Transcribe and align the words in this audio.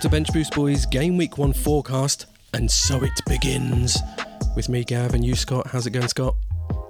to 0.00 0.08
Bench 0.08 0.32
Boost 0.32 0.54
Boys 0.54 0.86
Game 0.86 1.16
Week 1.16 1.36
1 1.36 1.52
forecast, 1.52 2.26
and 2.54 2.70
so 2.70 3.02
it 3.02 3.12
begins. 3.28 3.98
With 4.56 4.68
me, 4.68 4.82
Gav, 4.84 5.14
and 5.14 5.24
you, 5.24 5.34
Scott. 5.36 5.66
How's 5.68 5.86
it 5.86 5.90
going, 5.90 6.08
Scott? 6.08 6.34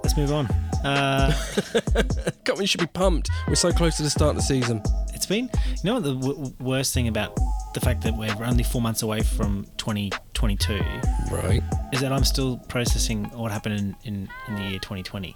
Let's 0.03 0.15
move 0.17 0.31
on. 0.31 0.47
Uh, 0.83 1.33
God, 2.43 2.57
we 2.57 2.65
should 2.65 2.79
be 2.79 2.87
pumped. 2.87 3.29
We're 3.47 3.55
so 3.55 3.71
close 3.71 3.97
to 3.97 4.03
the 4.03 4.09
start 4.09 4.31
of 4.31 4.35
the 4.37 4.41
season. 4.43 4.81
it's 5.13 5.25
been, 5.25 5.49
you 5.65 5.83
know, 5.83 5.95
what 5.95 6.03
the 6.03 6.15
w- 6.15 6.53
worst 6.59 6.93
thing 6.93 7.07
about 7.07 7.37
the 7.73 7.79
fact 7.79 8.01
that 8.03 8.15
we're 8.15 8.33
only 8.45 8.63
four 8.63 8.81
months 8.81 9.01
away 9.03 9.21
from 9.21 9.65
2022 9.77 10.79
Right. 11.31 11.61
is 11.93 12.01
that 12.01 12.11
I'm 12.11 12.23
still 12.23 12.57
processing 12.67 13.25
what 13.37 13.51
happened 13.51 13.75
in, 13.79 13.95
in, 14.03 14.29
in 14.47 14.55
the 14.55 14.61
year 14.63 14.79
2020. 14.79 15.35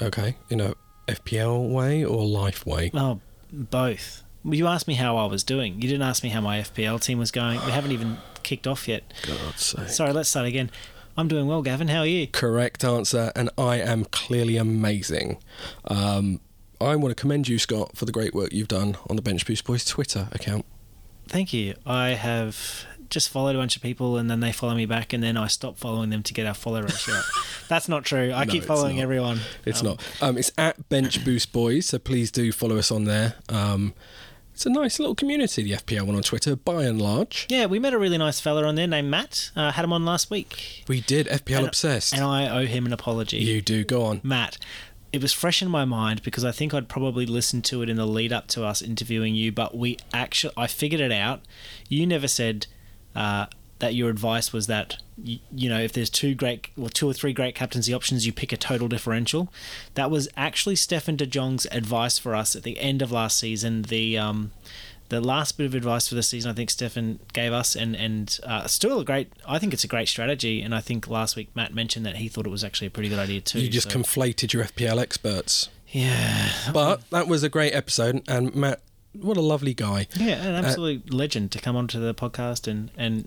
Okay. 0.00 0.36
In 0.48 0.60
a 0.60 0.74
FPL 1.08 1.70
way 1.70 2.04
or 2.04 2.24
life 2.26 2.64
way? 2.66 2.90
Oh, 2.94 3.20
both. 3.52 4.22
Well, 4.44 4.54
You 4.54 4.66
asked 4.66 4.88
me 4.88 4.94
how 4.94 5.16
I 5.16 5.26
was 5.26 5.42
doing. 5.44 5.74
You 5.74 5.88
didn't 5.88 6.02
ask 6.02 6.22
me 6.22 6.30
how 6.30 6.40
my 6.40 6.58
FPL 6.60 7.00
team 7.02 7.18
was 7.18 7.30
going. 7.30 7.64
We 7.64 7.72
haven't 7.72 7.92
even 7.92 8.18
kicked 8.42 8.66
off 8.66 8.88
yet. 8.88 9.02
God's 9.26 9.64
sake. 9.64 9.88
Sorry, 9.88 10.12
let's 10.12 10.28
start 10.28 10.46
again. 10.46 10.70
I'm 11.16 11.28
doing 11.28 11.46
well, 11.46 11.60
Gavin. 11.62 11.88
How 11.88 12.00
are 12.00 12.06
you? 12.06 12.26
Correct 12.28 12.84
answer, 12.84 13.32
and 13.36 13.50
I 13.58 13.76
am 13.76 14.04
clearly 14.06 14.56
amazing. 14.56 15.38
Um, 15.86 16.40
I 16.80 16.96
want 16.96 17.14
to 17.14 17.20
commend 17.20 17.48
you, 17.48 17.58
Scott, 17.58 17.96
for 17.96 18.06
the 18.06 18.12
great 18.12 18.32
work 18.34 18.52
you've 18.52 18.68
done 18.68 18.96
on 19.10 19.16
the 19.16 19.22
Bench 19.22 19.44
Boost 19.44 19.64
Boys 19.64 19.84
Twitter 19.84 20.28
account. 20.32 20.64
Thank 21.28 21.52
you. 21.52 21.74
I 21.84 22.10
have 22.10 22.86
just 23.10 23.28
followed 23.28 23.56
a 23.56 23.58
bunch 23.58 23.74
of 23.76 23.82
people 23.82 24.16
and 24.16 24.30
then 24.30 24.38
they 24.38 24.52
follow 24.52 24.74
me 24.74 24.86
back 24.86 25.12
and 25.12 25.20
then 25.22 25.36
I 25.36 25.48
stop 25.48 25.76
following 25.76 26.10
them 26.10 26.22
to 26.22 26.32
get 26.32 26.46
our 26.46 26.54
follow 26.54 26.80
ratio 26.80 27.14
up. 27.16 27.24
That's 27.68 27.88
not 27.88 28.04
true. 28.04 28.32
I 28.32 28.44
No, 28.44 28.52
keep 28.52 28.62
following 28.64 28.96
not. 28.96 29.02
everyone. 29.02 29.40
It's 29.66 29.80
Um, 29.80 29.86
not. 29.88 30.02
Um, 30.22 30.38
it's 30.38 30.52
at 30.56 30.88
Bench 30.88 31.24
Boost 31.24 31.52
Boys, 31.52 31.86
so 31.86 31.98
please 31.98 32.30
do 32.30 32.52
follow 32.52 32.78
us 32.78 32.90
on 32.92 33.04
there. 33.04 33.34
Um, 33.48 33.94
it's 34.60 34.66
a 34.66 34.68
nice 34.68 34.98
little 34.98 35.14
community, 35.14 35.62
the 35.62 35.72
FPL 35.72 36.02
one 36.02 36.14
on 36.16 36.22
Twitter, 36.22 36.54
by 36.54 36.84
and 36.84 37.00
large. 37.00 37.46
Yeah, 37.48 37.64
we 37.64 37.78
met 37.78 37.94
a 37.94 37.98
really 37.98 38.18
nice 38.18 38.40
fella 38.40 38.62
on 38.66 38.74
there 38.74 38.86
named 38.86 39.10
Matt. 39.10 39.50
Uh, 39.56 39.72
had 39.72 39.86
him 39.86 39.92
on 39.94 40.04
last 40.04 40.30
week. 40.30 40.84
We 40.86 41.00
did 41.00 41.26
FPL 41.28 41.60
And- 41.60 41.66
obsessed. 41.68 42.12
And 42.12 42.22
I 42.22 42.46
owe 42.46 42.66
him 42.66 42.84
an 42.84 42.92
apology. 42.92 43.38
you 43.38 43.62
do 43.62 43.84
go 43.84 44.02
on. 44.04 44.20
Matt, 44.22 44.58
it 45.14 45.22
was 45.22 45.32
fresh 45.32 45.62
in 45.62 45.70
my 45.70 45.86
mind 45.86 46.22
because 46.22 46.44
I 46.44 46.52
think 46.52 46.74
I'd 46.74 46.90
probably 46.90 47.24
listened 47.24 47.64
to 47.66 47.80
it 47.80 47.88
in 47.88 47.96
the 47.96 48.04
lead 48.04 48.34
up 48.34 48.48
to 48.48 48.62
us 48.66 48.82
interviewing 48.82 49.34
you, 49.34 49.50
but 49.50 49.74
we 49.74 49.96
actually, 50.12 50.52
I 50.58 50.66
figured 50.66 51.00
it 51.00 51.10
out. 51.10 51.40
You 51.88 52.06
never 52.06 52.28
said 52.28 52.66
uh, 53.16 53.46
that 53.80 53.94
your 53.94 54.08
advice 54.08 54.52
was 54.52 54.66
that, 54.68 54.96
you, 55.22 55.38
you 55.54 55.68
know, 55.68 55.80
if 55.80 55.92
there's 55.92 56.08
two 56.10 56.34
great, 56.34 56.68
well, 56.76 56.88
two 56.88 57.08
or 57.08 57.12
three 57.12 57.32
great 57.32 57.54
captaincy 57.54 57.92
options, 57.92 58.26
you 58.26 58.32
pick 58.32 58.52
a 58.52 58.56
total 58.56 58.88
differential. 58.88 59.52
That 59.94 60.10
was 60.10 60.28
actually 60.36 60.76
Stefan 60.76 61.16
de 61.16 61.26
Jong's 61.26 61.66
advice 61.72 62.18
for 62.18 62.34
us 62.34 62.54
at 62.56 62.62
the 62.62 62.78
end 62.78 63.02
of 63.02 63.10
last 63.12 63.38
season. 63.38 63.82
The, 63.82 64.16
um, 64.16 64.52
the 65.08 65.20
last 65.20 65.58
bit 65.58 65.66
of 65.66 65.74
advice 65.74 66.08
for 66.08 66.14
the 66.14 66.22
season, 66.22 66.50
I 66.52 66.54
think 66.54 66.70
Stefan 66.70 67.18
gave 67.32 67.52
us, 67.52 67.74
and 67.74 67.96
and 67.96 68.38
uh, 68.44 68.68
still 68.68 69.00
a 69.00 69.04
great. 69.04 69.32
I 69.44 69.58
think 69.58 69.72
it's 69.74 69.82
a 69.82 69.88
great 69.88 70.06
strategy, 70.06 70.62
and 70.62 70.72
I 70.72 70.80
think 70.80 71.08
last 71.08 71.34
week 71.34 71.48
Matt 71.56 71.74
mentioned 71.74 72.06
that 72.06 72.16
he 72.18 72.28
thought 72.28 72.46
it 72.46 72.50
was 72.50 72.62
actually 72.62 72.86
a 72.86 72.90
pretty 72.90 73.08
good 73.08 73.18
idea 73.18 73.40
too. 73.40 73.58
You 73.60 73.68
just 73.68 73.90
so- 73.90 73.98
conflated 73.98 74.52
your 74.52 74.62
FPL 74.62 75.00
experts. 75.00 75.68
yeah, 75.88 76.52
But 76.72 77.10
that 77.10 77.26
was 77.26 77.42
a 77.42 77.48
great 77.48 77.72
episode, 77.74 78.22
and 78.28 78.54
Matt, 78.54 78.82
what 79.12 79.36
a 79.36 79.40
lovely 79.40 79.74
guy. 79.74 80.06
yeah, 80.14 80.44
an 80.46 80.64
absolute 80.64 81.12
legend 81.12 81.50
to 81.52 81.58
come 81.58 81.74
onto 81.74 81.98
the 81.98 82.14
podcast, 82.14 82.68
and 82.68 82.92
and 82.96 83.26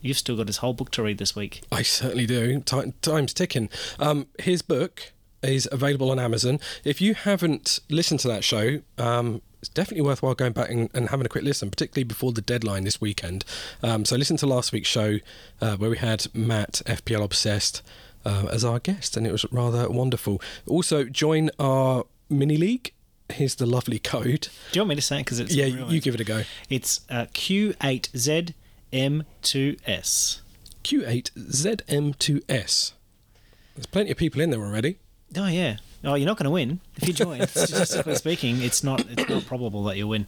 you've 0.00 0.18
still 0.18 0.36
got 0.36 0.46
his 0.46 0.58
whole 0.58 0.72
book 0.72 0.90
to 0.92 1.02
read 1.02 1.18
this 1.18 1.34
week. 1.34 1.62
I 1.70 1.82
certainly 1.82 2.26
do. 2.26 2.60
Ti 2.60 2.92
time's 3.02 3.32
ticking. 3.32 3.68
Um, 3.98 4.26
his 4.38 4.62
book 4.62 5.12
is 5.42 5.68
available 5.70 6.10
on 6.10 6.18
Amazon. 6.18 6.60
If 6.84 7.00
you 7.00 7.14
haven't 7.14 7.80
listened 7.88 8.20
to 8.20 8.28
that 8.28 8.44
show, 8.44 8.80
um, 8.98 9.42
it's 9.60 9.68
definitely 9.68 10.02
worthwhile 10.02 10.34
going 10.34 10.52
back 10.52 10.70
and, 10.70 10.88
and 10.94 11.08
having 11.10 11.26
a 11.26 11.28
quick 11.28 11.44
listen, 11.44 11.70
particularly 11.70 12.04
before 12.04 12.32
the 12.32 12.40
deadline 12.40 12.84
this 12.84 13.00
weekend. 13.00 13.44
Um, 13.82 14.04
so 14.04 14.16
listen 14.16 14.36
to 14.38 14.46
last 14.46 14.72
week's 14.72 14.88
show 14.88 15.18
uh, 15.60 15.76
where 15.76 15.90
we 15.90 15.98
had 15.98 16.26
Matt, 16.34 16.82
FPL 16.86 17.24
Obsessed, 17.24 17.82
uh, 18.24 18.46
as 18.50 18.64
our 18.64 18.78
guest, 18.78 19.16
and 19.16 19.26
it 19.26 19.32
was 19.32 19.44
rather 19.50 19.88
wonderful. 19.88 20.40
Also, 20.66 21.04
join 21.04 21.50
our 21.58 22.04
mini 22.28 22.56
league. 22.56 22.92
Here's 23.30 23.56
the 23.56 23.66
lovely 23.66 23.98
code. 23.98 24.48
Do 24.72 24.78
you 24.78 24.80
want 24.82 24.90
me 24.90 24.94
to 24.96 25.02
say 25.02 25.16
it 25.16 25.24
because 25.24 25.38
it's 25.38 25.54
yeah, 25.54 25.66
you 25.66 26.00
give 26.00 26.14
it 26.14 26.20
a 26.20 26.24
go. 26.24 26.44
It's 26.70 27.02
uh, 27.10 27.26
Q8ZM2S. 28.92 30.40
Q8ZM2S. 30.84 32.92
There's 33.74 33.86
plenty 33.86 34.10
of 34.10 34.16
people 34.16 34.40
in 34.40 34.50
there 34.50 34.60
already. 34.60 34.98
Oh 35.36 35.46
yeah. 35.46 35.76
Oh, 36.04 36.14
you're 36.14 36.26
not 36.26 36.36
going 36.38 36.44
to 36.44 36.50
win 36.50 36.80
if 36.96 37.06
you 37.08 37.12
join. 37.14 37.46
Statistically 37.48 38.14
speaking, 38.14 38.62
it's 38.62 38.84
not 38.84 39.04
it's 39.10 39.28
not 39.28 39.46
probable 39.46 39.84
that 39.84 39.96
you'll 39.96 40.08
win. 40.10 40.26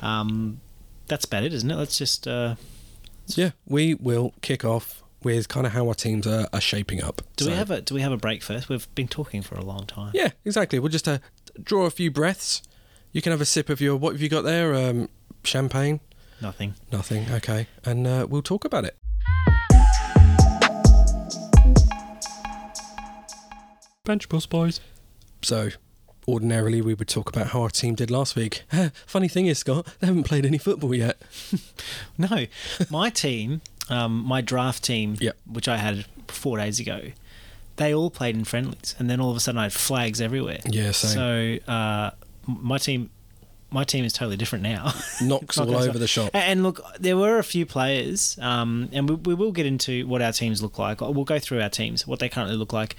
Um, 0.00 0.60
that's 1.06 1.24
about 1.24 1.44
it, 1.44 1.52
isn't 1.52 1.70
it? 1.70 1.76
Let's 1.76 1.98
just 1.98 2.26
uh, 2.26 2.54
Yeah, 3.28 3.50
we 3.66 3.94
will 3.94 4.32
kick 4.40 4.64
off 4.64 5.02
with 5.22 5.48
kind 5.48 5.66
of 5.66 5.72
how 5.72 5.86
our 5.88 5.94
teams 5.94 6.26
are, 6.26 6.48
are 6.52 6.60
shaping 6.60 7.02
up. 7.02 7.22
do 7.36 7.44
So- 7.44 7.50
we 7.50 7.56
have 7.56 7.70
a 7.70 7.80
do 7.82 7.94
we 7.94 8.00
have 8.00 8.12
a 8.12 8.16
break 8.16 8.42
first? 8.42 8.68
We've 8.68 8.92
been 8.94 9.08
talking 9.08 9.42
for 9.42 9.56
a 9.56 9.64
long 9.64 9.86
time. 9.86 10.12
Yeah, 10.14 10.30
exactly. 10.44 10.78
We'll 10.78 10.88
just 10.90 11.08
uh, 11.08 11.18
draw 11.62 11.84
a 11.84 11.90
few 11.90 12.10
breaths. 12.10 12.62
You 13.12 13.20
can 13.22 13.32
have 13.32 13.40
a 13.40 13.44
sip 13.46 13.68
of 13.68 13.80
your 13.80 13.96
what 13.96 14.12
have 14.12 14.22
you 14.22 14.28
got 14.28 14.42
there? 14.42 14.74
Um, 14.74 15.08
champagne? 15.44 16.00
Nothing. 16.42 16.74
Nothing. 16.90 17.26
Okay, 17.30 17.66
and 17.84 18.06
uh, 18.06 18.26
we'll 18.28 18.42
talk 18.42 18.64
about 18.64 18.84
it. 18.84 18.96
Bench 24.04 24.28
Boost 24.28 24.50
Boys. 24.50 24.80
So, 25.42 25.70
ordinarily 26.26 26.80
we 26.82 26.94
would 26.94 27.08
talk 27.08 27.28
about 27.28 27.48
how 27.48 27.62
our 27.62 27.70
team 27.70 27.94
did 27.94 28.10
last 28.10 28.34
week. 28.36 28.62
Funny 29.06 29.28
thing 29.28 29.46
is, 29.46 29.58
Scott, 29.58 29.86
they 30.00 30.06
haven't 30.06 30.24
played 30.24 30.44
any 30.46 30.58
football 30.58 30.94
yet. 30.94 31.20
No, 32.18 32.46
my 32.90 33.08
team, 33.08 33.62
um, 33.88 34.12
my 34.24 34.40
draft 34.42 34.84
team, 34.84 35.16
Yep. 35.20 35.36
which 35.50 35.68
I 35.68 35.78
had 35.78 36.04
four 36.28 36.58
days 36.58 36.78
ago, 36.78 37.00
they 37.76 37.94
all 37.94 38.10
played 38.10 38.36
in 38.36 38.44
friendlies, 38.44 38.94
and 38.98 39.08
then 39.08 39.20
all 39.20 39.30
of 39.30 39.36
a 39.36 39.40
sudden 39.40 39.58
I 39.58 39.62
had 39.64 39.72
flags 39.72 40.20
everywhere. 40.20 40.58
Yeah, 40.66 40.90
same. 40.90 41.58
So 41.66 41.72
uh, 41.72 42.10
my 42.46 42.76
team, 42.76 43.08
my 43.72 43.84
team 43.84 44.04
is 44.04 44.12
totally 44.12 44.36
different 44.36 44.62
now. 44.64 44.92
Knocks 45.22 45.56
all 45.58 45.74
over 45.76 45.98
the 45.98 46.08
shop. 46.08 46.30
And 46.34 46.62
look, 46.62 46.80
there 46.98 47.16
were 47.16 47.38
a 47.38 47.44
few 47.44 47.64
players, 47.66 48.36
um, 48.40 48.88
and 48.92 49.08
we, 49.08 49.14
we 49.14 49.34
will 49.34 49.52
get 49.52 49.66
into 49.66 50.06
what 50.08 50.20
our 50.22 50.32
teams 50.32 50.60
look 50.62 50.78
like. 50.78 51.00
We'll 51.00 51.24
go 51.24 51.38
through 51.38 51.60
our 51.62 51.68
teams, 51.68 52.06
what 52.06 52.18
they 52.18 52.28
currently 52.28 52.56
look 52.56 52.72
like. 52.72 52.96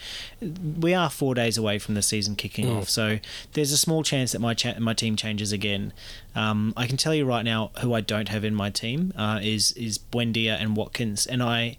We 0.80 0.94
are 0.94 1.10
four 1.10 1.36
days 1.36 1.58
away 1.58 1.78
from 1.80 1.96
the 1.96 2.02
season 2.02 2.36
kicking 2.36 2.66
Mm. 2.68 2.78
off, 2.82 2.90
so 2.90 3.20
there's 3.54 3.72
a 3.72 3.78
small 3.78 4.04
chance 4.04 4.32
that 4.32 4.40
my 4.40 4.54
cha- 4.54 4.80
my 4.80 4.94
team 4.94 5.16
changes 5.16 5.52
again. 5.52 5.92
Um, 6.36 6.74
I 6.78 6.88
can 6.88 6.96
tell 6.98 7.14
you 7.14 7.26
right 7.26 7.44
now 7.44 7.72
who 7.82 7.94
I 7.94 8.02
don't 8.02 8.30
have 8.30 8.44
in 8.46 8.56
my 8.56 8.70
team 8.70 9.14
uh, 9.18 9.40
is 9.42 9.72
is 9.74 9.98
Buendia 9.98 10.60
and 10.62 10.76
Watkins, 10.78 11.26
and 11.28 11.44
I 11.44 11.78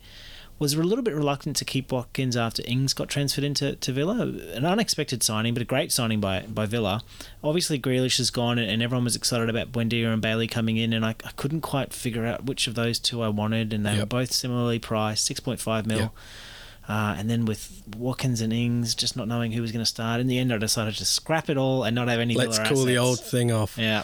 was 0.62 0.74
a 0.74 0.82
little 0.82 1.02
bit 1.02 1.14
reluctant 1.14 1.56
to 1.56 1.64
keep 1.64 1.90
Watkins 1.90 2.36
after 2.36 2.62
Ings 2.64 2.94
got 2.94 3.08
transferred 3.08 3.42
into 3.42 3.74
to 3.74 3.92
Villa. 3.92 4.22
An 4.22 4.64
unexpected 4.64 5.22
signing, 5.24 5.54
but 5.54 5.60
a 5.60 5.66
great 5.66 5.90
signing 5.90 6.20
by, 6.20 6.42
by 6.42 6.66
Villa. 6.66 7.02
Obviously, 7.42 7.80
Grealish 7.80 8.20
is 8.20 8.30
gone, 8.30 8.60
and, 8.60 8.70
and 8.70 8.80
everyone 8.80 9.02
was 9.02 9.16
excited 9.16 9.50
about 9.50 9.72
Buendia 9.72 10.12
and 10.12 10.22
Bailey 10.22 10.46
coming 10.46 10.76
in, 10.76 10.92
and 10.92 11.04
I, 11.04 11.16
I 11.24 11.32
couldn't 11.34 11.62
quite 11.62 11.92
figure 11.92 12.24
out 12.24 12.44
which 12.44 12.68
of 12.68 12.76
those 12.76 13.00
two 13.00 13.22
I 13.22 13.28
wanted, 13.28 13.72
and 13.72 13.84
they 13.84 13.98
were 13.98 14.06
both 14.06 14.30
similarly 14.30 14.78
priced, 14.78 15.28
6.5 15.28 15.84
mil. 15.84 15.98
Yep. 15.98 16.12
Uh, 16.88 17.14
and 17.18 17.28
then 17.28 17.44
with 17.44 17.82
Watkins 17.96 18.40
and 18.40 18.52
Ings, 18.52 18.94
just 18.94 19.16
not 19.16 19.26
knowing 19.26 19.50
who 19.50 19.62
was 19.62 19.72
going 19.72 19.84
to 19.84 19.90
start, 19.90 20.20
in 20.20 20.28
the 20.28 20.38
end, 20.38 20.52
I 20.52 20.58
decided 20.58 20.94
to 20.94 21.04
scrap 21.04 21.50
it 21.50 21.56
all 21.56 21.82
and 21.82 21.94
not 21.94 22.06
have 22.06 22.20
any 22.20 22.36
Let's 22.36 22.60
call 22.60 22.84
the 22.84 22.98
old 22.98 23.18
thing 23.18 23.50
off. 23.50 23.76
Yeah. 23.76 24.02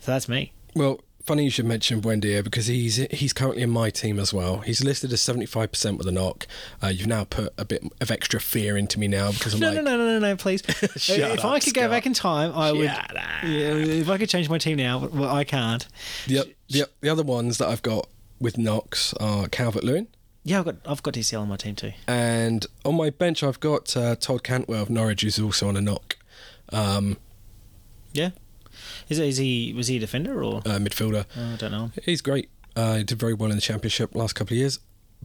So 0.00 0.12
that's 0.12 0.28
me. 0.28 0.52
Well, 0.74 1.00
funny 1.28 1.44
you 1.44 1.50
should 1.50 1.64
mention 1.66 2.00
Buendia 2.00 2.42
because 2.42 2.66
he's 2.66 2.96
he's 3.12 3.32
currently 3.32 3.62
in 3.62 3.70
my 3.70 3.90
team 3.90 4.18
as 4.18 4.32
well. 4.34 4.58
He's 4.58 4.82
listed 4.82 5.12
as 5.12 5.20
seventy 5.20 5.46
five 5.46 5.70
percent 5.70 5.98
with 5.98 6.08
a 6.08 6.12
knock. 6.12 6.46
Uh, 6.82 6.88
you've 6.88 7.06
now 7.06 7.24
put 7.24 7.52
a 7.56 7.64
bit 7.64 7.84
of 8.00 8.10
extra 8.10 8.40
fear 8.40 8.76
into 8.76 8.98
me 8.98 9.06
now 9.06 9.30
because 9.30 9.54
I'm 9.54 9.60
No, 9.60 9.68
like, 9.68 9.76
no, 9.76 9.82
no, 9.82 9.96
no, 9.98 10.06
no, 10.06 10.18
no, 10.30 10.36
please. 10.36 10.62
Shut 10.96 11.18
if 11.18 11.38
up, 11.40 11.44
I 11.44 11.60
could 11.60 11.74
go 11.74 11.88
back 11.88 12.06
in 12.06 12.14
time, 12.14 12.52
I 12.52 12.72
would. 12.72 12.88
Shut 12.90 13.16
up. 13.16 13.42
Yeah, 13.44 13.74
if 14.02 14.08
I 14.08 14.18
could 14.18 14.28
change 14.28 14.48
my 14.48 14.58
team 14.58 14.78
now, 14.78 14.98
well, 15.06 15.32
I 15.34 15.44
can't. 15.44 15.86
the, 16.26 16.54
the 16.70 16.88
the 17.00 17.08
other 17.08 17.22
ones 17.22 17.58
that 17.58 17.68
I've 17.68 17.82
got 17.82 18.08
with 18.40 18.58
knocks 18.58 19.12
are 19.14 19.48
Calvert 19.48 19.84
Lewin. 19.84 20.08
Yeah, 20.44 20.60
I've 20.60 20.64
got 20.64 20.76
I've 20.86 21.02
got 21.02 21.14
DCL 21.14 21.40
on 21.42 21.48
my 21.48 21.56
team 21.56 21.74
too. 21.76 21.92
And 22.06 22.64
on 22.84 22.96
my 22.96 23.10
bench, 23.10 23.42
I've 23.42 23.60
got 23.60 23.94
uh, 23.96 24.16
Todd 24.16 24.42
Cantwell 24.42 24.82
of 24.82 24.88
Norwich, 24.90 25.20
who's 25.22 25.38
also 25.38 25.68
on 25.68 25.76
a 25.76 25.80
knock. 25.82 26.16
Um, 26.70 27.18
Yeah. 28.14 28.30
Is, 29.08 29.18
is 29.18 29.36
he 29.38 29.72
was 29.76 29.88
he 29.88 29.96
a 29.96 30.00
defender 30.00 30.42
or 30.42 30.58
uh, 30.58 30.78
midfielder. 30.78 31.24
oh, 31.36 31.52
I 31.54 31.56
don't 31.56 31.72
know. 31.72 31.90
He's 32.02 32.20
great. 32.20 32.50
Uh, 32.76 32.96
he 32.96 33.04
did 33.04 33.18
very 33.18 33.34
well 33.34 33.50
in 33.50 33.56
the 33.56 33.62
championship 33.62 34.14
last 34.14 34.34
couple 34.34 34.54
of 34.54 34.58
years. 34.58 34.78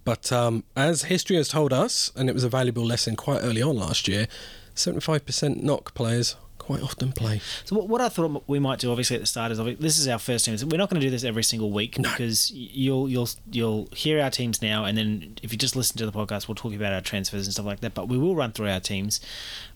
But 0.04 0.32
um, 0.32 0.64
as 0.76 1.04
history 1.04 1.36
has 1.38 1.50
told 1.50 1.72
us, 1.72 2.12
and 2.16 2.30
it 2.30 2.34
was 2.34 2.44
a 2.44 2.50
valuable 2.50 2.84
lesson 2.84 3.16
quite 3.16 3.42
early 3.42 3.62
on 3.62 3.78
last 3.78 4.08
year, 4.08 4.28
75% 4.76 5.62
knock 5.62 5.94
players 5.94 6.36
quite 6.58 6.82
often 6.82 7.12
play. 7.12 7.42
So 7.66 7.76
what, 7.76 7.90
what 7.90 8.02
I 8.02 8.10
thought 8.10 8.44
we 8.48 8.58
might 8.58 8.80
do, 8.80 8.90
obviously 8.90 9.18
at 9.18 9.22
the 9.22 9.28
start, 9.28 9.52
is 9.52 9.60
this 9.80 9.98
is 9.98 10.08
our 10.08 10.18
first 10.18 10.46
team. 10.46 10.56
We're 10.70 10.78
not 10.78 10.90
going 10.90 11.00
to 11.00 11.06
do 11.06 11.12
this 11.12 11.24
every 11.24 11.44
single 11.44 11.72
week 11.72 11.98
because 11.98 12.52
you'll 12.52 13.10
you'll 13.10 13.30
you'll 13.52 13.88
hear 13.94 14.22
our 14.22 14.30
teams 14.30 14.62
now, 14.62 14.86
and 14.86 14.98
then 14.98 15.38
if 15.44 15.52
you 15.52 15.58
just 15.58 15.76
listen 15.76 15.98
to 15.98 16.06
the 16.06 16.12
podcast, 16.12 16.48
we'll 16.48 16.56
talk 16.56 16.74
about 16.74 16.94
our 16.94 17.02
transfers 17.02 17.46
and 17.46 17.54
stuff 17.54 17.66
like 17.66 17.82
that. 17.82 17.94
But 17.94 18.08
we 18.08 18.18
will 18.18 18.36
run 18.36 18.54
through 18.54 18.70
our 18.70 18.80
teams, 18.80 19.20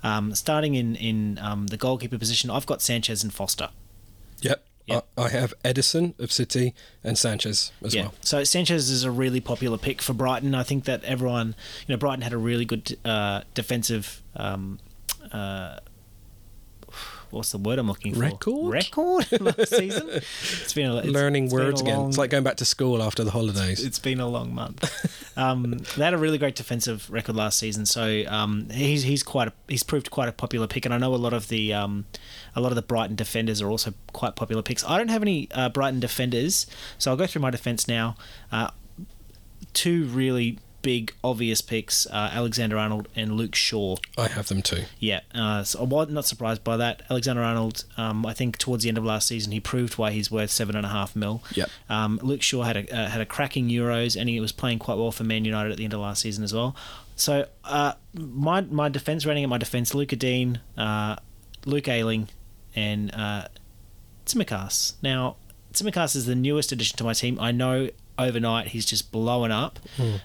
um, 0.01 0.33
starting 0.33 0.75
in 0.75 0.95
in 0.95 1.39
um, 1.42 1.68
the 1.68 1.77
goalkeeper 1.77 2.18
position. 2.18 2.50
I've 2.50 2.65
got 2.65 2.81
Sanchez 2.81 3.24
and 3.24 3.33
Foster. 3.33 3.69
Yep. 4.42 4.63
Yeah. 4.86 5.01
I, 5.18 5.24
I 5.24 5.30
have 5.30 5.54
Ederson 5.63 6.18
of 6.18 6.31
City 6.31 6.74
and 7.04 7.18
Sanchez 7.18 7.72
as 7.84 7.94
yeah. 7.94 8.04
well. 8.04 8.13
So 8.22 8.44
Sanchez 8.45 8.89
is 8.89 9.04
a 9.04 9.12
really 9.12 9.42
popular 9.42 9.78
pick 9.78 10.01
for 10.01 10.13
Brighton. 10.13 10.56
I 10.56 10.63
think 10.63 10.86
that 10.86 11.04
everyone, 11.04 11.56
you 11.86 11.94
know, 11.94 11.98
Brighton 11.98 12.22
had 12.22 12.31
a 12.31 12.38
really 12.38 12.63
good 12.63 12.98
uh, 13.04 13.42
defensive. 13.54 14.22
Um, 14.36 14.80
uh, 15.31 15.80
what's 17.32 17.52
the 17.52 17.58
word 17.58 17.80
I'm 17.80 17.88
looking 17.88 18.14
for? 18.14 18.22
Record? 18.22 18.74
Record 18.74 19.42
last 19.42 19.76
season. 19.76 20.10
It's 20.10 20.74
been 20.74 20.90
a, 20.90 20.98
it's, 20.98 21.08
Learning 21.08 21.46
it's 21.46 21.54
been 21.54 21.62
a 21.62 21.66
words 21.66 21.82
again. 21.82 22.02
It's 22.08 22.18
like 22.18 22.30
going 22.30 22.44
back 22.44 22.58
to 22.58 22.66
school 22.66 23.02
after 23.02 23.24
the 23.24 23.32
holidays. 23.32 23.84
it's 23.84 24.00
been 24.00 24.20
a 24.20 24.28
long 24.28 24.54
month. 24.54 24.84
Um, 25.38 25.78
they 25.96 26.04
had 26.04 26.16
a 26.16 26.18
really 26.18 26.40
great 26.40 26.56
defensive 26.56 27.08
record 27.12 27.36
last 27.36 27.60
season, 27.60 27.86
so 27.86 28.24
um, 28.28 28.72
he's 28.72 29.04
he's 29.04 29.22
quite 29.22 29.48
a, 29.48 29.54
he's 29.68 29.84
proved 29.84 30.10
quite 30.10 30.28
a 30.28 30.32
popular 30.32 30.66
pick, 30.66 30.84
and 30.84 30.92
I 30.92 30.98
know 30.98 31.14
a 31.14 31.16
lot 31.16 31.32
of 31.32 31.48
the 31.48 31.76
um, 31.76 32.06
a 32.56 32.60
lot 32.60 32.72
of 32.72 32.76
the 32.76 32.82
Brighton 32.82 33.16
defenders 33.16 33.62
are 33.62 33.70
also 33.70 33.94
quite 34.14 34.36
popular 34.36 34.64
picks. 34.64 34.84
I 34.84 34.98
don't 34.98 35.10
have 35.10 35.22
any 35.22 35.48
uh, 35.52 35.70
Brighton 35.70 36.00
defenders, 36.00 36.66
so 36.98 37.12
I'll 37.12 37.18
go 37.18 37.28
through 37.28 37.44
my 37.44 37.52
defense 37.52 37.88
now. 37.88 38.16
Uh, 38.52 38.72
two 39.74 40.06
really 40.06 40.58
big 40.88 41.13
obvious 41.22 41.60
picks: 41.60 42.07
uh, 42.07 42.30
Alexander 42.31 42.78
Arnold 42.78 43.10
and 43.13 43.34
Luke 43.34 43.56
Shaw. 43.56 43.98
I 44.18 44.30
have 44.30 44.48
them 44.48 44.62
too. 44.62 44.84
Yeah, 45.00 45.19
uh, 45.36 45.66
so 45.66 45.84
I'm 45.84 46.13
not 46.13 46.24
surprised 46.24 46.63
by 46.63 46.78
that. 46.78 47.01
Alexander 47.10 47.42
Arnold, 47.42 47.84
um, 47.98 48.25
I 48.25 48.34
think 48.34 48.57
towards 48.57 48.84
the 48.84 48.89
end 48.89 48.98
of 48.98 49.04
last 49.04 49.28
season, 49.28 49.51
he 49.51 49.60
proved 49.60 49.98
why 49.98 50.12
he's 50.12 50.31
worth 50.31 50.50
seven 50.50 50.78
and 50.78 50.86
a 50.86 50.89
half 50.89 51.13
mil. 51.13 51.44
Yep. 51.56 51.69
Um, 51.89 52.22
Luke 52.24 52.42
Shaw 52.42 52.63
had 52.63 52.78
a 52.78 52.95
uh, 52.95 53.10
had 53.10 53.19
a 53.19 53.25
cracking 53.25 53.68
Euros, 53.68 54.16
and 54.18 54.30
he 54.30 54.39
was 54.39 54.54
playing 54.54 54.80
quite 54.80 54.98
well 54.98 55.12
for 55.12 55.25
Man 55.25 55.44
United 55.44 55.72
at 55.72 55.78
the 55.78 55.84
end 55.84 55.94
of 55.94 56.00
last 56.00 56.22
season 56.22 56.45
as 56.45 56.54
well. 56.54 56.74
So 57.18 57.48
uh, 57.66 57.94
my 58.13 58.62
my 58.62 58.88
defense 58.88 59.25
rating 59.25 59.44
at 59.44 59.50
my 59.50 59.57
defense: 59.57 59.94
Lucas 59.94 60.18
Digne, 60.18 60.60
uh, 60.78 61.18
Luke 61.66 61.90
Ayling, 61.90 62.30
and 62.78 63.13
uh, 63.13 63.50
Tsimikas. 64.25 64.94
Now 65.01 65.36
Tsimikas 65.74 66.16
is 66.16 66.25
the 66.28 66.36
newest 66.36 66.72
addition 66.72 66.95
to 66.95 67.04
my 67.04 67.12
team. 67.12 67.38
I 67.42 67.51
know 67.51 67.90
overnight 68.19 68.68
he's 68.69 68.86
just 68.86 69.12
blowing 69.12 69.52
up. 69.52 69.80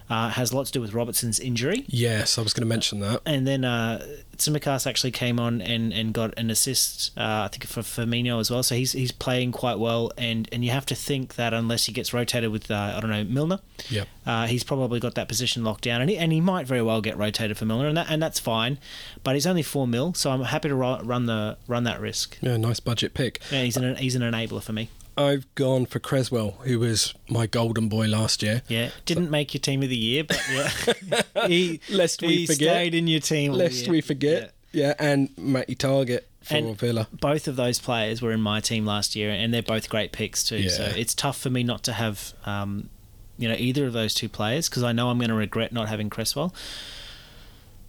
Uh, 0.08 0.30
has 0.30 0.52
a 0.52 0.56
lot 0.56 0.66
to 0.66 0.72
do 0.72 0.80
with 0.80 0.92
Robertson's 0.94 1.38
injury. 1.40 1.84
Yes, 1.88 2.38
I 2.38 2.42
was 2.42 2.52
going 2.52 2.62
to 2.62 2.68
mention 2.68 3.00
that. 3.00 3.20
And 3.26 3.46
then 3.46 3.64
uh, 3.64 4.04
Tsimikas 4.36 4.86
actually 4.86 5.10
came 5.10 5.38
on 5.38 5.60
and, 5.62 5.92
and 5.92 6.12
got 6.12 6.36
an 6.38 6.50
assist, 6.50 7.10
uh, 7.18 7.42
I 7.44 7.48
think, 7.48 7.66
for 7.66 7.80
Firmino 7.82 8.40
as 8.40 8.50
well. 8.50 8.62
So 8.62 8.74
he's 8.74 8.92
he's 8.92 9.12
playing 9.12 9.52
quite 9.52 9.78
well. 9.78 10.10
And, 10.18 10.48
and 10.52 10.64
you 10.64 10.70
have 10.70 10.86
to 10.86 10.94
think 10.94 11.34
that 11.36 11.52
unless 11.54 11.86
he 11.86 11.92
gets 11.92 12.12
rotated 12.12 12.50
with, 12.50 12.70
uh, 12.70 12.94
I 12.96 13.00
don't 13.00 13.10
know, 13.10 13.24
Milner, 13.24 13.60
Yep. 13.90 14.08
uh, 14.26 14.46
he's 14.46 14.64
probably 14.64 15.00
got 15.00 15.14
that 15.14 15.28
position 15.28 15.64
locked 15.64 15.84
down. 15.84 16.00
And 16.00 16.10
he, 16.10 16.16
and 16.18 16.32
he 16.32 16.40
might 16.40 16.66
very 16.66 16.82
well 16.82 17.00
get 17.00 17.16
rotated 17.16 17.56
for 17.58 17.64
Milner, 17.66 17.88
and, 17.88 17.96
that, 17.96 18.06
and 18.10 18.22
that's 18.22 18.40
fine. 18.40 18.78
But 19.22 19.34
he's 19.34 19.46
only 19.46 19.62
4 19.62 19.86
mil, 19.86 20.14
so 20.14 20.30
I'm 20.30 20.42
happy 20.42 20.68
to 20.68 20.74
ru- 20.74 21.00
run 21.02 21.26
the 21.26 21.56
run 21.68 21.84
that 21.84 22.00
risk. 22.00 22.38
Yeah, 22.40 22.56
nice 22.56 22.80
budget 22.80 23.14
pick. 23.14 23.40
Yeah, 23.50 23.62
he's 23.62 23.76
an, 23.76 23.96
he's 23.96 24.14
an 24.14 24.22
enabler 24.22 24.62
for 24.62 24.72
me. 24.72 24.88
I've 25.16 25.52
gone 25.54 25.86
for 25.86 25.98
Cresswell, 25.98 26.52
who 26.62 26.78
was 26.78 27.14
my 27.28 27.46
golden 27.46 27.88
boy 27.88 28.06
last 28.06 28.42
year. 28.42 28.62
Yeah, 28.68 28.90
didn't 29.04 29.30
make 29.30 29.52
your 29.54 29.60
team 29.60 29.82
of 29.82 29.88
the 29.90 29.96
year, 29.96 30.24
but 30.24 30.42
yeah, 30.50 31.22
he, 31.46 31.80
Lest 31.90 32.22
we 32.22 32.36
he 32.38 32.46
forget. 32.46 32.58
stayed 32.76 32.94
in 32.94 33.06
your 33.08 33.20
team. 33.20 33.52
Lest 33.52 33.88
we 33.88 34.00
forget. 34.00 34.52
Yeah, 34.72 34.94
and 34.98 35.28
Matty 35.36 35.74
Targett 35.74 36.20
for 36.42 36.54
And- 36.56 36.78
Villa. 36.78 37.08
both 37.12 37.46
of 37.46 37.56
those 37.56 37.78
players 37.78 38.22
were 38.22 38.32
in 38.32 38.40
my 38.40 38.60
team 38.60 38.86
last 38.86 39.14
year, 39.14 39.30
and 39.30 39.52
they're 39.52 39.62
both 39.62 39.88
great 39.90 40.12
picks 40.12 40.42
too. 40.44 40.68
So 40.70 40.84
it's 40.84 41.14
tough 41.14 41.36
for 41.38 41.50
me 41.50 41.62
not 41.62 41.82
to 41.84 41.92
have, 41.92 42.32
um, 42.46 42.88
you 43.36 43.48
know, 43.48 43.54
either 43.58 43.86
of 43.86 43.92
those 43.92 44.14
two 44.14 44.30
players 44.30 44.68
because 44.70 44.82
I 44.82 44.92
know 44.92 45.10
I'm 45.10 45.18
going 45.18 45.28
to 45.28 45.34
regret 45.34 45.72
not 45.72 45.88
having 45.88 46.08
Cresswell. 46.08 46.54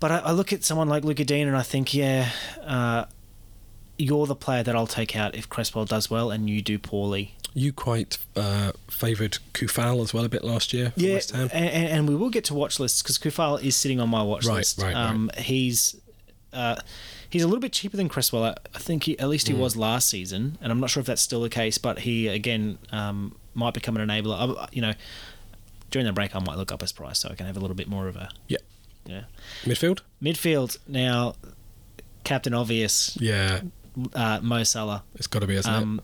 But 0.01 0.11
I, 0.11 0.17
I 0.19 0.31
look 0.33 0.51
at 0.51 0.65
someone 0.65 0.89
like 0.89 1.05
Lucas 1.05 1.25
Digne 1.25 1.47
and 1.47 1.55
I 1.55 1.61
think, 1.61 1.93
yeah, 1.93 2.29
uh, 2.65 3.05
you're 3.97 4.25
the 4.27 4.35
player 4.35 4.63
that 4.63 4.75
I'll 4.75 4.87
take 4.87 5.15
out 5.15 5.35
if 5.35 5.47
Cresswell 5.49 5.85
does 5.85 6.09
well 6.09 6.31
and 6.31 6.49
you 6.49 6.61
do 6.61 6.79
poorly. 6.79 7.35
You 7.53 7.71
quite 7.71 8.17
uh, 8.35 8.71
favoured 8.89 9.37
Coufal 9.53 10.01
as 10.01 10.13
well 10.13 10.25
a 10.25 10.29
bit 10.29 10.43
last 10.43 10.73
year 10.73 10.89
for 10.91 10.99
Yeah, 10.99 11.13
West 11.13 11.31
Ham. 11.31 11.49
and, 11.53 11.87
and 11.89 12.09
we 12.09 12.15
will 12.15 12.31
get 12.31 12.43
to 12.45 12.55
watch 12.55 12.79
lists 12.79 13.03
because 13.03 13.19
Coufal 13.19 13.61
is 13.63 13.75
sitting 13.75 13.99
on 13.99 14.09
my 14.09 14.23
watch 14.23 14.45
Right, 14.45 14.55
list. 14.55 14.79
right, 14.81 14.93
right. 14.93 14.95
um, 14.95 15.29
He's 15.37 15.95
uh, 16.51 16.75
he's 17.29 17.43
a 17.43 17.47
little 17.47 17.59
bit 17.61 17.71
cheaper 17.73 17.95
than 17.97 18.09
Cresswell. 18.09 18.43
I, 18.43 18.55
I 18.75 18.79
think 18.79 19.03
he, 19.03 19.17
at 19.19 19.27
least 19.29 19.47
he 19.47 19.53
was 19.53 19.75
last 19.75 20.07
season, 20.09 20.57
and 20.61 20.71
I'm 20.71 20.79
not 20.79 20.89
sure 20.91 21.01
if 21.01 21.07
that's 21.07 21.21
still 21.21 21.41
the 21.41 21.49
case. 21.49 21.77
But 21.79 21.99
he 21.99 22.27
again 22.27 22.77
um, 22.91 23.35
might 23.53 23.73
become 23.75 23.97
an 23.97 24.07
enabler. 24.07 24.57
I, 24.59 24.67
you 24.71 24.81
know, 24.81 24.93
during 25.91 26.05
the 26.07 26.13
break, 26.13 26.35
I 26.35 26.39
might 26.39 26.57
look 26.57 26.71
up 26.71 26.81
his 26.81 26.91
price 26.91 27.19
so 27.19 27.29
I 27.29 27.35
can 27.35 27.45
have 27.47 27.57
a 27.57 27.59
little 27.59 27.75
bit 27.75 27.87
more 27.87 28.07
of 28.07 28.15
a 28.15 28.29
Yeah. 28.47 28.57
yeah 29.05 29.23
Midfield? 29.63 30.01
midfield 30.21 30.77
now. 30.87 31.35
Captain 32.23 32.53
obvious, 32.53 33.17
Yeah, 33.19 33.61
uh, 34.13 34.39
Mo 34.41 34.63
Salah. 34.63 35.03
it's 35.15 35.27
got 35.27 35.39
to 35.39 35.47
be, 35.47 35.55
isn't 35.55 35.73
Um, 35.73 36.01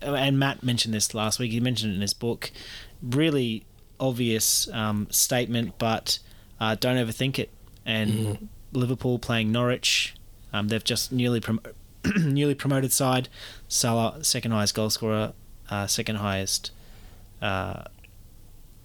and 0.00 0.38
Matt 0.38 0.62
mentioned 0.62 0.92
this 0.94 1.14
last 1.14 1.38
week. 1.38 1.50
He 1.52 1.60
mentioned 1.60 1.92
it 1.92 1.96
in 1.96 2.00
his 2.02 2.12
book. 2.14 2.50
Really 3.02 3.64
obvious 3.98 4.68
um, 4.72 5.06
statement, 5.10 5.78
but 5.78 6.18
uh, 6.60 6.74
don't 6.78 6.96
overthink 6.96 7.38
it. 7.38 7.50
And 7.86 8.10
Mm-hmm. 8.10 8.44
Liverpool 8.72 9.18
playing 9.18 9.52
Norwich. 9.52 10.14
Um, 10.52 10.68
they've 10.68 10.82
just 10.82 11.12
newly 11.12 11.40
prom- 11.40 11.60
newly 12.18 12.54
promoted 12.54 12.92
side. 12.92 13.28
Salah, 13.68 14.22
second 14.24 14.50
highest 14.50 14.74
goal 14.74 14.90
scorer, 14.90 15.32
uh, 15.70 15.86
second 15.86 16.16
highest 16.16 16.70
uh, 17.40 17.84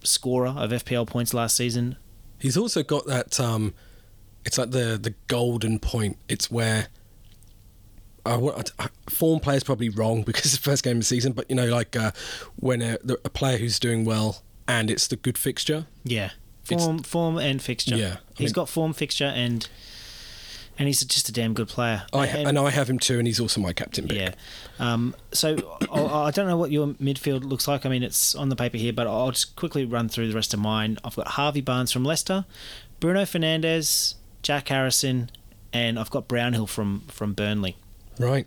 scorer 0.04 0.50
of 0.50 0.72
FPL 0.72 1.08
points 1.08 1.34
last 1.34 1.56
season. 1.56 1.96
He's 2.40 2.56
also 2.56 2.84
got 2.84 3.06
that. 3.08 3.40
Um, 3.40 3.74
it's 4.46 4.58
like 4.58 4.72
the 4.72 4.98
the 5.02 5.14
golden 5.28 5.80
point. 5.80 6.18
It's 6.28 6.50
where. 6.52 6.88
I, 8.26 8.36
I, 8.80 8.88
form 9.10 9.40
player's 9.40 9.64
probably 9.64 9.90
wrong 9.90 10.24
because 10.24 10.46
it's 10.46 10.56
the 10.62 10.62
first 10.62 10.84
game 10.84 10.98
of 10.98 11.02
the 11.02 11.06
season, 11.06 11.34
but 11.34 11.50
you 11.50 11.56
know, 11.56 11.66
like 11.68 11.96
uh, 11.96 12.12
when 12.58 12.82
a, 12.82 12.98
the- 13.04 13.20
a 13.26 13.30
player 13.30 13.58
who's 13.58 13.80
doing 13.80 14.06
well 14.06 14.44
and 14.68 14.90
it's 14.92 15.08
the 15.08 15.16
good 15.16 15.38
fixture. 15.38 15.88
Yeah, 16.04 16.32
It's- 16.66 16.84
form, 16.86 17.00
form 17.00 17.38
and 17.38 17.62
fixture. 17.62 17.96
Yeah, 17.96 18.18
I 18.18 18.18
he's 18.38 18.50
mean- 18.50 18.54
got 18.54 18.70
form, 18.70 18.94
fixture, 18.94 19.26
and 19.36 19.68
and 20.78 20.88
he's 20.88 21.04
just 21.04 21.28
a 21.28 21.34
damn 21.34 21.54
good 21.54 21.68
player. 21.68 22.04
I 22.14 22.28
And- 22.28 22.48
and 22.50 22.60
I 22.60 22.70
have 22.70 22.90
him 22.90 23.00
too, 23.00 23.18
and 23.20 23.28
he's 23.28 23.40
also 23.40 23.60
my 23.60 23.74
captain 23.74 24.08
pick. 24.08 24.18
Yeah. 24.18 24.34
Um, 24.80 25.14
so 25.34 25.78
I, 25.92 26.28
I 26.28 26.32
don't 26.32 26.48
know 26.48 26.56
what 26.58 26.72
your 26.72 26.88
midfield 26.94 27.44
looks 27.44 27.68
like. 27.68 27.86
I 27.86 27.90
mean, 27.90 28.02
it's 28.04 28.34
on 28.36 28.48
the 28.50 28.56
paper 28.56 28.78
here, 28.78 28.94
but 28.94 29.06
I'll 29.08 29.32
just 29.32 29.56
quickly 29.58 29.84
run 29.86 30.08
through 30.08 30.30
the 30.30 30.36
rest 30.36 30.54
of 30.54 30.60
mine. 30.62 30.98
I've 31.04 31.16
got 31.18 31.30
Harvey 31.30 31.60
Barnes 31.62 31.92
from 31.92 32.06
Leicester, 32.06 32.46
Bruno 33.02 33.24
Fernandes, 33.24 34.16
Jack 34.42 34.70
Harrison, 34.70 35.30
and 35.74 36.00
I've 36.00 36.10
got 36.12 36.28
Brownhill 36.30 36.66
from 36.68 37.02
from 37.10 37.34
Burnley. 37.34 37.76
Right. 38.20 38.46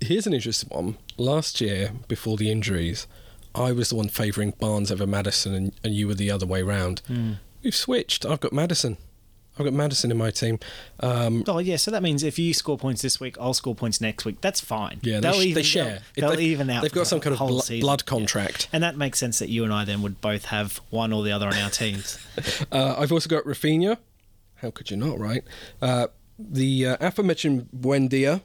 Here's 0.00 0.26
an 0.26 0.34
interesting 0.34 0.68
one. 0.70 0.96
Last 1.16 1.60
year, 1.60 1.92
before 2.08 2.36
the 2.36 2.50
injuries, 2.50 3.06
I 3.54 3.72
was 3.72 3.88
the 3.90 3.96
one 3.96 4.08
favouring 4.08 4.52
Barnes 4.60 4.90
over 4.92 5.06
Maddison, 5.06 5.54
and, 5.54 5.72
and 5.84 5.94
you 5.94 6.06
were 6.08 6.14
the 6.14 6.30
other 6.30 6.46
way 6.46 6.62
round. 6.62 7.00
Hmm. 7.06 7.32
We've 7.62 7.74
switched. 7.74 8.26
I've 8.26 8.40
got 8.40 8.52
Maddison. 8.52 8.96
I've 9.58 9.64
got 9.66 9.74
Maddison 9.74 10.10
in 10.10 10.16
my 10.16 10.30
team. 10.30 10.58
Um, 11.00 11.44
Oh 11.46 11.58
yeah, 11.58 11.76
so 11.76 11.90
that 11.90 12.02
means 12.02 12.22
if 12.22 12.38
you 12.38 12.54
score 12.54 12.78
points 12.78 13.02
this 13.02 13.20
week, 13.20 13.36
I'll 13.38 13.52
score 13.54 13.74
points 13.74 14.00
next 14.00 14.24
week. 14.24 14.40
That's 14.40 14.60
fine. 14.60 14.98
yeah, 15.02 15.16
they, 15.16 15.20
they'll 15.20 15.32
sh- 15.40 15.44
even, 15.44 15.54
they 15.54 15.62
share. 15.62 15.84
They'll, 15.84 16.28
they'll 16.28 16.30
they've- 16.30 16.40
even 16.52 16.70
out. 16.70 16.82
They've 16.82 16.90
got 16.92 17.06
some 17.06 17.20
kind 17.20 17.36
of 17.38 17.62
season. 17.62 17.80
blood 17.80 18.02
Yeah. 18.04 18.10
contract. 18.10 18.68
and 18.72 18.82
that 18.82 18.96
makes 18.96 19.18
sense 19.18 19.38
that 19.40 19.50
you 19.50 19.62
and 19.64 19.72
I 19.72 19.84
then 19.84 20.00
would 20.02 20.20
both 20.22 20.46
have 20.46 20.80
one 20.88 21.12
or 21.12 21.22
the 21.22 21.32
other 21.32 21.46
on 21.46 21.54
our 21.54 21.70
teams. 21.70 22.18
Uh, 22.72 22.96
I've 22.98 23.12
also 23.12 23.28
got 23.28 23.44
Raphinha. 23.44 23.98
How 24.56 24.70
could 24.70 24.90
you 24.90 24.96
not, 24.96 25.18
right? 25.18 25.44
Uh, 25.82 26.06
the 26.38 26.86
uh, 26.86 26.96
aforementioned 27.00 27.68
Buendia. 27.78 28.40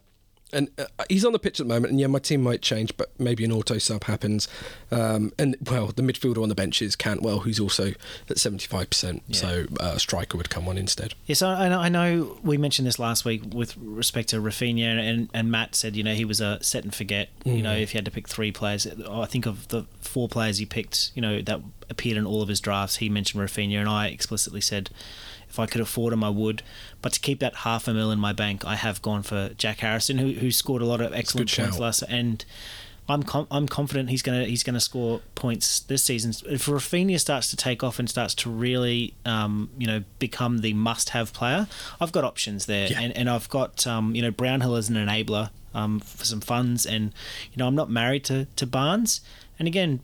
And 0.53 0.69
uh, 0.77 0.85
he's 1.09 1.25
on 1.25 1.33
the 1.33 1.39
pitch 1.39 1.59
at 1.59 1.67
the 1.67 1.73
moment, 1.73 1.91
and 1.91 1.99
yeah, 1.99 2.07
my 2.07 2.19
team 2.19 2.41
might 2.41 2.61
change, 2.61 2.95
but 2.95 3.11
maybe 3.19 3.43
an 3.43 3.51
auto 3.51 3.77
sub 3.79 4.05
happens. 4.05 4.47
Um, 4.91 5.33
and 5.37 5.57
well, 5.69 5.87
the 5.87 6.01
midfielder 6.01 6.41
on 6.41 6.47
the 6.47 6.55
bench 6.55 6.81
is 6.81 6.95
Cantwell, 6.95 7.39
who's 7.39 7.59
also 7.59 7.91
at 8.29 8.37
seventy 8.37 8.65
five 8.65 8.89
percent. 8.89 9.23
So 9.35 9.65
uh, 9.81 9.93
a 9.95 9.99
striker 9.99 10.37
would 10.37 10.49
come 10.49 10.67
on 10.69 10.77
instead. 10.77 11.15
Yes, 11.25 11.41
I, 11.41 11.65
I 11.65 11.69
know- 11.69 11.79
I 11.81 11.89
know 11.89 12.37
we 12.43 12.57
mentioned 12.57 12.87
this 12.87 12.97
last 12.97 13.25
week 13.25 13.41
with 13.53 13.75
respect 13.77 14.29
to 14.29 14.37
Raphinha, 14.37 14.83
and, 14.85 15.29
and 15.33 15.51
Matt 15.51 15.75
said, 15.75 15.95
you 15.97 16.03
know, 16.03 16.13
he 16.13 16.23
was 16.25 16.39
a 16.39 16.63
set 16.63 16.83
and 16.85 16.95
forget. 16.95 17.29
You 17.43 17.61
know, 17.61 17.75
if 17.75 17.93
you 17.93 17.97
had 17.97 18.05
to 18.05 18.11
pick 18.11 18.27
three 18.27 18.51
players, 18.51 18.87
I 18.87 19.25
think 19.25 19.45
of 19.45 19.67
the 19.67 19.85
four 20.01 20.27
players 20.29 20.57
he 20.59 20.65
picked, 20.65 21.11
you 21.15 21.21
know, 21.21 21.41
that 21.41 21.61
appeared 21.89 22.17
in 22.17 22.25
all 22.25 22.41
of 22.41 22.47
his 22.49 22.59
drafts, 22.61 22.97
he 22.97 23.09
mentioned 23.09 23.41
Raphinha, 23.43 23.79
and 23.79 23.87
I 23.89 24.07
explicitly 24.07 24.59
said, 24.61 24.89
if 25.49 25.59
I 25.59 25.65
could 25.65 25.81
afford 25.81 26.13
him, 26.13 26.23
I 26.23 26.29
would. 26.29 26.61
But 27.01 27.13
to 27.13 27.19
keep 27.19 27.39
that 27.39 27.55
half 27.57 27.87
a 27.87 27.93
mil 27.93 28.11
in 28.11 28.19
my 28.19 28.33
bank, 28.33 28.65
I 28.65 28.75
have 28.75 29.01
gone 29.01 29.23
for 29.23 29.49
Jack 29.57 29.79
Harrison, 29.79 30.17
who, 30.17 30.31
who 30.33 30.51
scored 30.51 30.81
a 30.81 30.85
lot 30.85 31.01
of 31.01 31.13
excellent 31.13 31.53
points 31.55 31.79
last, 31.79 32.01
and. 32.03 32.43
I'm 33.09 33.23
com- 33.23 33.47
I'm 33.49 33.69
confident 33.69 34.09
he's 34.09 34.21
gonna 34.21 34.43
he's 34.43 34.63
gonna 34.63 34.81
score 34.81 35.21
points 35.33 35.79
this 35.79 36.03
season. 36.03 36.33
If 36.51 36.65
Raphinha 36.65 37.17
starts 37.21 37.49
to 37.51 37.55
take 37.55 37.81
off 37.81 37.99
and 37.99 38.09
starts 38.09 38.35
to 38.35 38.49
really 38.49 39.13
um, 39.25 39.69
you 39.77 39.87
know 39.87 40.03
become 40.19 40.57
the 40.57 40.73
must-have 40.73 41.31
player, 41.31 41.67
I've 42.01 42.11
got 42.11 42.25
options 42.25 42.65
there, 42.65 42.89
Yeah. 42.89 42.99
and, 42.99 43.15
and 43.15 43.29
I've 43.29 43.47
got 43.47 43.87
um, 43.87 44.13
you 44.13 44.21
know 44.21 44.29
Brownhill 44.29 44.75
as 44.75 44.89
an 44.89 44.95
enabler 44.97 45.51
um, 45.73 46.01
for 46.01 46.25
some 46.25 46.41
funds, 46.41 46.85
and 46.85 47.13
you 47.53 47.55
know 47.55 47.65
I'm 47.67 47.75
not 47.75 47.89
married 47.89 48.25
to 48.25 48.45
to 48.57 48.67
Barnes, 48.67 49.21
and 49.57 49.69
again. 49.69 50.01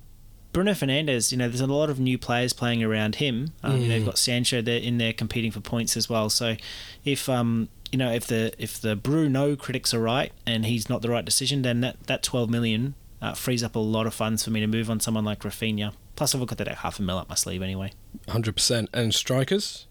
Bruno 0.53 0.71
Fernandes, 0.71 1.31
you 1.31 1.37
know, 1.37 1.49
there's 1.49 1.61
a 1.61 1.67
lot 1.67 1.89
of 1.89 1.99
new 1.99 2.17
players 2.17 2.53
playing 2.53 2.83
around 2.83 3.15
him. 3.15 3.49
Um, 3.63 3.81
You 3.81 3.87
know, 3.89 3.95
you've 3.95 4.05
got 4.05 4.17
Sancho 4.19 4.61
there 4.61 4.79
in 4.79 4.97
there 4.99 5.11
competing 5.11 5.51
for 5.51 5.59
points 5.59 5.97
as 5.97 6.07
well. 6.09 6.29
So, 6.29 6.55
if 7.03 7.27
um, 7.27 7.69
you 7.91 7.97
know, 7.97 8.11
if 8.11 8.27
the 8.27 8.53
if 8.57 8.79
the 8.79 8.95
Bruno 8.95 9.55
critics 9.55 9.93
are 9.93 9.99
right 9.99 10.31
and 10.45 10.65
he's 10.65 10.87
not 10.89 11.01
the 11.01 11.09
right 11.09 11.25
decision, 11.25 11.63
then 11.63 11.81
that 11.81 12.03
that 12.07 12.23
12 12.23 12.49
million 12.49 12.93
Uh, 13.21 13.33
frees 13.33 13.63
up 13.63 13.73
a 13.73 13.79
lot 13.79 14.05
of 14.05 14.13
funds 14.13 14.43
for 14.43 14.51
me 14.51 14.59
to 14.59 14.67
move 14.67 14.89
on 14.89 14.99
someone 14.99 15.23
like 15.23 15.39
Raphinha. 15.43 15.93
Plus, 16.17 16.35
I've 16.35 16.45
got 16.45 16.57
that 16.57 16.67
half 16.67 16.99
a 16.99 17.01
mil 17.01 17.17
up 17.17 17.29
my 17.29 17.35
sleeve 17.35 17.61
anyway. 17.61 17.93
Hundred 18.27 18.55
percent. 18.57 18.89
And 18.93 19.13
strikers? 19.13 19.87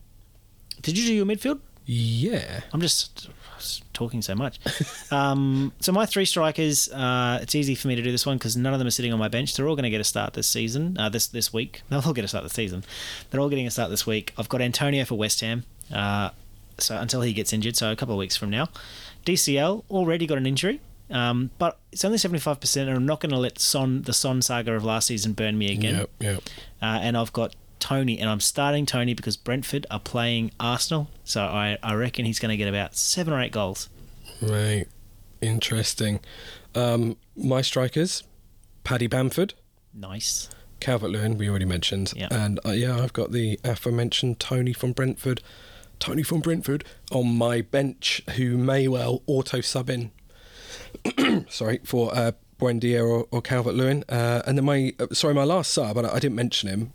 Did 0.82 0.98
you 0.98 1.06
do 1.06 1.14
your 1.14 1.24
midfield? 1.26 1.60
Yeah. 1.84 2.60
I'm 2.72 2.80
just 2.80 3.28
talking 3.92 4.22
so 4.22 4.34
much. 4.34 4.58
um, 5.12 5.72
so 5.80 5.92
my 5.92 6.06
three 6.06 6.24
strikers, 6.24 6.90
uh, 6.90 7.38
it's 7.42 7.54
easy 7.54 7.74
for 7.74 7.88
me 7.88 7.94
to 7.94 8.02
do 8.02 8.10
this 8.10 8.26
one 8.26 8.38
because 8.38 8.56
none 8.56 8.72
of 8.72 8.78
them 8.78 8.88
are 8.88 8.92
sitting 8.92 9.12
on 9.12 9.18
my 9.18 9.28
bench. 9.28 9.54
They're 9.54 9.68
all 9.68 9.76
going 9.76 9.84
to 9.84 9.90
get 9.90 10.00
a 10.00 10.04
start 10.04 10.34
this 10.34 10.46
season, 10.46 10.96
uh, 10.98 11.08
this 11.08 11.26
this 11.26 11.52
week. 11.52 11.82
They'll 11.88 12.00
all 12.00 12.12
get 12.12 12.24
a 12.24 12.28
start 12.28 12.44
this 12.44 12.52
season. 12.54 12.84
They're 13.30 13.40
all 13.40 13.48
getting 13.48 13.66
a 13.66 13.70
start 13.70 13.90
this 13.90 14.06
week. 14.06 14.32
I've 14.38 14.48
got 14.48 14.60
Antonio 14.60 15.04
for 15.04 15.16
West 15.16 15.40
Ham. 15.40 15.64
Uh, 15.92 16.30
so 16.78 16.96
until 16.96 17.20
he 17.20 17.32
gets 17.32 17.52
injured, 17.52 17.76
so 17.76 17.92
a 17.92 17.96
couple 17.96 18.14
of 18.14 18.18
weeks 18.18 18.36
from 18.36 18.50
now. 18.50 18.68
DCL 19.26 19.84
already 19.90 20.26
got 20.26 20.38
an 20.38 20.46
injury. 20.46 20.80
Um, 21.10 21.50
but 21.58 21.78
it's 21.92 22.04
only 22.06 22.16
seventy 22.16 22.40
five 22.40 22.58
percent, 22.58 22.88
and 22.88 22.96
I'm 22.96 23.04
not 23.04 23.20
going 23.20 23.32
to 23.32 23.38
let 23.38 23.58
Son 23.58 24.02
the 24.02 24.14
Son 24.14 24.40
saga 24.40 24.74
of 24.74 24.82
last 24.84 25.08
season 25.08 25.34
burn 25.34 25.58
me 25.58 25.70
again. 25.70 25.96
Yep. 25.96 26.10
Yep. 26.20 26.42
Uh, 26.80 27.00
and 27.02 27.16
I've 27.18 27.32
got 27.34 27.54
Toney, 27.82 28.18
and 28.20 28.30
I'm 28.30 28.38
starting 28.40 28.86
Toney 28.86 29.12
because 29.12 29.36
Brentford 29.36 29.86
are 29.90 29.98
playing 29.98 30.52
Arsenal, 30.60 31.10
so 31.24 31.42
I, 31.42 31.76
I 31.82 31.94
reckon 31.94 32.24
he's 32.24 32.38
going 32.38 32.50
to 32.50 32.56
get 32.56 32.68
about 32.68 32.94
seven 32.94 33.34
or 33.34 33.42
eight 33.42 33.50
goals. 33.50 33.88
Right. 34.40 34.86
Interesting. 35.40 36.20
Um, 36.76 37.16
my 37.36 37.60
strikers: 37.60 38.22
Paddy 38.84 39.08
Bamford, 39.08 39.54
Nice. 39.92 40.48
Calvert 40.78 41.10
Lewin. 41.10 41.36
We 41.36 41.50
already 41.50 41.64
mentioned. 41.64 42.12
Yeah. 42.16 42.28
And 42.30 42.60
uh, 42.64 42.70
yeah, 42.70 43.00
I've 43.02 43.12
got 43.12 43.32
the 43.32 43.58
aforementioned 43.64 44.38
Toney 44.38 44.72
from 44.72 44.92
Brentford. 44.92 45.42
Toney 45.98 46.22
from 46.22 46.40
Brentford 46.40 46.84
on 47.10 47.36
my 47.36 47.60
bench, 47.62 48.22
who 48.36 48.56
may 48.56 48.86
well 48.88 49.22
auto 49.26 49.60
sub 49.60 49.90
in. 49.90 50.12
sorry 51.48 51.80
for 51.84 52.14
uh, 52.14 52.32
Buendia 52.60 53.04
or, 53.04 53.26
or 53.32 53.42
Calvert 53.42 53.74
Lewin. 53.74 54.04
Uh, 54.08 54.42
and 54.46 54.56
then 54.56 54.64
my 54.64 54.94
uh, 55.00 55.08
sorry, 55.12 55.34
my 55.34 55.44
last 55.44 55.72
sub, 55.72 55.96
but 55.96 56.04
I, 56.04 56.14
I 56.14 56.18
didn't 56.20 56.36
mention 56.36 56.68
him. 56.68 56.92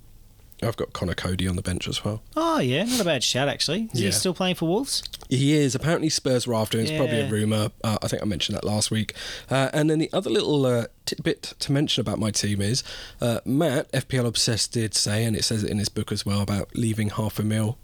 I've 0.64 0.76
got 0.78 0.92
Conor 0.94 1.14
Coady 1.14 1.48
on 1.48 1.56
the 1.56 1.62
bench 1.62 1.88
as 1.88 2.04
well. 2.04 2.22
Oh 2.36 2.60
yeah, 2.60 2.84
not 2.86 3.00
a 3.00 3.04
bad 3.06 3.24
shout 3.24 3.48
actually. 3.48 3.90
Is 3.94 4.00
Yeah. 4.02 4.06
he 4.08 4.12
still 4.12 4.34
playing 4.34 4.56
for 4.56 4.68
Wolves? 4.68 5.04
He 5.30 5.54
is 5.54 5.76
apparently 5.76 6.10
Spurs 6.10 6.48
were 6.48 6.56
after 6.56 6.80
him. 6.80 6.86
It's 6.86 6.96
probably 6.98 7.20
a 7.22 7.30
rumor. 7.30 7.70
Uh, 7.84 7.98
I 8.02 8.08
think 8.08 8.22
I 8.24 8.26
mentioned 8.26 8.56
that 8.56 8.64
last 8.64 8.90
week. 8.90 9.14
Uh, 9.52 9.70
and 9.74 9.90
then 9.90 10.00
the 10.00 10.10
other 10.14 10.30
little 10.30 10.66
uh, 10.66 10.86
tidbit 11.06 11.54
to 11.60 11.72
mention 11.72 12.02
about 12.02 12.18
my 12.18 12.32
team 12.32 12.60
is 12.62 12.84
uh, 13.22 13.40
Matt 13.46 13.92
FPL 13.92 14.26
Obsessed 14.26 14.72
did 14.72 14.96
say, 14.96 15.24
and 15.26 15.36
it 15.36 15.44
says 15.44 15.64
it 15.64 15.70
in 15.70 15.78
his 15.78 15.90
book 15.90 16.12
as 16.12 16.26
well 16.26 16.42
about 16.42 16.76
leaving 16.76 17.10
half 17.10 17.38
a 17.40 17.44
mil 17.44 17.78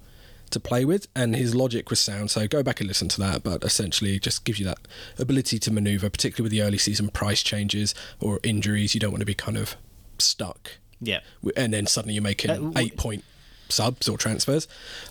to 0.50 0.60
play 0.60 0.86
with, 0.86 1.08
and 1.15 1.36
his 1.36 1.53
logic 1.53 1.89
was 1.89 2.00
sound. 2.00 2.32
So 2.32 2.48
go 2.48 2.63
back 2.63 2.80
and 2.80 2.88
listen 2.88 3.08
to 3.10 3.20
that. 3.22 3.44
But 3.44 3.63
essentially, 3.63 4.18
just 4.20 4.46
gives 4.46 4.60
you 4.60 4.65
that 4.65 4.80
ability 5.20 5.60
to 5.60 5.72
maneuver, 5.72 6.10
particularly 6.10 6.44
with 6.46 6.51
the 6.51 6.62
early 6.62 6.77
season 6.77 7.10
price 7.10 7.44
changes 7.44 7.94
or 8.20 8.39
injuries. 8.44 8.94
You 8.96 9.00
don't 9.00 9.12
want 9.12 9.22
to 9.22 9.25
be 9.27 9.34
kind 9.36 9.58
of 9.58 9.75
stuck 10.18 10.77
Yeah. 11.03 11.19
and 11.57 11.74
then 11.74 11.86
suddenly 11.88 12.13
you're 12.15 12.24
making 12.24 12.51
Uh, 12.51 12.72
eight 12.77 12.98
point 12.98 13.24
subs 13.69 14.07
or 14.10 14.17
transfers. 14.17 14.67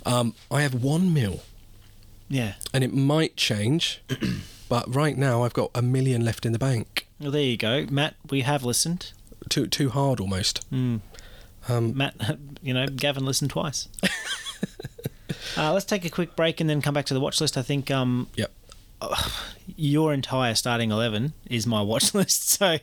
Um, 0.07 0.35
I 0.51 0.63
have 0.63 0.75
one 0.75 1.13
mil, 1.13 1.43
Yeah. 2.29 2.55
and 2.73 2.85
it 2.85 2.93
might 2.95 3.37
change, 3.37 4.01
but 4.69 4.93
right 4.95 5.17
now 5.17 5.43
I've 5.43 5.53
got 5.55 5.71
a 5.75 5.83
million 5.83 6.25
left 6.25 6.47
in 6.47 6.53
the 6.53 6.59
bank. 6.59 7.07
Well, 7.21 7.31
there 7.31 7.43
you 7.43 7.57
go, 7.57 7.87
Matt. 7.91 8.15
We 8.31 8.41
have 8.43 8.65
listened. 8.65 9.13
Too 9.49 9.67
too 9.67 9.91
hard 9.91 10.21
almost. 10.21 10.69
Mm. 10.71 11.01
Um, 11.69 11.97
Matt, 11.97 12.15
you 12.63 12.73
know, 12.75 12.87
Gavin 12.87 13.25
listened 13.25 13.51
twice. 13.51 13.89
uh, 15.57 15.73
let's 15.73 15.85
take 15.85 16.05
a 16.05 16.11
quick 16.11 16.35
break 16.37 16.61
and 16.61 16.69
then 16.71 16.81
come 16.83 16.95
back 16.95 17.07
to 17.07 17.15
the 17.15 17.21
watch 17.21 17.41
list. 17.41 17.57
I 17.57 17.63
think 17.63 17.91
um, 17.91 18.29
Yep. 18.37 18.53
your 19.77 20.13
entire 20.13 20.55
starting 20.55 20.91
eleven 20.91 21.33
is 21.47 21.67
my 21.67 21.83
watch 21.83 22.15
list, 22.21 22.51
so 22.51 22.79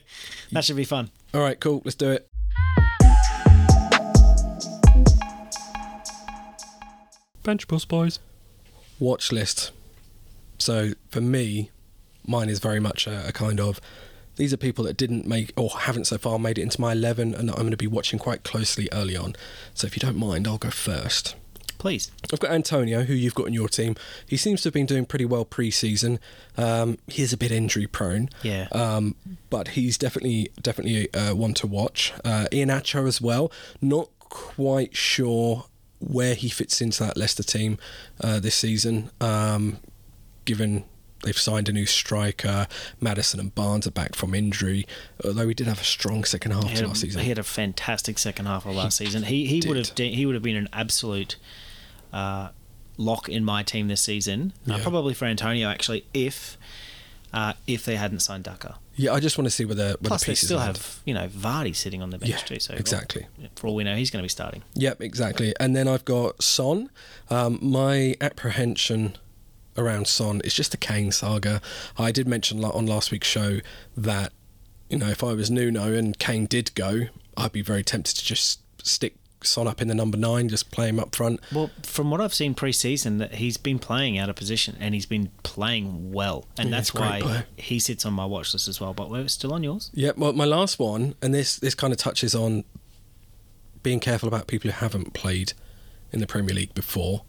that 0.52 0.64
should 0.64 0.76
be 0.76 0.84
fun. 0.84 1.10
All 1.34 1.40
right, 1.40 1.58
cool. 1.60 1.82
Let's 1.84 1.94
do 1.96 2.10
it. 2.10 2.28
Bench 7.42 7.66
Boost 7.68 7.88
Boys. 7.88 8.18
Watch 8.98 9.32
list. 9.32 9.72
So 10.58 10.90
for 11.10 11.20
me, 11.20 11.70
mine 12.26 12.48
is 12.48 12.58
very 12.58 12.80
much 12.80 13.06
a, 13.06 13.28
a 13.28 13.32
kind 13.32 13.60
of. 13.60 13.80
These 14.36 14.52
are 14.52 14.56
people 14.58 14.84
that 14.84 14.96
didn't 14.96 15.26
make 15.26 15.52
or 15.56 15.70
haven't 15.70 16.06
so 16.06 16.16
far 16.16 16.38
made 16.38 16.58
it 16.58 16.62
into 16.62 16.80
my 16.80 16.92
11 16.92 17.34
and 17.34 17.48
that 17.48 17.54
I'm 17.54 17.60
going 17.62 17.70
to 17.72 17.76
be 17.76 17.86
watching 17.86 18.18
quite 18.18 18.42
closely 18.42 18.88
early 18.92 19.16
on. 19.16 19.34
So 19.74 19.86
if 19.86 19.96
you 19.96 20.00
don't 20.00 20.16
mind, 20.16 20.46
I'll 20.46 20.56
go 20.58 20.70
first. 20.70 21.34
Please. 21.76 22.10
I've 22.32 22.40
got 22.40 22.50
Antonio, 22.50 23.02
who 23.04 23.14
you've 23.14 23.34
got 23.34 23.46
in 23.48 23.54
your 23.54 23.68
team. 23.68 23.96
He 24.26 24.36
seems 24.36 24.62
to 24.62 24.66
have 24.68 24.74
been 24.74 24.86
doing 24.86 25.04
pretty 25.06 25.24
well 25.24 25.44
pre-season. 25.46 26.20
Um, 26.56 26.98
he 27.06 27.22
is 27.22 27.32
a 27.32 27.36
bit 27.38 27.50
injury 27.50 27.86
prone, 27.86 28.28
Yeah. 28.42 28.68
um, 28.72 29.14
but 29.48 29.68
he's 29.68 29.96
definitely 29.98 30.50
definitely 30.60 31.12
uh, 31.14 31.34
one 31.34 31.54
to 31.54 31.66
watch. 31.66 32.12
Uh, 32.22 32.46
Iheanacho 32.52 33.08
as 33.08 33.20
well. 33.20 33.50
Not 33.80 34.10
quite 34.20 34.94
sure 34.94 35.64
where 36.00 36.34
he 36.34 36.48
fits 36.48 36.80
into 36.80 37.04
that 37.04 37.16
Leicester 37.16 37.42
team 37.42 37.78
uh, 38.20 38.40
this 38.40 38.54
season, 38.54 39.10
um, 39.20 39.78
given 40.44 40.84
they've 41.22 41.38
signed 41.38 41.68
a 41.68 41.72
new 41.72 41.86
striker. 41.86 42.66
Maddison 43.00 43.40
and 43.40 43.54
Barnes 43.54 43.86
are 43.86 43.90
back 43.92 44.14
from 44.14 44.34
injury, 44.34 44.86
although 45.24 45.46
he 45.48 45.54
did 45.54 45.66
have 45.66 45.80
a 45.80 45.84
strong 45.84 46.24
second 46.24 46.52
half 46.52 46.64
last 46.64 46.80
a, 46.80 46.94
season. 46.96 47.22
he 47.22 47.28
had 47.28 47.38
a 47.38 47.42
fantastic 47.42 48.18
second 48.18 48.46
half 48.46 48.66
of 48.66 48.74
last 48.74 48.96
season. 48.96 49.24
He 49.24 49.46
he 49.46 49.62
would 49.66 49.76
have 49.76 49.94
de- 49.94 50.14
he 50.14 50.26
would 50.26 50.34
have 50.34 50.42
been 50.42 50.56
an 50.56 50.68
absolute 50.72 51.36
uh, 52.12 52.48
lock 52.96 53.28
in 53.28 53.44
my 53.44 53.62
team 53.62 53.88
this 53.88 54.00
season. 54.00 54.52
Uh, 54.68 54.78
probably 54.78 55.14
for 55.14 55.26
Antonio 55.26 55.68
actually, 55.68 56.04
if 56.14 56.56
uh, 57.32 57.52
if 57.66 57.84
they 57.84 57.96
hadn't 57.96 58.20
signed 58.20 58.44
Daka. 58.44 58.78
Yeah, 59.00 59.12
I 59.14 59.20
just 59.20 59.38
want 59.38 59.46
to 59.46 59.50
see 59.50 59.64
where 59.64 59.74
the 59.74 59.96
where 60.00 60.08
Plus, 60.10 60.24
the 60.24 60.32
they 60.32 60.34
still 60.34 60.58
land. 60.58 60.76
have 60.76 61.00
you 61.06 61.14
know 61.14 61.26
Vardy 61.28 61.74
sitting 61.74 62.02
on 62.02 62.10
the 62.10 62.18
bench 62.18 62.30
Yeah, 62.32 62.36
too. 62.38 62.60
So 62.60 62.74
exactly. 62.74 63.26
for 63.56 63.66
all 63.68 63.74
we 63.74 63.84
know, 63.84 63.96
he's 63.96 64.10
going 64.10 64.20
to 64.22 64.24
be 64.24 64.28
starting. 64.28 64.62
Yep, 64.74 65.00
exactly. 65.00 65.54
And 65.58 65.74
then 65.74 65.88
I've 65.88 66.04
got 66.04 66.42
Son. 66.42 66.90
Um, 67.30 67.58
my 67.62 68.14
apprehension 68.20 69.16
around 69.78 70.06
Son 70.06 70.40
is 70.44 70.52
just 70.52 70.70
the 70.72 70.76
Kane 70.76 71.12
saga. 71.12 71.62
I 71.96 72.12
did 72.12 72.28
mention 72.28 72.62
on 72.64 72.86
last 72.86 73.10
week's 73.10 73.28
show 73.28 73.60
that 73.96 74.32
you 74.90 74.98
know 74.98 75.08
if 75.08 75.24
I 75.24 75.32
was 75.32 75.50
Nuno 75.50 75.92
and 75.94 76.18
Kane 76.18 76.44
did 76.46 76.74
go, 76.74 77.04
I'd 77.36 77.52
be 77.52 77.62
very 77.62 77.82
tempted 77.82 78.16
to 78.16 78.24
just 78.24 78.60
stick 78.86 79.14
Son 79.42 79.66
up 79.66 79.80
in 79.80 79.88
the 79.88 79.94
number 79.94 80.16
nine, 80.18 80.48
just 80.48 80.70
play 80.70 80.88
him 80.88 80.98
up 81.00 81.14
front. 81.14 81.40
Well, 81.52 81.70
from 81.82 82.10
what 82.10 82.20
I've 82.20 82.34
seen 82.34 82.54
pre-season, 82.54 83.18
that 83.18 83.34
he's 83.36 83.56
been 83.56 83.78
playing 83.78 84.18
out 84.18 84.28
of 84.28 84.36
position 84.36 84.76
and 84.80 84.94
he's 84.94 85.06
been 85.06 85.30
playing 85.42 86.12
well, 86.12 86.46
and 86.58 86.68
Yeah, 86.70 86.76
that's 86.76 86.90
he's 86.90 87.00
a 87.00 87.02
great 87.02 87.10
why 87.10 87.20
player. 87.20 87.46
he 87.56 87.78
sits 87.78 88.04
on 88.04 88.12
my 88.12 88.26
watch 88.26 88.52
list 88.52 88.68
as 88.68 88.80
well. 88.80 88.92
But 88.94 89.10
we're 89.10 89.28
still 89.28 89.52
on 89.54 89.62
yours. 89.62 89.90
Yeah, 89.94 90.12
well, 90.16 90.32
my 90.32 90.44
last 90.44 90.78
one, 90.78 91.14
and 91.22 91.32
this 91.34 91.56
this 91.56 91.74
kind 91.74 91.92
of 91.92 91.98
touches 91.98 92.34
on 92.34 92.64
being 93.82 94.00
careful 94.00 94.28
about 94.28 94.46
people 94.46 94.70
who 94.70 94.76
haven't 94.76 95.14
played 95.14 95.52
in 96.12 96.20
the 96.20 96.26
Premier 96.26 96.54
League 96.54 96.74
before, 96.74 97.22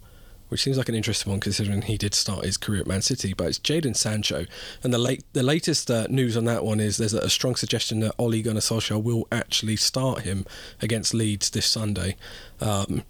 which 0.51 0.61
seems 0.61 0.77
like 0.77 0.89
an 0.89 0.95
interesting 0.95 1.31
one 1.31 1.39
considering 1.39 1.81
he 1.81 1.97
did 1.97 2.13
start 2.13 2.43
his 2.43 2.57
career 2.57 2.81
at 2.81 2.87
Man 2.87 3.01
City. 3.01 3.33
But 3.33 3.47
it's 3.47 3.57
Jadon 3.59 3.95
Sancho, 3.95 4.45
and 4.83 4.93
the 4.93 4.97
late 4.97 5.23
the 5.31 5.43
latest 5.43 5.89
uh, 5.89 6.07
news 6.09 6.35
on 6.35 6.43
that 6.45 6.65
one 6.65 6.81
is 6.81 6.97
there's 6.97 7.13
a 7.13 7.29
strong 7.29 7.55
suggestion 7.55 8.01
that 8.01 8.13
Ole 8.19 8.41
Gunnar 8.41 8.59
Solskjaer 8.59 9.01
will 9.01 9.27
actually 9.31 9.77
start 9.77 10.23
him 10.23 10.45
against 10.81 11.13
Leeds 11.13 11.49
this 11.51 11.65
Sunday. 11.65 12.17
Um, 12.59 13.03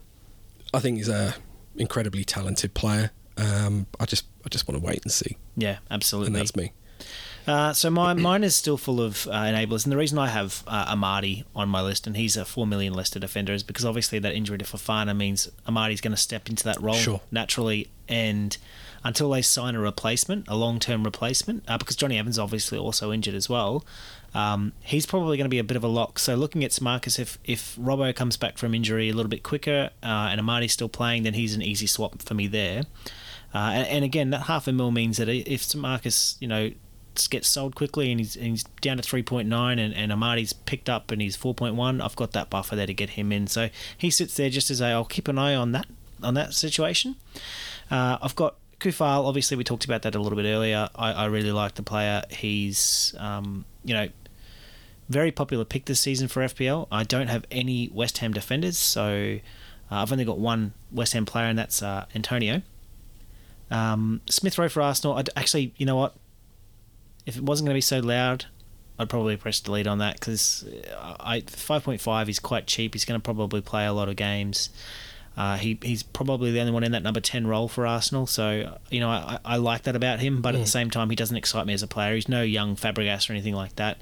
I 0.72 0.80
think 0.80 0.98
he's 0.98 1.10
a 1.10 1.34
incredibly 1.76 2.24
talented 2.24 2.76
player. 2.76 3.10
Um, 3.38 3.88
I 4.00 4.06
just 4.06 4.26
I 4.46 4.50
just 4.50 4.68
want 4.68 4.80
to 4.80 4.86
wait 4.86 5.02
and 5.04 5.12
see, 5.12 5.38
Yeah, 5.58 5.78
absolutely. 5.90 6.28
and 6.28 6.38
absolutely. 6.38 6.40
that's 6.40 6.56
me. 6.56 6.81
Uh, 7.48 7.74
so 7.74 7.90
my, 7.90 8.14
mine 8.14 8.44
is 8.44 8.56
still 8.56 8.78
full 8.78 9.02
of 9.02 9.28
uh, 9.28 9.32
enablers, 9.32 9.84
and 9.84 9.92
the 9.92 9.98
reason 9.98 10.18
I 10.18 10.28
have 10.28 10.64
uh, 10.68 10.94
Amartey 10.96 11.44
on 11.56 11.70
my 11.70 11.82
list, 11.82 12.06
and 12.08 12.16
he's 12.16 12.38
a 12.38 12.46
four 12.46 12.68
million 12.68 12.94
Leicester 12.94 13.20
defender, 13.20 13.54
is 13.54 13.64
because 13.64 13.86
obviously 13.86 14.20
that 14.20 14.34
injury 14.34 14.58
to 14.60 14.66
Fofana 14.66 15.16
means 15.16 15.50
Amartey's 15.68 16.02
going 16.02 16.14
to 16.14 16.22
step 16.22 16.50
into 16.50 16.64
that 16.66 16.80
role 16.82 16.94
Sure. 16.96 17.22
naturally, 17.32 17.90
and 18.08 18.58
until 19.04 19.32
they 19.32 19.42
sign 19.42 19.74
a 19.76 19.80
replacement, 19.80 20.48
a 20.48 20.56
long-term 20.56 21.04
replacement, 21.04 21.64
uh, 21.68 21.78
because 21.78 21.96
Jonny 21.96 22.20
Evans 22.20 22.36
is 22.36 22.40
obviously 22.40 22.78
also 22.78 23.12
injured 23.12 23.34
as 23.34 23.50
well. 23.50 23.84
Um, 24.34 24.74
he's 24.82 25.06
probably 25.06 25.36
going 25.36 25.46
to 25.46 25.50
be 25.50 25.60
a 25.60 25.64
bit 25.64 25.76
of 25.76 25.84
a 25.84 25.88
lock. 25.88 26.20
So 26.20 26.36
looking 26.36 26.64
at 26.64 26.80
Marcus, 26.80 27.20
if 27.20 27.38
if 27.44 27.76
Robbo 27.76 28.16
comes 28.16 28.38
back 28.38 28.58
from 28.58 28.74
injury 28.74 29.10
a 29.10 29.14
little 29.14 29.30
bit 29.30 29.44
quicker 29.44 29.90
uh, 30.04 30.30
and 30.32 30.40
Amartey's 30.40 30.72
still 30.74 30.88
playing, 30.88 31.24
then 31.24 31.34
he's 31.34 31.54
an 31.56 31.62
easy 31.62 31.88
swap 31.88 32.22
for 32.22 32.34
me 32.34 32.48
there. 32.48 32.84
Uh, 33.54 33.72
and, 33.74 33.88
and 33.88 34.06
again, 34.06 34.30
that 34.30 34.44
half 34.44 34.68
a 34.68 34.72
mil 34.72 34.92
means 34.92 35.18
that 35.18 35.28
if 35.28 35.76
Marcus, 35.76 36.38
you 36.40 36.48
know, 36.48 36.72
gets 37.30 37.48
sold 37.48 37.76
quickly 37.76 38.12
and 38.12 38.20
he's, 38.20 38.36
and 38.36 38.48
he's 38.48 38.64
down 38.82 38.98
to 38.98 39.04
3.9 39.04 39.46
and, 39.80 39.94
and 39.94 40.12
Amartey's 40.12 40.54
picked 40.54 40.90
up 40.90 41.12
and 41.12 41.22
he's 41.22 41.38
4.1, 41.38 42.04
I've 42.04 42.16
got 42.16 42.32
that 42.32 42.50
buffer 42.50 42.76
there 42.76 42.88
to 42.88 42.94
get 42.94 43.12
him 43.12 43.32
in. 43.32 43.48
So 43.48 43.70
he 43.98 44.10
sits 44.10 44.36
there 44.36 44.50
just 44.50 44.70
as 44.72 44.82
a, 44.82 44.88
I'll 44.88 45.06
keep 45.06 45.28
an 45.28 45.38
eye 45.38 45.56
on 45.56 45.72
that 45.74 45.88
on 46.24 46.36
that 46.36 46.54
situation. 46.54 47.16
Uh, 47.90 48.18
I've 48.22 48.36
got 48.36 48.56
Coufal, 48.80 49.26
obviously 49.26 49.58
we 49.58 49.64
talked 49.64 49.86
about 49.86 50.04
that 50.04 50.16
a 50.16 50.20
little 50.20 50.36
bit 50.36 50.46
earlier. 50.46 50.90
I, 50.96 51.14
I 51.14 51.26
really 51.26 51.52
like 51.52 51.76
the 51.76 51.84
player. 51.84 52.24
He's, 52.30 53.16
um, 53.18 53.66
you 53.84 53.94
know, 53.94 54.10
very 55.10 55.32
popular 55.32 55.66
pick 55.66 55.86
this 55.86 56.00
season 56.00 56.28
for 56.28 56.42
FPL. 56.42 56.88
I 56.92 57.04
don't 57.04 57.28
have 57.28 57.46
any 57.52 57.90
West 57.94 58.20
Ham 58.20 58.34
defenders, 58.34 58.78
so 58.78 59.40
uh, 59.92 59.96
I've 59.96 60.12
only 60.12 60.26
got 60.26 60.40
one 60.40 60.74
West 60.92 61.14
Ham 61.14 61.26
player, 61.26 61.46
and 61.46 61.60
that's 61.60 61.84
uh, 61.84 62.06
Antonio. 62.16 62.62
Um, 63.70 64.22
Smith 64.30 64.58
Rowe 64.58 64.70
for 64.70 64.82
Arsenal. 64.82 65.18
I'd, 65.18 65.30
actually, 65.36 65.74
you 65.78 65.86
know 65.86 65.96
what? 65.98 66.16
If 67.26 67.38
it 67.38 67.44
wasn't 67.44 67.68
going 67.68 67.74
to 67.74 67.78
be 67.78 67.82
so 67.82 68.00
loud, 68.00 68.46
I'd 68.98 69.10
probably 69.10 69.38
press 69.38 69.60
delete 69.60 69.88
on 69.88 69.98
that 70.00 70.20
because 70.20 70.66
I 71.20 71.42
five 71.48 71.84
point 71.84 72.02
five 72.02 72.30
is 72.30 72.40
quite 72.40 72.68
cheap. 72.68 72.94
He's 72.94 73.06
going 73.06 73.20
to 73.20 73.24
probably 73.24 73.62
play 73.62 73.86
a 73.86 73.94
lot 73.94 74.10
of 74.10 74.16
games. 74.16 74.70
Uh, 75.38 75.58
he 75.58 75.80
he's 75.82 76.04
probably 76.04 76.52
the 76.52 76.60
only 76.60 76.74
one 76.74 76.84
in 76.84 76.92
that 76.92 77.04
number 77.04 77.22
ten 77.22 77.48
role 77.48 77.68
for 77.68 77.88
Arsenal. 77.88 78.28
So 78.28 78.78
you 78.90 79.00
know 79.00 79.10
I, 79.10 79.40
I 79.46 79.58
like 79.58 79.84
that 79.84 79.96
about 79.96 80.20
him. 80.20 80.42
But 80.42 80.56
at 80.56 80.62
the 80.62 80.68
same 80.68 80.90
time, 80.90 81.10
he 81.10 81.16
doesn't 81.16 81.38
excite 81.38 81.66
me 81.66 81.74
as 81.74 81.82
a 81.82 81.88
player. 81.88 82.16
He's 82.16 82.28
no 82.28 82.44
young 82.44 82.76
Fabregas 82.76 83.30
or 83.30 83.34
anything 83.34 83.56
like 83.56 83.76
that. 83.78 83.98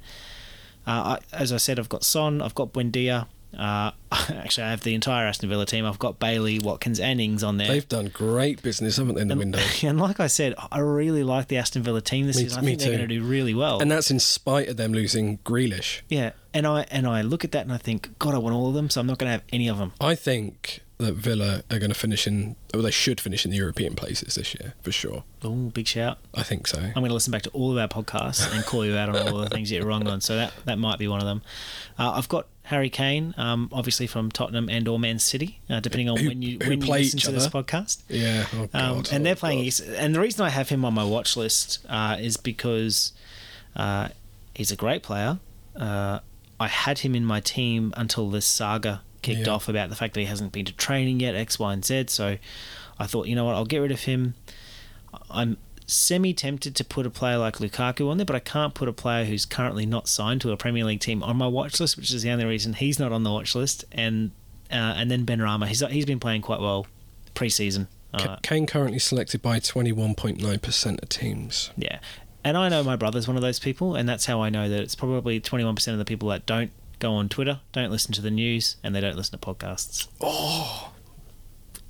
Uh, 0.87 1.17
I, 1.17 1.19
as 1.31 1.53
I 1.53 1.57
said, 1.57 1.77
I've 1.79 1.89
got 1.89 2.03
Son, 2.03 2.41
I've 2.41 2.55
got 2.55 2.73
Buendia. 2.73 3.27
Uh, 3.57 3.91
actually, 4.11 4.63
I 4.63 4.69
have 4.69 4.81
the 4.81 4.93
entire 4.93 5.25
Aston 5.27 5.49
Villa 5.49 5.65
team. 5.65 5.85
I've 5.85 5.99
got 5.99 6.19
Bailey, 6.19 6.59
Watkins, 6.59 6.99
and 6.99 7.19
Ings 7.19 7.43
on 7.43 7.57
there. 7.57 7.67
They've 7.67 7.87
done 7.87 8.07
great 8.07 8.61
business, 8.61 8.97
haven't 8.97 9.15
they, 9.15 9.21
in 9.21 9.27
the 9.27 9.33
and, 9.33 9.39
window? 9.39 9.59
and 9.83 9.99
like 9.99 10.19
I 10.19 10.27
said, 10.27 10.53
I 10.71 10.79
really 10.79 11.23
like 11.23 11.47
the 11.47 11.57
Aston 11.57 11.83
Villa 11.83 12.01
team 12.01 12.27
this 12.27 12.37
Me- 12.37 12.43
season. 12.43 12.59
I 12.59 12.61
me 12.61 12.67
think 12.67 12.79
they're 12.81 12.91
too. 12.91 12.97
going 12.97 13.09
to 13.09 13.15
do 13.15 13.23
really 13.23 13.53
well. 13.53 13.79
And 13.79 13.91
that's 13.91 14.11
in 14.11 14.19
spite 14.19 14.67
of 14.69 14.77
them 14.77 14.93
losing 14.93 15.39
Grealish. 15.39 16.01
yeah, 16.09 16.31
and 16.53 16.65
I 16.65 16.85
and 16.91 17.07
I 17.07 17.21
look 17.21 17.43
at 17.43 17.51
that 17.53 17.63
and 17.63 17.73
I 17.73 17.77
think, 17.77 18.17
God, 18.19 18.33
I 18.35 18.37
want 18.37 18.55
all 18.55 18.69
of 18.69 18.73
them, 18.73 18.89
so 18.89 19.01
I'm 19.01 19.07
not 19.07 19.17
going 19.17 19.27
to 19.27 19.33
have 19.33 19.43
any 19.51 19.67
of 19.67 19.77
them. 19.77 19.93
I 19.99 20.15
think 20.15 20.81
that 20.99 21.13
Villa 21.13 21.63
are 21.71 21.79
going 21.79 21.91
to 21.91 21.97
finish 21.97 22.27
in, 22.27 22.57
or 22.73 22.81
they 22.81 22.91
should 22.91 23.21
finish 23.21 23.45
in 23.45 23.51
the 23.51 23.57
European 23.57 23.95
places 23.95 24.35
this 24.35 24.53
year, 24.53 24.73
for 24.81 24.91
sure. 24.91 25.23
Oh, 25.43 25.69
big 25.69 25.87
shout! 25.87 26.17
I 26.35 26.43
think 26.43 26.67
so. 26.67 26.79
I'm 26.79 26.93
going 26.93 27.07
to 27.07 27.13
listen 27.13 27.31
back 27.31 27.43
to 27.43 27.49
all 27.51 27.71
of 27.71 27.77
our 27.77 27.87
podcasts 27.87 28.53
and 28.53 28.65
call 28.65 28.85
you 28.85 28.97
out 28.97 29.09
on 29.09 29.27
all 29.29 29.39
the 29.39 29.49
things 29.49 29.71
you're 29.71 29.85
wrong 29.85 30.05
on. 30.07 30.19
So 30.21 30.35
that 30.35 30.53
that 30.65 30.77
might 30.77 30.99
be 30.99 31.07
one 31.07 31.19
of 31.21 31.25
them. 31.25 31.41
Uh, 31.97 32.11
I've 32.11 32.27
got 32.27 32.47
Harry 32.69 32.89
Kane, 32.89 33.33
um, 33.37 33.67
obviously 33.71 34.05
from 34.07 34.31
Tottenham 34.31 34.69
and 34.69 34.87
or 34.87 34.99
Man 34.99 35.17
City, 35.19 35.59
uh, 35.69 35.79
depending 35.79 36.07
on 36.09 36.17
Who- 36.17 36.27
when 36.29 36.41
you 36.43 36.57
when 36.59 36.81
you 36.81 36.85
play 36.87 36.99
listen 37.03 37.17
each 37.19 37.25
to 37.25 37.31
this 37.31 37.47
podcast. 37.47 37.97
Yeah. 38.07 38.45
Oh, 38.53 38.61
Um, 38.61 38.69
God. 38.69 39.09
and 39.11 39.21
Oh, 39.21 39.23
they're 39.23 39.35
playing 39.35 39.59
God. 39.59 39.65
East. 39.67 39.81
And 39.81 40.13
the 40.15 40.19
reason 40.19 40.45
I 40.45 40.49
have 40.49 40.69
him 40.69 40.85
on 40.85 40.93
my 40.93 41.03
watch 41.03 41.35
list 41.35 41.79
uh, 41.89 42.17
is 42.19 42.37
because 42.37 43.11
uh, 43.75 44.09
he's 44.55 44.71
a 44.71 44.75
great 44.75 45.01
player. 45.03 45.39
Uh, 45.75 46.19
I 46.59 46.67
had 46.67 46.99
him 46.99 47.15
in 47.15 47.25
my 47.25 47.39
team 47.39 47.93
until 47.97 48.29
this 48.29 48.45
saga 48.45 49.01
kicked 49.21 49.47
Yeah. 49.47 49.53
off 49.53 49.67
about 49.67 49.89
the 49.89 49.95
fact 49.95 50.13
that 50.13 50.19
he 50.19 50.25
hasn't 50.27 50.51
been 50.51 50.65
to 50.65 50.73
training 50.73 51.19
yet, 51.21 51.33
X, 51.35 51.57
Y, 51.57 51.73
and 51.73 51.83
Z. 51.83 52.05
So 52.09 52.37
I 52.99 53.07
thought, 53.07 53.27
you 53.27 53.35
know 53.35 53.45
what, 53.45 53.55
I'll 53.55 53.65
get 53.65 53.79
rid 53.79 53.91
of 53.91 54.01
him. 54.01 54.35
I'm 55.31 55.57
semi 55.89 56.33
tempted 56.33 56.75
to 56.75 56.83
put 56.83 57.05
a 57.05 57.09
player 57.09 57.37
like 57.37 57.57
Lukaku 57.57 58.09
on 58.09 58.17
there, 58.17 58.25
but 58.25 58.35
I 58.35 58.39
can't 58.39 58.73
put 58.73 58.87
a 58.87 58.93
player 58.93 59.25
who's 59.25 59.45
currently 59.45 59.85
not 59.85 60.07
signed 60.07 60.41
to 60.41 60.51
a 60.51 60.57
Premier 60.57 60.85
League 60.85 60.99
team 60.99 61.23
on 61.23 61.37
my 61.37 61.47
watch 61.47 61.79
list, 61.79 61.97
which 61.97 62.11
is 62.11 62.23
the 62.23 62.31
only 62.31 62.45
reason 62.45 62.73
he's 62.73 62.99
not 62.99 63.11
on 63.11 63.23
the 63.23 63.31
watch 63.31 63.55
list. 63.55 63.85
And 63.91 64.31
uh, 64.71 64.93
and 64.95 65.09
then 65.09 65.25
Benrahma, 65.25 65.67
he's 65.67 65.79
he's 65.87 66.05
been 66.05 66.19
playing 66.19 66.41
quite 66.41 66.61
well 66.61 66.87
pre-season. 67.33 67.87
Uh, 68.13 68.37
Kane 68.41 68.65
currently 68.65 68.99
selected 68.99 69.41
by 69.41 69.59
21.9% 69.59 71.03
of 71.03 71.09
teams. 71.09 71.71
Yeah. 71.77 71.99
And 72.43 72.57
I 72.57 72.69
know 72.69 72.83
my 72.83 72.95
brother's 72.95 73.27
one 73.27 73.35
of 73.35 73.43
those 73.43 73.59
people, 73.59 73.95
and 73.95 74.09
that's 74.09 74.25
how 74.25 74.41
I 74.41 74.49
know 74.49 74.67
that 74.67 74.81
it's 74.81 74.95
probably 74.95 75.39
21% 75.39 75.91
of 75.91 75.97
the 75.97 76.05
people 76.05 76.29
that 76.29 76.45
don't 76.45 76.71
go 76.99 77.13
on 77.13 77.29
Twitter, 77.29 77.59
don't 77.71 77.91
listen 77.91 78.13
to 78.13 78.21
the 78.21 78.31
news, 78.31 78.77
and 78.83 78.95
they 78.95 79.01
don't 79.01 79.15
listen 79.15 79.37
to 79.37 79.45
podcasts. 79.45 80.07
Oh, 80.21 80.91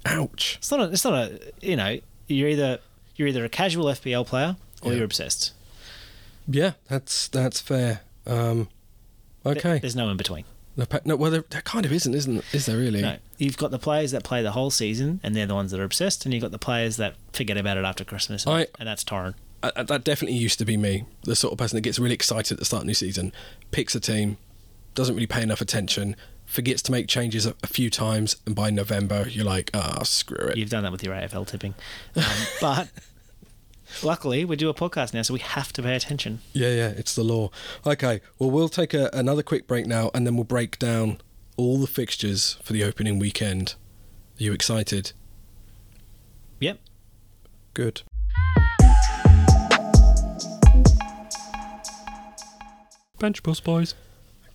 ouch. 0.06 0.56
It's 0.58 0.72
not 0.72 0.82
a, 0.82 0.92
it's 0.92 1.06
not 1.06 1.14
a, 1.14 1.40
you 1.62 1.76
know, 1.76 2.00
you're 2.28 2.50
either 2.50 2.80
you're 3.20 3.28
either 3.28 3.44
a 3.46 3.50
casual 3.50 3.86
FPL 3.86 4.26
player 4.26 4.56
or 4.82 4.92
Yeah. 4.92 4.98
you're 4.98 5.06
obsessed. 5.06 5.52
Yeah, 6.48 6.72
that's 6.88 7.28
that's 7.28 7.60
fair. 7.60 8.02
Um, 8.26 8.70
okay. 9.46 9.78
There's 9.80 9.96
no 9.96 10.10
in 10.10 10.18
between. 10.18 10.46
No, 10.78 10.86
no, 11.04 11.16
well, 11.18 11.30
there, 11.30 11.44
there 11.50 11.62
kind 11.62 11.86
of 11.86 11.92
isn't, 11.92 12.14
isn't 12.14 12.44
is 12.54 12.66
there 12.66 12.78
really? 12.78 13.02
No. 13.02 13.18
You've 13.38 13.58
got 13.58 13.72
the 13.72 13.80
players 13.80 14.12
that 14.12 14.24
play 14.24 14.42
the 14.42 14.52
whole 14.52 14.70
season, 14.72 15.20
and 15.24 15.36
they're 15.36 15.46
the 15.46 15.54
ones 15.56 15.72
that 15.72 15.80
are 15.80 15.84
obsessed, 15.84 16.24
and 16.26 16.34
you've 16.34 16.42
got 16.42 16.52
the 16.52 16.58
players 16.60 16.96
that 16.98 17.16
forget 17.34 17.58
about 17.58 17.78
it 17.78 17.84
after 17.84 18.06
Christmas, 18.06 18.46
and, 18.46 18.56
I- 18.56 18.68
and 18.80 18.88
that's 18.88 19.04
Torren. 19.04 19.34
Uh, 19.62 19.72
uh, 19.76 19.84
that 19.84 20.06
definitely 20.06 20.38
used 20.38 20.58
to 20.60 20.64
be 20.66 20.78
me, 20.78 21.04
the 21.24 21.36
sort 21.36 21.52
of 21.52 21.58
person 21.58 21.76
that 21.76 21.82
gets 21.82 22.00
really 22.00 22.14
excited 22.16 22.54
at 22.54 22.60
the 22.60 22.66
start 22.66 22.82
of 22.82 22.86
the 22.86 22.92
new 22.92 22.94
season, 22.94 23.34
picks 23.72 23.94
a 23.94 24.00
team, 24.00 24.38
doesn't 24.96 25.16
really 25.16 25.28
pay 25.28 25.42
enough 25.44 25.60
attention, 25.60 26.16
forgets 26.50 26.82
to 26.82 26.92
make 26.92 27.08
changes 27.08 27.46
a, 27.46 27.54
few 27.68 27.90
times, 27.90 28.36
and 28.46 28.56
by 28.56 28.70
November 28.70 29.28
you're 29.30 29.46
like, 29.46 29.70
ah, 29.74 30.04
screw 30.04 30.48
it. 30.48 30.58
You've 30.58 30.70
done 30.70 30.84
that 30.84 30.92
with 30.92 31.04
your 31.04 31.14
AFL 31.14 31.48
tipping. 31.48 31.76
Um, 32.16 32.24
but 32.62 32.90
luckily, 34.04 34.44
we 34.44 34.56
do 34.56 34.68
a 34.70 34.74
podcast 34.74 35.14
now, 35.14 35.22
so 35.22 35.34
we 35.34 35.40
have 35.40 35.72
to 35.74 35.84
pay 35.84 35.96
attention. 35.96 36.40
Yeah, 36.52 36.70
yeah, 36.70 36.90
it's 36.90 37.16
the 37.16 37.24
law. 37.24 37.52
Okay, 37.86 38.22
well, 38.40 38.50
we'll 38.50 38.70
take 38.70 38.94
a, 38.94 39.10
another 39.14 39.44
quick 39.44 39.68
break 39.68 39.86
now, 39.86 40.10
and 40.14 40.26
then 40.26 40.36
we'll 40.36 40.44
break 40.44 40.80
down 40.80 41.20
all 41.56 41.78
the 41.78 41.88
fixtures 41.88 42.58
for 42.64 42.74
the 42.74 42.84
opening 42.84 43.20
weekend. 43.20 43.76
Are 44.40 44.44
you 44.44 44.54
excited? 44.54 45.14
Yep. 46.60 46.80
Good. 47.74 48.02
Bench 53.20 53.44
Boost 53.44 53.64
Boys. 53.64 53.94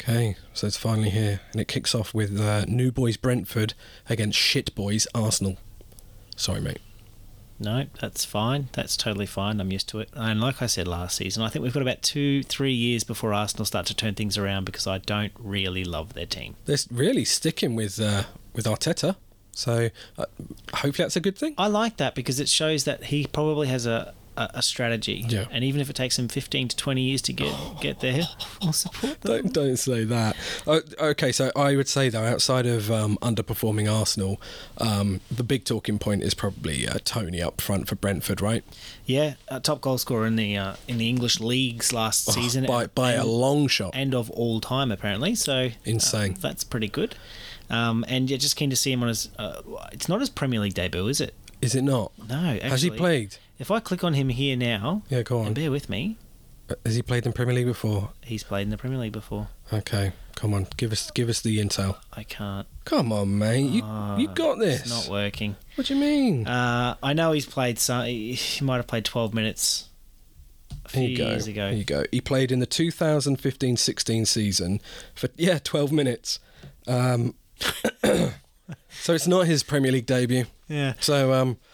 Okay, 0.06 0.36
so 0.52 0.66
it's 0.66 0.76
finally 0.76 1.08
here, 1.08 1.40
and 1.52 1.62
it 1.62 1.66
kicks 1.66 1.94
off 1.94 2.12
with 2.12 2.38
uh, 2.38 2.66
New 2.66 2.92
Boys 2.92 3.16
Brentford 3.16 3.72
against 4.06 4.38
Shit 4.38 4.74
Boys 4.74 5.06
Arsenal. 5.14 5.56
Sorry, 6.36 6.60
mate. 6.60 6.82
No, 7.58 7.86
that's 8.02 8.22
fine. 8.22 8.68
That's 8.72 8.98
totally 8.98 9.24
fine. 9.24 9.62
I'm 9.62 9.72
used 9.72 9.88
to 9.88 10.00
it. 10.00 10.10
And 10.12 10.42
like 10.42 10.60
I 10.60 10.66
said 10.66 10.86
last 10.86 11.16
season, 11.16 11.42
I 11.42 11.48
think 11.48 11.62
we've 11.62 11.72
got 11.72 11.80
about 11.80 12.02
two, 12.02 12.42
three 12.42 12.74
years 12.74 13.02
before 13.02 13.32
Arsenal 13.32 13.64
start 13.64 13.86
to 13.86 13.94
turn 13.94 14.14
things 14.14 14.36
around 14.36 14.64
because 14.64 14.86
I 14.86 14.98
don't 14.98 15.32
really 15.38 15.84
love 15.84 16.12
their 16.12 16.26
team. 16.26 16.56
They're 16.66 16.76
really 16.90 17.24
sticking 17.24 17.74
with 17.74 17.98
uh, 17.98 18.24
with 18.52 18.66
Arteta, 18.66 19.16
so 19.52 19.88
uh, 20.18 20.26
hopefully 20.74 21.04
that's 21.04 21.16
a 21.16 21.20
good 21.20 21.38
thing. 21.38 21.54
I 21.56 21.68
like 21.68 21.96
that 21.96 22.14
because 22.14 22.40
it 22.40 22.50
shows 22.50 22.84
that 22.84 23.04
he 23.04 23.26
probably 23.26 23.68
has 23.68 23.86
a, 23.86 24.12
a, 24.36 24.50
a 24.54 24.62
strategy. 24.62 25.24
Yeah. 25.28 25.46
And 25.50 25.64
even 25.64 25.80
if 25.80 25.90
it 25.90 25.96
takes 25.96 26.18
him 26.18 26.28
15 26.28 26.68
to 26.68 26.76
20 26.76 27.00
years 27.02 27.22
to 27.22 27.32
get 27.32 27.54
get 27.80 28.00
there, 28.00 28.22
I'll 28.62 28.72
support 28.72 29.20
them. 29.20 29.42
Don't 29.42 29.52
don't 29.52 29.76
say 29.76 30.04
that. 30.04 30.36
Uh, 30.66 30.80
okay, 30.98 31.32
so 31.32 31.50
I 31.56 31.76
would 31.76 31.88
say 31.88 32.08
though, 32.08 32.24
outside 32.24 32.66
of 32.66 32.90
um, 32.90 33.18
underperforming 33.22 33.92
Arsenal, 33.92 34.40
um, 34.78 35.20
the 35.30 35.44
big 35.44 35.64
talking 35.64 35.98
point 35.98 36.22
is 36.22 36.34
probably 36.34 36.86
uh, 36.88 36.98
Toney 37.04 37.40
up 37.42 37.60
front 37.60 37.88
for 37.88 37.94
Brentford, 37.94 38.40
right? 38.40 38.64
Yeah, 39.06 39.34
uh, 39.48 39.60
top 39.60 39.80
goal 39.80 39.98
scorer 39.98 40.26
in 40.26 40.36
the 40.36 40.56
uh, 40.56 40.76
in 40.88 40.98
the 40.98 41.08
English 41.08 41.40
leagues 41.40 41.92
last 41.92 42.30
season. 42.32 42.64
Oh, 42.64 42.68
by 42.68 42.86
by 42.86 43.12
a 43.12 43.24
long 43.24 43.68
shot. 43.68 43.94
end 43.94 44.14
of 44.14 44.30
all 44.30 44.60
time, 44.60 44.90
apparently. 44.90 45.34
So 45.34 45.70
Insane. 45.84 46.32
uh, 46.32 46.36
that's 46.40 46.64
pretty 46.64 46.88
good. 46.88 47.14
Um, 47.70 48.04
and 48.08 48.30
yeah, 48.30 48.36
just 48.36 48.56
keen 48.56 48.70
to 48.70 48.76
see 48.76 48.92
him 48.92 49.02
on 49.02 49.08
his. 49.08 49.28
Uh, 49.38 49.62
it's 49.92 50.08
not 50.08 50.20
his 50.20 50.30
Premier 50.30 50.60
League 50.60 50.74
debut, 50.74 51.06
is 51.08 51.20
it? 51.20 51.34
Is 51.60 51.74
it 51.74 51.82
not? 51.82 52.12
No, 52.28 52.34
actually. 52.34 52.68
Has 52.68 52.82
he 52.82 52.90
played? 52.90 53.36
If 53.58 53.70
I 53.70 53.80
click 53.80 54.02
on 54.04 54.14
him 54.14 54.28
here 54.30 54.56
now, 54.56 55.02
Yeah, 55.08 55.22
go 55.22 55.40
on. 55.40 55.46
and 55.46 55.54
bear 55.54 55.70
with 55.70 55.88
me, 55.88 56.16
Uh, 56.68 56.74
Has 56.86 56.94
he 56.96 57.02
played 57.02 57.26
in 57.26 57.32
Premier 57.34 57.54
League 57.54 57.66
before? 57.66 58.10
he's 58.24 58.42
played 58.42 58.62
in 58.62 58.70
the 58.70 58.78
Premier 58.78 58.98
League 58.98 59.12
before. 59.12 59.48
Okay, 59.72 60.12
come 60.34 60.54
on, 60.54 60.66
give 60.78 60.92
us 60.92 61.10
give 61.10 61.28
us 61.28 61.40
the 61.42 61.58
intel. 61.58 61.96
I 62.12 62.22
can't. 62.24 62.66
Come 62.86 63.12
on, 63.12 63.36
mate, 63.38 63.68
you 63.70 63.82
Ah, 63.84 64.16
you 64.16 64.28
got 64.28 64.58
this. 64.58 64.80
It's 64.80 64.88
not 64.90 65.08
working. 65.08 65.56
What 65.74 65.86
do 65.88 65.94
you 65.94 66.00
mean? 66.00 66.46
Uh, 66.46 66.96
I 67.02 67.12
know 67.12 67.32
he's 67.32 67.44
played. 67.46 67.78
Some, 67.78 68.06
he 68.06 68.38
might 68.62 68.76
have 68.76 68.86
played 68.86 69.04
12 69.04 69.34
minutes 69.34 69.88
a 70.86 70.88
few 70.88 71.02
you 71.08 71.16
go. 71.18 71.26
years 71.28 71.46
ago. 71.46 71.68
Here 71.68 71.78
you 71.78 71.84
go. 71.84 72.04
He 72.10 72.20
played 72.22 72.50
in 72.50 72.60
the 72.60 72.66
2015-16 72.66 74.26
season 74.26 74.80
for 75.14 75.28
yeah, 75.36 75.58
12 75.62 75.92
minutes. 75.92 76.38
Um, 76.86 77.34
so 78.02 79.12
it's 79.12 79.26
not 79.26 79.46
his 79.46 79.62
Premier 79.62 79.92
League 79.92 80.06
debut. 80.06 80.44
Yeah. 80.68 80.94
So 81.00 81.32
um, 81.34 81.58
oh, 81.60 81.66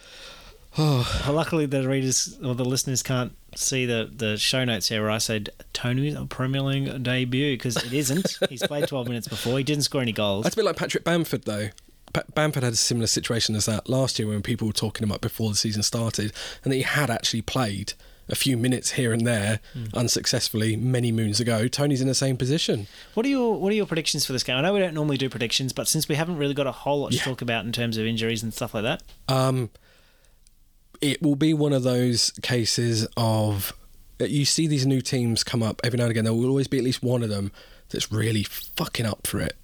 Well, 0.78 1.04
luckily, 1.32 1.66
the 1.66 1.86
readers 1.88 2.38
or 2.44 2.54
the 2.54 2.64
listeners 2.64 3.02
can't 3.02 3.32
see 3.56 3.86
the, 3.86 4.10
the 4.14 4.36
show 4.36 4.64
notes 4.64 4.88
here 4.88 5.02
where 5.02 5.10
I 5.10 5.18
said 5.18 5.50
Toney's 5.72 6.16
Premier 6.28 6.62
League 6.62 7.02
debut 7.02 7.54
because 7.54 7.76
it 7.76 7.92
isn't. 7.92 8.38
He's 8.48 8.66
played 8.66 8.86
12 8.88 9.08
minutes 9.08 9.28
before. 9.28 9.58
He 9.58 9.64
didn't 9.64 9.82
score 9.84 10.00
any 10.02 10.12
goals. 10.12 10.44
that's 10.44 10.54
a 10.54 10.56
bit 10.56 10.64
like 10.64 10.76
Patrick 10.76 11.04
Bamford 11.04 11.44
though. 11.44 11.70
Pa- 12.12 12.22
Bamford 12.34 12.62
had 12.62 12.72
a 12.72 12.76
similar 12.76 13.06
situation 13.06 13.54
as 13.56 13.66
that 13.66 13.88
last 13.88 14.18
year 14.18 14.28
when 14.28 14.42
people 14.42 14.66
were 14.66 14.72
talking 14.72 15.04
about 15.04 15.20
before 15.20 15.50
the 15.50 15.56
season 15.56 15.82
started, 15.82 16.32
and 16.64 16.72
that 16.72 16.76
he 16.76 16.82
had 16.82 17.10
actually 17.10 17.42
played 17.42 17.92
a 18.28 18.34
few 18.36 18.56
minutes 18.56 18.92
here 18.92 19.12
and 19.12 19.26
there 19.26 19.58
Hmm. 19.72 19.84
unsuccessfully 19.94 20.76
many 20.76 21.10
moons 21.10 21.40
ago. 21.40 21.66
Toney's 21.66 22.00
in 22.00 22.06
the 22.06 22.14
same 22.14 22.36
position. 22.36 22.86
What 23.14 23.26
are 23.26 23.28
your 23.28 23.60
What 23.60 23.72
are 23.72 23.76
your 23.76 23.86
predictions 23.86 24.24
for 24.24 24.32
this 24.32 24.44
game? 24.44 24.56
I 24.56 24.60
know 24.60 24.72
we 24.72 24.78
don't 24.80 24.94
normally 24.94 25.18
do 25.18 25.28
predictions, 25.28 25.72
but 25.72 25.88
since 25.88 26.08
we 26.08 26.14
haven't 26.14 26.36
really 26.36 26.54
got 26.54 26.68
a 26.68 26.72
whole 26.72 27.00
lot 27.00 27.10
to 27.10 27.16
Yeah. 27.16 27.24
talk 27.24 27.42
about 27.42 27.64
in 27.64 27.72
terms 27.72 27.96
of 27.96 28.06
injuries 28.06 28.42
and 28.44 28.54
stuff 28.54 28.72
like 28.74 28.84
that, 28.84 29.02
Um, 29.28 29.70
it 31.00 31.22
will 31.22 31.36
be 31.36 31.54
one 31.54 31.72
of 31.72 31.82
those 31.82 32.30
cases 32.42 33.06
of 33.16 33.72
you 34.18 34.44
see 34.44 34.66
these 34.66 34.86
new 34.86 35.00
teams 35.00 35.42
come 35.42 35.62
up 35.62 35.80
every 35.82 35.96
now 35.96 36.04
and 36.04 36.10
again. 36.10 36.24
There 36.24 36.34
will 36.34 36.48
always 36.48 36.68
be 36.68 36.78
at 36.78 36.84
least 36.84 37.02
one 37.02 37.22
of 37.22 37.30
them 37.30 37.52
that's 37.88 38.12
really 38.12 38.42
fucking 38.42 39.06
up 39.06 39.26
for 39.26 39.40
it. 39.40 39.56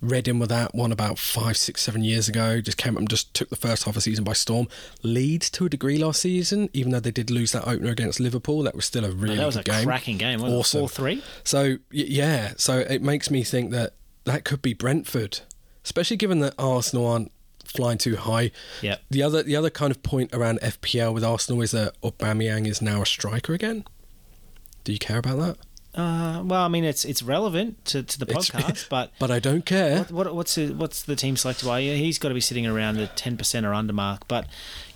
Reading 0.00 0.38
with 0.38 0.48
that 0.48 0.74
one 0.74 0.92
about 0.92 1.18
five, 1.18 1.58
six, 1.58 1.82
seven 1.82 2.02
years 2.02 2.26
ago. 2.26 2.62
Just 2.62 2.78
came 2.78 2.94
up 2.94 3.00
and 3.00 3.10
just 3.10 3.34
took 3.34 3.50
the 3.50 3.56
first 3.56 3.84
half 3.84 3.90
of 3.90 3.96
the 3.96 4.00
season 4.00 4.24
by 4.24 4.32
storm. 4.32 4.66
Leeds 5.02 5.50
to 5.50 5.66
a 5.66 5.68
degree 5.68 5.98
last 5.98 6.22
season, 6.22 6.70
even 6.72 6.90
though 6.90 7.00
they 7.00 7.10
did 7.10 7.30
lose 7.30 7.52
that 7.52 7.68
opener 7.68 7.90
against 7.90 8.18
Liverpool. 8.18 8.62
That 8.62 8.74
was 8.74 8.86
still 8.86 9.04
a 9.04 9.10
really 9.10 9.36
that 9.36 9.44
was 9.44 9.56
a 9.56 9.62
game. 9.62 9.84
cracking 9.84 10.16
game. 10.16 10.40
Wasn't 10.40 10.58
Awesome. 10.58 10.80
Four 10.80 10.88
three. 10.88 11.22
So 11.44 11.76
yeah, 11.90 12.54
so 12.56 12.78
it 12.78 13.02
makes 13.02 13.30
me 13.30 13.44
think 13.44 13.72
that 13.72 13.92
that 14.24 14.44
could 14.44 14.62
be 14.62 14.72
Brentford, 14.72 15.40
especially 15.84 16.16
given 16.16 16.40
that 16.40 16.54
Arsenal 16.58 17.06
aren't 17.06 17.30
flying 17.70 17.98
too 17.98 18.16
high. 18.16 18.50
Yeah. 18.82 18.96
The 19.10 19.22
other 19.22 19.42
the 19.42 19.56
other 19.56 19.70
kind 19.70 19.90
of 19.90 20.02
point 20.02 20.34
around 20.34 20.60
FPL 20.60 21.14
with 21.14 21.24
Arsenal 21.24 21.62
is 21.62 21.70
that 21.72 22.00
Aubameyang 22.02 22.66
is 22.66 22.80
now 22.82 23.02
a 23.02 23.06
striker 23.06 23.54
again. 23.54 23.84
Do 24.84 24.92
you 24.92 24.98
care 24.98 25.18
about 25.18 25.38
that? 25.38 25.56
Uh, 25.92 26.40
well, 26.44 26.62
I 26.62 26.68
mean, 26.68 26.84
it's 26.84 27.04
it's 27.04 27.20
relevant 27.22 27.84
to, 27.86 28.02
to 28.04 28.18
the 28.18 28.24
It's- 28.26 28.50
podcast, 28.50 28.88
but 28.90 29.10
But 29.18 29.30
I 29.32 29.40
don't 29.40 29.66
care. 29.66 29.98
what, 30.04 30.10
what 30.12 30.34
what's 30.36 30.54
the, 30.54 30.72
what's 30.72 31.02
the 31.02 31.16
team 31.16 31.36
selected 31.36 31.66
by? 31.66 31.80
He's 31.82 32.18
got 32.18 32.28
to 32.28 32.34
be 32.34 32.40
sitting 32.40 32.64
around 32.66 32.96
the 32.96 33.08
ten 33.08 33.36
percent 33.36 33.66
or 33.66 33.74
under 33.74 33.92
mark. 33.92 34.28
But 34.28 34.46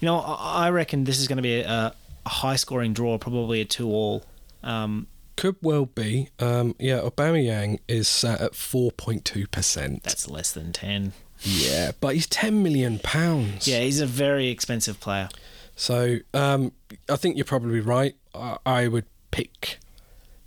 you 0.00 0.06
know, 0.06 0.20
I, 0.20 0.66
I 0.66 0.70
reckon 0.70 1.02
this 1.04 1.18
is 1.18 1.26
going 1.26 1.38
to 1.38 1.42
be 1.42 1.60
a, 1.62 1.92
a 2.24 2.28
high 2.28 2.56
scoring 2.56 2.92
draw, 2.92 3.18
probably 3.18 3.60
a 3.60 3.64
two 3.64 3.88
all. 3.88 4.22
Um, 4.62 5.08
Could 5.36 5.56
well 5.62 5.86
be. 5.86 6.28
Um, 6.38 6.76
yeah, 6.78 7.00
Aubameyang 7.00 7.80
is 7.88 8.06
sat 8.06 8.40
at 8.40 8.52
4.2%. 8.52 10.02
that's 10.02 10.28
less 10.28 10.52
than 10.52 10.72
ten. 10.72 11.12
Yeah, 11.44 11.92
but 12.00 12.14
he's 12.14 12.26
10 12.26 12.62
million 12.62 12.98
pounds. 12.98 13.68
Yeah, 13.68 13.80
he's 13.80 14.00
a 14.00 14.06
very 14.06 14.48
expensive 14.48 14.98
player. 15.00 15.28
So 15.76 16.18
um, 16.32 16.72
I 17.08 17.16
think 17.16 17.36
you're 17.36 17.44
probably 17.44 17.80
right. 17.80 18.14
I, 18.34 18.56
I 18.64 18.88
would 18.88 19.06
pick 19.30 19.78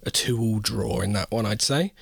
a 0.03 0.11
two-all 0.11 0.59
draw 0.59 1.01
in 1.01 1.13
that 1.13 1.31
one. 1.31 1.45
I'd 1.45 1.61
say. 1.61 1.93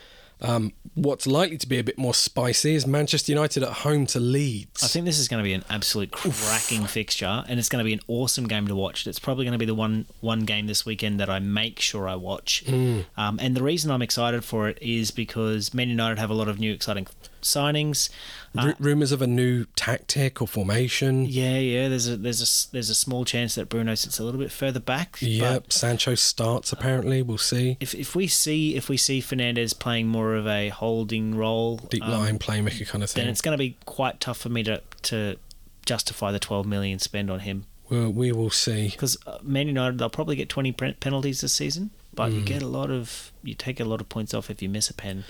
Um, 0.42 0.74
what's 0.96 1.26
likely 1.26 1.58
to 1.58 1.68
be 1.68 1.80
a 1.80 1.84
bit 1.84 1.98
more 1.98 2.14
spicy 2.14 2.76
is 2.76 2.86
Manchester 2.86 3.32
United 3.32 3.64
at 3.64 3.70
home 3.70 4.06
to 4.08 4.20
Leeds. 4.20 4.84
I 4.84 4.88
think 4.88 5.06
this 5.06 5.18
is 5.18 5.28
going 5.28 5.42
to 5.42 5.44
be 5.44 5.54
an 5.54 5.64
absolute 5.70 6.12
cracking 6.12 6.86
fixture, 6.86 7.44
and 7.48 7.58
it's 7.58 7.70
going 7.70 7.84
to 7.84 7.86
be 7.86 7.94
an 7.94 8.02
awesome 8.08 8.48
game 8.48 8.68
to 8.68 8.76
watch. 8.76 9.08
It's 9.08 9.20
probably 9.20 9.46
going 9.46 9.54
to 9.54 9.58
be 9.58 9.66
the 9.66 9.76
one 9.76 10.06
one 10.20 10.42
game 10.42 10.68
this 10.68 10.86
weekend 10.86 11.20
that 11.20 11.30
I 11.30 11.40
make 11.40 11.80
sure 11.80 12.08
I 12.08 12.16
watch. 12.16 12.64
Mm. 12.66 13.06
Um, 13.18 13.40
and 13.42 13.56
the 13.56 13.64
reason 13.64 13.92
I'm 13.92 14.02
excited 14.02 14.44
for 14.44 14.68
it 14.68 14.78
is 14.82 15.12
because 15.12 15.74
Man 15.74 15.90
United 15.90 16.20
have 16.20 16.30
a 16.30 16.34
lot 16.36 16.48
of 16.48 16.60
new 16.60 16.74
exciting 16.74 17.08
signings. 17.46 18.10
Uh, 18.58 18.68
R- 18.68 18.76
rumors 18.80 19.12
of 19.12 19.22
a 19.22 19.28
new 19.28 19.66
tactic 19.76 20.42
or 20.42 20.48
formation. 20.48 21.26
yeah, 21.26 21.58
yeah. 21.58 21.88
There's 21.90 22.08
a 22.08 22.18
there's 22.18 22.42
a 22.42 22.72
there's 22.72 22.90
a 22.90 22.96
small 22.96 23.26
chance 23.26 23.56
that 23.56 23.70
Bruno 23.70 23.96
sits 23.96 24.20
a 24.20 24.24
little 24.24 24.40
bit 24.40 24.52
further 24.52 24.80
back. 24.80 25.18
Yep, 25.22 25.64
But 25.66 25.74
Sancho 25.74 26.16
starts 26.16 26.72
apparently. 26.72 27.22
We'll 27.22 27.38
see. 27.38 27.78
if 27.80 27.94
if 27.96 28.16
we 28.16 28.28
see 28.28 28.76
if 28.76 28.90
we 28.90 28.98
see 28.98 29.22
Fernandes 29.22 29.78
playing 29.78 30.08
more 30.08 30.36
of 30.36 30.48
a 30.48 30.70
holding 30.70 31.36
role, 31.36 31.78
Deep 31.78 32.04
um, 32.04 32.12
line 32.12 32.40
playmaker 32.40 32.88
kind 32.88 33.04
of 33.04 33.10
thing, 33.10 33.24
then 33.24 33.32
it's 33.32 33.42
going 33.42 33.54
to 33.58 33.62
be 33.62 33.78
quite 33.86 34.20
tough 34.20 34.38
for 34.38 34.50
me 34.50 34.64
to 34.64 34.82
to 35.04 35.38
justify 35.86 36.32
the 36.32 36.40
12 36.40 36.66
million 36.66 36.98
spend 37.00 37.30
on 37.30 37.42
him. 37.42 37.66
Well, 37.90 38.10
we 38.12 38.32
will 38.32 38.50
see. 38.50 38.88
because 38.90 39.16
uh, 39.28 39.38
Man 39.44 39.68
United 39.68 40.00
they'll 40.00 40.10
probably 40.10 40.36
get 40.36 40.50
20 40.50 40.72
penalties 40.72 41.42
this 41.42 41.54
season, 41.54 41.92
but 42.16 42.30
Hmm. 42.32 42.38
you 42.38 42.42
get 42.44 42.64
a 42.64 42.68
lot 42.68 42.90
of 42.90 43.32
you 43.44 43.54
take 43.54 43.80
a 43.80 43.86
lot 43.86 44.02
of 44.02 44.10
points 44.10 44.34
off 44.34 44.50
if 44.50 44.62
you 44.64 44.70
miss 44.70 44.90
a 44.90 44.94
pen. 44.96 45.24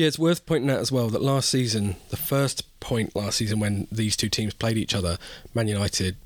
Yeah, 0.00 0.06
it's 0.06 0.18
worth 0.18 0.46
pointing 0.46 0.70
out 0.70 0.78
as 0.78 0.90
well 0.90 1.10
that 1.10 1.20
last 1.20 1.50
season, 1.50 1.96
the 2.08 2.16
first 2.16 2.80
point 2.80 3.14
last 3.14 3.36
season 3.36 3.60
when 3.60 3.86
these 3.92 4.16
two 4.16 4.30
teams 4.30 4.54
played 4.54 4.78
each 4.78 4.94
other, 4.94 5.18
Man 5.52 5.68
United, 5.68 6.16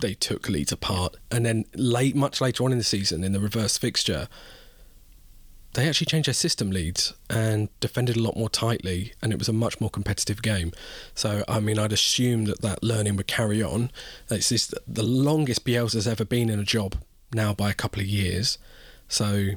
they 0.00 0.14
took 0.14 0.48
Leeds 0.48 0.72
apart, 0.72 1.14
and 1.30 1.46
then 1.46 1.64
late, 1.76 2.16
much 2.16 2.40
later 2.40 2.64
on 2.64 2.72
in 2.72 2.78
the 2.78 2.82
season, 2.82 3.22
in 3.22 3.30
the 3.30 3.38
reverse 3.38 3.78
fixture, 3.78 4.26
they 5.74 5.88
actually 5.88 6.06
changed 6.06 6.26
their 6.26 6.34
system 6.34 6.72
Leeds 6.72 7.14
and 7.30 7.68
defended 7.78 8.16
a 8.16 8.20
lot 8.20 8.36
more 8.36 8.50
tightly, 8.50 9.12
and 9.22 9.32
it 9.32 9.38
was 9.38 9.48
a 9.48 9.52
much 9.52 9.80
more 9.80 9.90
competitive 9.90 10.42
game. 10.42 10.72
So, 11.14 11.44
I 11.46 11.60
mean, 11.60 11.78
I'd 11.78 11.92
assume 11.92 12.46
that 12.46 12.62
that 12.62 12.82
learning 12.82 13.14
would 13.14 13.28
carry 13.28 13.62
on. 13.62 13.92
It's 14.28 14.48
this, 14.48 14.74
the 14.88 15.04
longest 15.04 15.64
Bielsa's 15.64 16.08
ever 16.08 16.24
been 16.24 16.50
in 16.50 16.58
a 16.58 16.64
job 16.64 16.96
now 17.32 17.54
by 17.54 17.70
a 17.70 17.74
couple 17.74 18.00
of 18.00 18.08
years. 18.08 18.58
So, 19.06 19.50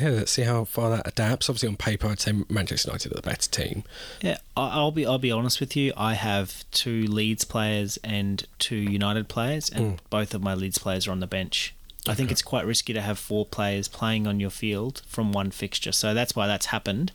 yeah, 0.00 0.08
let's 0.10 0.32
see 0.32 0.42
how 0.42 0.64
far 0.64 0.90
that 0.90 1.06
adapts. 1.06 1.48
Obviously, 1.48 1.68
on 1.68 1.76
paper, 1.76 2.06
I'd 2.08 2.20
say 2.20 2.32
Manchester 2.48 2.88
United 2.88 3.12
are 3.12 3.16
the 3.16 3.22
better 3.22 3.48
team. 3.50 3.84
Yeah, 4.22 4.38
I- 4.56 4.68
I'll 4.70 4.90
be 4.90 5.06
I'll 5.06 5.18
be 5.18 5.30
honest 5.30 5.60
with 5.60 5.76
you. 5.76 5.92
I 5.96 6.14
have 6.14 6.64
two 6.70 7.06
Leeds 7.06 7.44
players 7.44 7.98
and 8.04 8.44
two 8.58 8.76
United 8.76 9.28
players, 9.28 9.68
and 9.70 9.96
Mm. 9.96 10.00
both 10.10 10.34
of 10.34 10.42
my 10.42 10.54
Leeds 10.54 10.78
players 10.78 11.06
are 11.06 11.12
on 11.12 11.20
the 11.20 11.26
bench. 11.26 11.74
I 12.06 12.14
think 12.14 12.28
Okay. 12.28 12.32
it's 12.32 12.42
quite 12.42 12.64
risky 12.64 12.92
to 12.92 13.02
have 13.02 13.18
four 13.18 13.44
players 13.44 13.86
playing 13.88 14.26
on 14.26 14.40
your 14.40 14.50
field 14.50 15.02
from 15.08 15.32
one 15.32 15.50
fixture, 15.50 15.92
so 15.92 16.14
that's 16.14 16.34
why 16.34 16.46
that's 16.46 16.66
happened. 16.66 17.12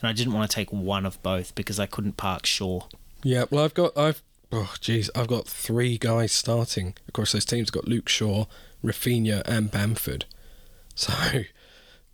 And 0.00 0.08
I 0.08 0.12
didn't 0.12 0.32
want 0.32 0.48
to 0.48 0.54
take 0.54 0.72
one 0.72 1.04
of 1.06 1.20
both 1.24 1.54
because 1.56 1.80
I 1.80 1.86
couldn't 1.86 2.16
park 2.16 2.46
Shaw. 2.46 2.82
Yeah, 3.24 3.46
well, 3.50 3.64
I've 3.64 3.74
got, 3.74 3.96
I've, 3.98 4.22
oh, 4.52 4.74
jeez, 4.80 5.08
I've 5.16 5.26
got 5.26 5.48
three 5.48 5.98
guys 5.98 6.30
starting. 6.30 6.94
Of 7.08 7.14
course, 7.14 7.32
those 7.32 7.44
teams 7.46 7.68
have 7.70 7.72
got 7.74 7.88
Luke 7.88 8.08
Shaw, 8.08 8.44
Raphinha, 8.84 9.42
and 9.44 9.70
Bamford. 9.72 10.24
So 10.94 11.12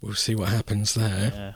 we'll 0.05 0.15
see 0.15 0.35
what 0.35 0.49
happens 0.51 0.95
there. 0.95 1.33
Yeah, 1.35 1.53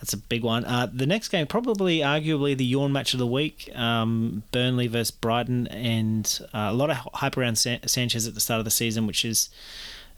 that's 0.00 0.12
a 0.12 0.16
big 0.16 0.42
one. 0.42 0.64
Uh, 0.64 0.88
the 0.92 1.06
next 1.06 1.28
game, 1.28 1.46
probably 1.46 1.98
arguably 1.98 2.56
the 2.56 2.64
yawn 2.64 2.92
match 2.92 3.12
of 3.12 3.18
the 3.18 3.26
week, 3.26 3.70
um, 3.74 4.42
Burnley 4.52 4.86
versus 4.86 5.10
Brighton, 5.10 5.66
and 5.68 6.40
uh, 6.54 6.68
a 6.70 6.72
lot 6.72 6.90
of 6.90 6.96
hype 7.14 7.36
around 7.36 7.56
San- 7.56 7.86
Sanchez 7.86 8.26
at 8.26 8.34
the 8.34 8.40
start 8.40 8.58
of 8.58 8.64
the 8.64 8.70
season, 8.70 9.06
which 9.06 9.24
is 9.24 9.48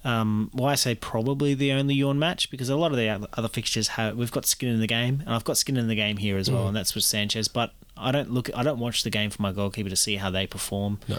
um, 0.05 0.51
why 0.53 0.73
I 0.73 0.75
say 0.75 0.95
probably 0.95 1.55
the 1.55 1.73
only 1.73 1.95
yawn 1.95 2.19
match 2.19 2.51
because 2.51 2.69
a 2.69 2.77
lot 2.77 2.91
of 2.91 2.97
the 2.97 3.09
other- 3.09 3.49
fixtures 3.49 3.89
have 3.89 4.17
we've 4.17 4.33
got 4.33 4.47
skin 4.47 4.69
in 4.69 4.81
the 4.81 4.87
game, 4.87 5.23
and 5.25 5.35
I've 5.35 5.45
got 5.45 5.57
skin 5.57 5.77
in 5.77 5.89
the 5.89 5.95
game 5.95 6.17
here 6.17 6.37
as 6.39 6.51
well, 6.51 6.67
and 6.69 6.77
that's 6.77 6.95
with 6.95 7.05
Sanchez. 7.05 7.49
But 7.49 7.73
I 7.97 8.11
don't 8.13 8.31
look, 8.33 8.51
I 8.57 8.63
don't 8.63 8.79
watch 8.79 9.03
the 9.03 9.11
game 9.11 9.31
for 9.31 9.43
my 9.43 9.53
goalkeeper 9.53 9.91
to 9.91 9.97
see 9.97 10.17
how 10.17 10.31
they 10.31 10.47
perform. 10.47 10.99
No. 11.09 11.19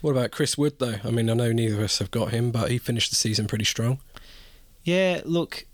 What 0.00 0.12
about 0.12 0.30
Chris 0.30 0.56
Wood, 0.56 0.78
though? 0.78 0.96
I 1.02 1.10
mean, 1.10 1.28
I 1.28 1.34
know 1.34 1.52
neither 1.52 1.74
of 1.74 1.80
us 1.82 1.98
have 1.98 2.12
got 2.12 2.30
him, 2.30 2.52
but 2.52 2.70
he 2.70 2.78
finished 2.78 3.10
the 3.10 3.16
season 3.16 3.48
pretty 3.48 3.64
strong. 3.64 3.98
Yeah, 4.84 5.22
look, 5.24 5.66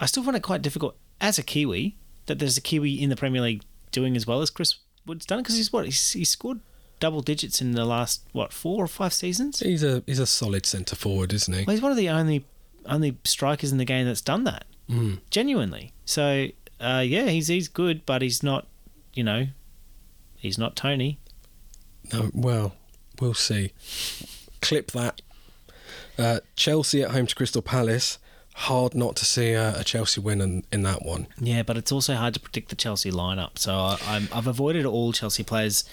I 0.00 0.06
still 0.06 0.22
find 0.22 0.36
it 0.36 0.42
quite 0.42 0.62
difficult 0.62 0.96
as 1.20 1.38
a 1.38 1.42
Kiwi 1.42 1.96
that 2.26 2.38
there's 2.38 2.56
a 2.56 2.60
Kiwi 2.60 3.00
in 3.00 3.08
the 3.10 3.16
Premier 3.16 3.40
League 3.40 3.62
doing 3.92 4.16
as 4.16 4.26
well 4.26 4.42
as 4.42 4.50
Chris 4.50 4.76
Wood's 5.06 5.24
done 5.26 5.40
because 5.40 5.56
he's 5.56 5.72
what 5.72 5.84
he's, 5.84 6.12
he's 6.12 6.28
scored 6.30 6.60
double 6.98 7.20
digits 7.20 7.60
in 7.60 7.72
the 7.72 7.84
last 7.84 8.22
what 8.32 8.52
four 8.52 8.82
or 8.84 8.88
five 8.88 9.12
seasons. 9.12 9.60
He's 9.60 9.82
a 9.82 10.02
he's 10.06 10.18
a 10.18 10.26
solid 10.26 10.66
centre 10.66 10.96
forward, 10.96 11.32
isn't 11.32 11.52
he? 11.54 11.64
Well, 11.64 11.74
he's 11.74 11.82
one 11.82 11.92
of 11.92 11.96
the 11.98 12.08
only 12.10 12.44
only 12.86 13.16
strikers 13.24 13.72
in 13.72 13.78
the 13.78 13.84
game 13.84 14.06
that's 14.06 14.20
done 14.20 14.44
that 14.44 14.64
Mm. 14.90 15.18
genuinely. 15.30 15.92
So 16.04 16.48
uh, 16.80 17.02
yeah, 17.04 17.26
he's 17.26 17.48
he's 17.48 17.68
good, 17.68 18.04
but 18.06 18.22
he's 18.22 18.42
not, 18.42 18.66
you 19.14 19.24
know, 19.24 19.46
he's 20.36 20.58
not 20.58 20.76
Toney. 20.76 21.18
No, 22.12 22.30
well, 22.34 22.74
we'll 23.20 23.34
see. 23.34 23.72
Clip 24.62 24.90
that. 24.92 25.22
Uh, 26.18 26.38
Chelsea 26.54 27.02
at 27.02 27.10
home 27.10 27.26
to 27.26 27.34
Crystal 27.34 27.62
Palace. 27.62 28.18
Hard 28.60 28.94
not 28.94 29.16
to 29.16 29.24
see 29.26 29.52
a, 29.52 29.78
a 29.80 29.84
Chelsea 29.84 30.20
win 30.20 30.40
in, 30.40 30.64
in 30.72 30.82
that 30.82 31.04
one. 31.04 31.26
Yeah, 31.38 31.62
but 31.62 31.76
it's 31.76 31.92
also 31.92 32.14
hard 32.14 32.32
to 32.34 32.40
predict 32.40 32.70
the 32.70 32.76
Chelsea 32.76 33.10
lineup. 33.10 33.58
So 33.58 33.74
I, 33.74 33.98
I'm, 34.06 34.28
I've 34.32 34.46
avoided 34.46 34.86
all 34.86 35.12
Chelsea 35.12 35.42
players. 35.42 35.84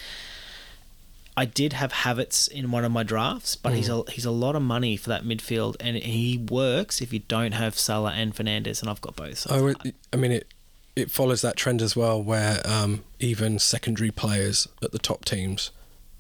I 1.35 1.45
did 1.45 1.73
have 1.73 1.91
Havertz 1.91 2.47
in 2.49 2.71
one 2.71 2.85
of 2.85 2.91
my 2.91 3.03
drafts, 3.03 3.55
but 3.55 3.73
he's 3.73 3.89
a 3.89 4.03
he's 4.09 4.23
a 4.25 4.31
lot 4.31 4.55
of 4.55 4.61
money 4.61 4.95
for 4.95 5.09
that 5.09 5.23
midfield, 5.23 5.75
and 5.79 5.97
he 5.97 6.37
works 6.37 7.01
if 7.01 7.11
you 7.11 7.19
don't 7.19 7.51
have 7.53 7.77
Salah 7.77 8.13
and 8.13 8.35
Fernandes, 8.35 8.81
and 8.81 8.89
I've 8.89 9.01
got 9.01 9.15
both. 9.15 9.39
So 9.39 9.49
Oh, 9.51 9.67
it, 9.67 9.95
I 10.13 10.15
mean 10.15 10.31
it. 10.31 10.47
It 10.95 11.09
follows 11.09 11.41
that 11.41 11.57
trend 11.57 11.81
as 11.81 11.95
well, 11.95 12.21
where 12.21 12.61
um, 12.65 13.03
even 13.19 13.57
secondary 13.57 14.11
players 14.11 14.67
at 14.83 14.91
the 14.91 14.99
top 14.99 15.25
teams 15.25 15.71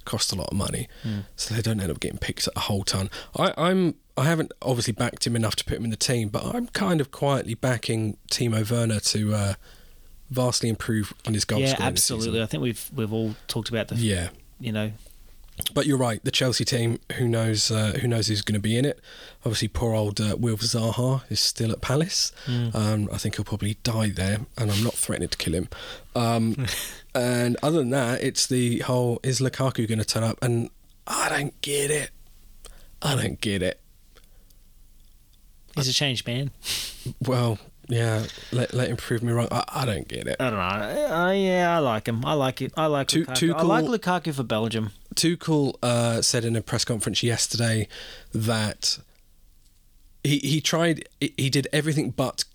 cost 0.05 0.31
a 0.31 0.35
lot 0.35 0.49
of 0.49 0.57
money, 0.57 0.87
so 1.35 1.53
they 1.55 1.61
don't 1.61 1.79
end 1.79 1.91
up 1.91 1.99
getting 1.99 2.17
picked 2.17 2.47
a 2.55 2.59
whole 2.59 2.83
ton. 2.83 3.09
I, 3.37 3.53
I'm 3.57 3.95
I 4.17 4.25
haven't 4.25 4.51
obviously 4.61 4.93
backed 4.93 5.25
him 5.25 5.35
enough 5.35 5.55
to 5.57 5.65
put 5.65 5.77
him 5.77 5.85
in 5.85 5.89
the 5.89 5.97
team, 5.97 6.29
but 6.29 6.43
I'm 6.43 6.67
kind 6.67 7.01
of 7.01 7.11
quietly 7.11 7.55
backing 7.55 8.17
Timo 8.31 8.69
Werner 8.69 8.99
to 8.99 9.33
uh, 9.33 9.53
vastly 10.29 10.69
improve 10.69 11.13
on 11.27 11.33
his 11.33 11.45
goal 11.45 11.59
yeah, 11.59 11.75
absolutely. 11.79 12.41
I 12.41 12.45
think 12.45 12.63
we've 12.63 12.89
we've 12.95 13.13
all 13.13 13.35
talked 13.47 13.69
about 13.69 13.87
the 13.87 13.95
Yeah, 13.95 14.29
you 14.59 14.71
know 14.71 14.91
But 15.73 15.85
you're 15.85 15.97
right. 15.97 16.23
The 16.23 16.31
Chelsea 16.31 16.65
team, 16.65 16.99
who 17.17 17.27
knows? 17.27 17.69
Uh, 17.69 17.97
who 18.01 18.07
knows 18.07 18.27
who's 18.27 18.41
going 18.41 18.55
to 18.55 18.59
be 18.59 18.77
in 18.77 18.85
it? 18.85 18.99
Obviously, 19.45 19.67
poor 19.67 19.93
old 19.93 20.19
uh, 20.19 20.35
Wilf 20.37 20.61
Zaha 20.61 21.21
is 21.29 21.39
still 21.39 21.71
at 21.71 21.79
Palace. 21.81 22.31
Um, 22.47 23.07
I 23.13 23.17
think 23.17 23.35
he'll 23.35 23.45
probably 23.45 23.77
die 23.83 24.09
there, 24.09 24.39
and 24.57 24.71
I'm 24.71 24.83
not 24.83 24.95
threatening 24.95 25.29
to 25.29 25.37
kill 25.37 25.53
him. 25.53 25.69
Um, 26.15 26.65
and 27.15 27.55
other 27.61 27.77
than 27.79 27.91
that, 27.91 28.23
it's 28.23 28.47
the 28.47 28.79
whole: 28.79 29.19
is 29.23 29.39
Lukaku 29.39 29.87
going 29.87 29.99
to 29.99 30.05
turn 30.05 30.23
up? 30.23 30.39
And 30.41 30.69
I 31.05 31.29
don't 31.29 31.59
get 31.61 31.91
it. 31.91 32.09
I 33.01 33.15
don't 33.15 33.39
get 33.39 33.61
it. 33.61 33.79
he's 35.75 35.87
a 35.87 35.93
changed 35.93 36.25
man. 36.27 36.51
Well, 37.27 37.59
yeah, 37.89 38.23
let 38.53 38.73
let 38.73 38.87
him 38.87 38.95
prove 38.95 39.23
me 39.23 39.33
wrong. 39.33 39.49
I, 39.51 39.65
I 39.67 39.85
don't 39.85 40.07
get 40.07 40.25
it. 40.25 40.37
I 40.39 40.49
don't 40.49 40.57
know. 40.57 41.31
Yeah, 41.31 41.75
I 41.75 41.79
like 41.79 42.07
him. 42.07 42.23
I 42.23 42.31
like 42.33 42.61
it. 42.61 42.71
I 42.77 42.85
like 42.85 43.09
Too- 43.09 43.25
Lukaku. 43.25 43.53
I 43.53 43.61
like. 43.63 43.83
Lukaku 43.83 44.33
for 44.33 44.43
Belgium. 44.43 44.91
Tuchel 45.13 45.75
uh, 45.81 46.21
said 46.21 46.45
in 46.45 46.55
a 46.55 46.61
press 46.61 46.85
conference 46.85 47.23
yesterday 47.23 47.87
that 48.33 48.99
he 50.23 50.39
he 50.39 50.61
tried 50.61 51.07
he 51.19 51.49
did 51.49 51.67
everything 51.71 52.11
but 52.11 52.45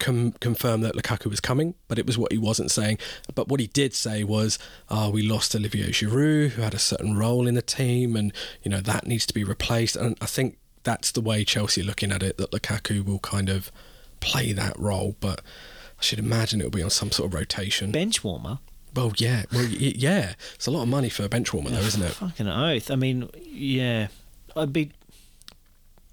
com- 0.00 0.32
confirm 0.32 0.80
that 0.80 0.96
Lukaku 0.96 1.26
was 1.26 1.40
coming, 1.40 1.74
but 1.86 1.98
it 1.98 2.06
was 2.06 2.18
what 2.18 2.32
he 2.32 2.38
wasn't 2.38 2.72
saying. 2.72 2.98
But 3.34 3.48
what 3.48 3.60
he 3.60 3.68
did 3.68 3.94
say 3.94 4.24
was, 4.24 4.58
uh, 4.88 5.10
we 5.12 5.22
lost 5.22 5.54
Olivier 5.54 5.90
Giroud, 5.90 6.50
who 6.50 6.62
had 6.62 6.74
a 6.74 6.78
certain 6.78 7.16
role 7.16 7.46
in 7.46 7.54
the 7.54 7.62
team, 7.62 8.16
and 8.16 8.32
you 8.62 8.70
know 8.70 8.80
that 8.80 9.06
needs 9.06 9.26
to 9.26 9.34
be 9.34 9.44
replaced. 9.44 9.94
And 9.94 10.16
I 10.20 10.26
think 10.26 10.58
that's 10.82 11.12
the 11.12 11.20
way 11.20 11.44
Chelsea 11.44 11.82
are 11.82 11.84
looking 11.84 12.10
at 12.10 12.22
it. 12.22 12.38
That 12.38 12.50
Lukaku 12.50 13.04
will 13.04 13.20
kind 13.20 13.48
of 13.48 13.70
play 14.18 14.52
that 14.52 14.78
role, 14.78 15.16
but 15.20 15.40
I 15.40 16.02
should 16.02 16.18
imagine 16.18 16.60
it'll 16.60 16.70
be 16.70 16.82
on 16.82 16.90
some 16.90 17.12
sort 17.12 17.28
of 17.28 17.34
rotation. 17.34 17.92
Bench 17.92 18.24
warmer. 18.24 18.58
Well, 18.94 19.12
yeah, 19.16 19.44
well, 19.52 19.64
yeah. 19.64 20.34
It's 20.54 20.66
a 20.66 20.70
lot 20.70 20.82
of 20.82 20.88
money 20.88 21.08
for 21.08 21.24
a 21.24 21.28
bench 21.28 21.52
warmer, 21.54 21.70
though, 21.70 21.78
isn't 21.78 22.02
it? 22.02 22.12
Fucking 22.12 22.48
oath. 22.48 22.90
I 22.90 22.96
mean, 22.96 23.28
yeah, 23.44 24.08
I'd 24.56 24.72
be. 24.72 24.92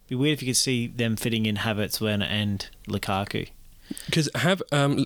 Be 0.08 0.16
weird 0.16 0.34
if 0.38 0.42
you 0.42 0.48
could 0.48 0.58
see 0.58 0.88
them 0.88 1.18
fitting 1.18 1.46
in 1.46 1.58
Havertz, 1.58 2.00
Werner, 2.00 2.26
and 2.28 2.66
Lukaku. 2.88 3.50
Because 4.06 4.30
have 4.36 4.62
um, 4.72 5.06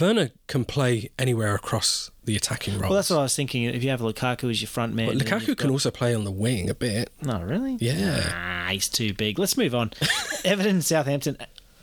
Werner 0.00 0.30
can 0.46 0.64
play 0.64 1.10
anywhere 1.18 1.54
across 1.54 2.10
the 2.24 2.34
attacking 2.36 2.74
roles. 2.74 2.84
Well, 2.84 2.92
that's 2.94 3.10
what 3.10 3.18
I 3.18 3.22
was 3.22 3.36
thinking. 3.36 3.64
If 3.64 3.84
you 3.84 3.90
have 3.90 4.00
Lukaku 4.00 4.50
as 4.50 4.62
your 4.62 4.68
front 4.68 4.94
man, 4.94 5.08
But 5.08 5.18
Lukaku 5.18 5.56
can 5.58 5.68
got- 5.68 5.70
also 5.70 5.90
play 5.90 6.14
on 6.14 6.24
the 6.24 6.30
wing 6.30 6.70
a 6.70 6.74
bit. 6.74 7.10
No, 7.22 7.42
really? 7.42 7.76
Yeah. 7.80 8.30
Ah, 8.34 8.68
he's 8.70 8.88
too 8.88 9.12
big. 9.12 9.38
Let's 9.38 9.56
move 9.58 9.74
on. 9.74 9.90
Everton, 10.44 10.80
Southampton. 10.80 11.36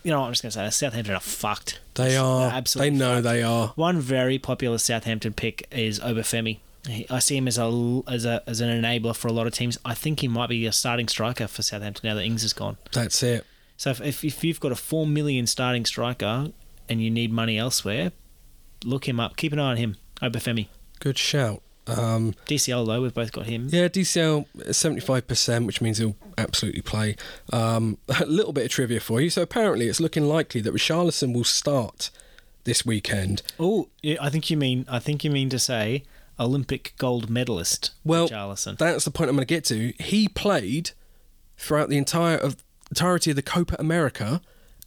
You 0.04 0.12
know 0.12 0.22
what 0.22 0.28
I'm 0.28 0.32
just 0.34 0.42
going 0.44 0.52
to 0.52 0.58
say? 0.58 0.70
Southampton 0.70 1.16
are 1.16 1.20
fucked. 1.20 1.80
They 1.94 2.18
are. 2.18 2.42
They're 2.42 2.58
absolutely 2.58 2.90
they 2.92 2.98
know 2.98 3.14
fucked. 3.16 3.24
they 3.24 3.44
are. 3.44 3.68
One 3.76 4.00
very 4.00 4.40
popular 4.40 4.78
Southampton 4.78 5.34
pick 5.34 5.68
is 5.72 6.00
Obafemi. 6.00 6.60
I 7.10 7.20
see 7.20 7.38
him 7.38 7.48
as 7.48 7.60
a 7.60 8.02
as 8.08 8.26
a 8.26 8.42
as 8.48 8.60
an 8.60 8.70
enabler 8.70 9.16
for 9.16 9.28
a 9.28 9.32
lot 9.32 9.46
of 9.46 9.54
teams. 9.54 9.78
I 9.86 9.94
think 9.94 10.22
he 10.22 10.28
might 10.28 10.50
be 10.50 10.66
a 10.66 10.72
starting 10.72 11.08
striker 11.08 11.48
for 11.48 11.62
Southampton 11.62 12.10
now 12.10 12.16
that 12.16 12.24
Ings 12.24 12.44
is 12.44 12.54
gone. 12.54 12.78
That's 12.92 13.22
it. 13.22 13.46
So 13.78 13.92
if, 13.92 14.02
if, 14.02 14.24
if 14.24 14.44
you've 14.44 14.60
got 14.60 14.72
a 14.72 14.76
four 14.76 15.06
million 15.06 15.46
starting 15.46 15.86
striker 15.86 16.52
and 16.90 17.02
you 17.02 17.12
need 17.12 17.32
money 17.32 17.58
elsewhere, 17.60 18.12
look 18.84 19.08
him 19.08 19.20
up. 19.20 19.38
Keep 19.38 19.54
an 19.54 19.60
eye 19.60 19.72
on 19.72 19.78
him. 19.78 19.98
Obafemi. 20.22 20.68
Good 21.00 21.18
shout. 21.18 21.62
Um, 21.88 22.34
DCL 22.46 22.86
though, 22.86 23.02
we've 23.02 23.14
both 23.14 23.32
got 23.32 23.48
him. 23.48 23.68
yeah, 23.72 23.88
DCL 23.88 24.74
seventy 24.74 25.02
five 25.02 25.28
percent, 25.28 25.66
which 25.66 25.82
means 25.82 25.98
he'll 25.98 26.16
absolutely 26.38 26.82
play. 26.82 27.16
Um, 27.52 27.98
a 28.20 28.26
little 28.26 28.54
bit 28.54 28.66
of 28.66 28.72
trivia 28.72 29.00
for 29.00 29.20
you. 29.22 29.30
So 29.30 29.42
apparently, 29.42 29.88
it's 29.88 30.00
looking 30.00 30.26
likely 30.26 30.62
that 30.62 30.74
Richarlison 30.74 31.34
will 31.34 31.44
start 31.44 32.12
this 32.64 32.86
weekend. 32.86 33.42
Oh, 33.60 33.90
I 34.22 34.30
think 34.30 34.50
you 34.50 34.58
mean 34.58 34.86
I 34.90 35.00
think 35.00 35.24
you 35.24 35.32
mean 35.32 35.50
to 35.50 35.60
say 35.60 36.04
Olympic 36.40 36.94
gold 36.98 37.30
medalist. 37.30 37.92
Well, 38.04 38.30
Richarlison. 38.30 38.78
that's 38.78 39.06
the 39.06 39.12
point 39.12 39.30
I'm 39.30 39.36
going 39.36 39.48
to 39.48 39.54
get 39.54 39.66
to. 39.66 39.94
He 40.00 40.28
played 40.28 40.92
throughout 41.58 41.90
the 41.90 41.98
entire 41.98 42.38
of 42.38 42.58
entirety 42.90 43.32
of 43.32 43.36
the 43.36 43.42
Copa 43.42 43.76
America 43.80 44.42